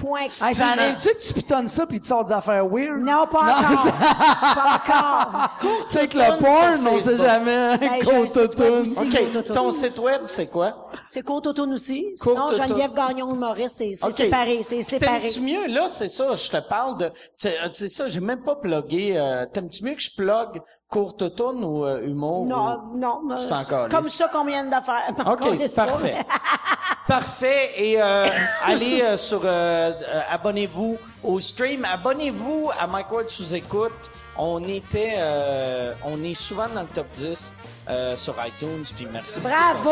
[0.00, 0.24] Point.
[0.42, 3.00] Hey, ça arrive-tu que tu pitonnes ça puis tu sors des affaires weird?
[3.02, 3.92] Non, pas encore.
[4.54, 5.50] pas encore.
[5.60, 7.78] Tu sais, avec le porn, on sait jamais.
[7.78, 8.60] Ben, j'ai un Côte.
[8.60, 10.90] OK, ton site web, c'est quoi?
[11.08, 12.12] C'est automne aussi.
[12.16, 14.62] Sinon, Geneviève Gagnon Maurice, c'est c'est séparé.
[14.62, 15.22] C'est séparé.
[15.22, 18.56] T'aimes-tu mieux, là, c'est ça, je te parle de, tu sais ça, j'ai même pas
[18.56, 22.46] plugué, euh, t'aimes-tu mieux que je plug courte automne ou euh, humour?
[22.46, 23.20] Non, ou- non.
[23.30, 25.02] euh, C'est encore Comme ça qu'on vient de faire.
[25.26, 26.16] OK, parfait.
[27.06, 27.70] parfait.
[27.76, 28.26] Et euh,
[28.64, 29.48] allez euh, sur, euh,
[29.92, 34.10] euh, abonnez-vous au stream, abonnez-vous à Mike Ward sous écoute.
[34.38, 37.56] On était, euh, on est souvent dans le top 10
[37.90, 38.84] euh, sur iTunes.
[38.96, 39.40] Puis merci.
[39.40, 39.90] Bravo,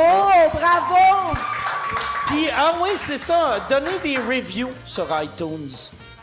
[0.53, 1.37] bravo.
[2.29, 3.59] Puis, ah oui, c'est ça.
[3.69, 5.71] Donnez des reviews sur iTunes.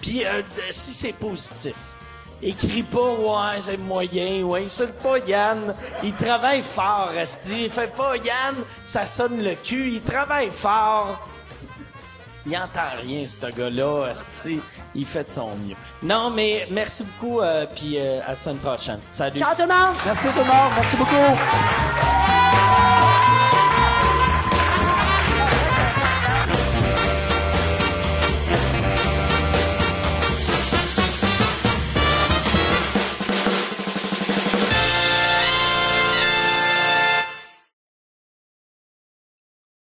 [0.02, 0.41] Puis, euh,
[0.72, 1.98] si c'est positif.
[2.42, 5.74] Écris pas, ouais, c'est moyen, ouais, insulte pas Yann.
[6.04, 7.70] Il travaille fort, Esti.
[7.70, 8.56] Fait pas Yann,
[8.86, 9.92] ça sonne le cul.
[9.94, 11.26] Il travaille fort.
[12.46, 14.60] Il entend rien, ce gars-là, Esti.
[14.94, 15.76] Il fait de son mieux.
[16.02, 19.00] Non, mais merci beaucoup, euh, puis euh, à la semaine prochaine.
[19.08, 19.40] Salut.
[19.40, 19.96] Ciao tout le monde.
[20.06, 20.72] Merci tout le monde.
[20.76, 21.16] Merci beaucoup.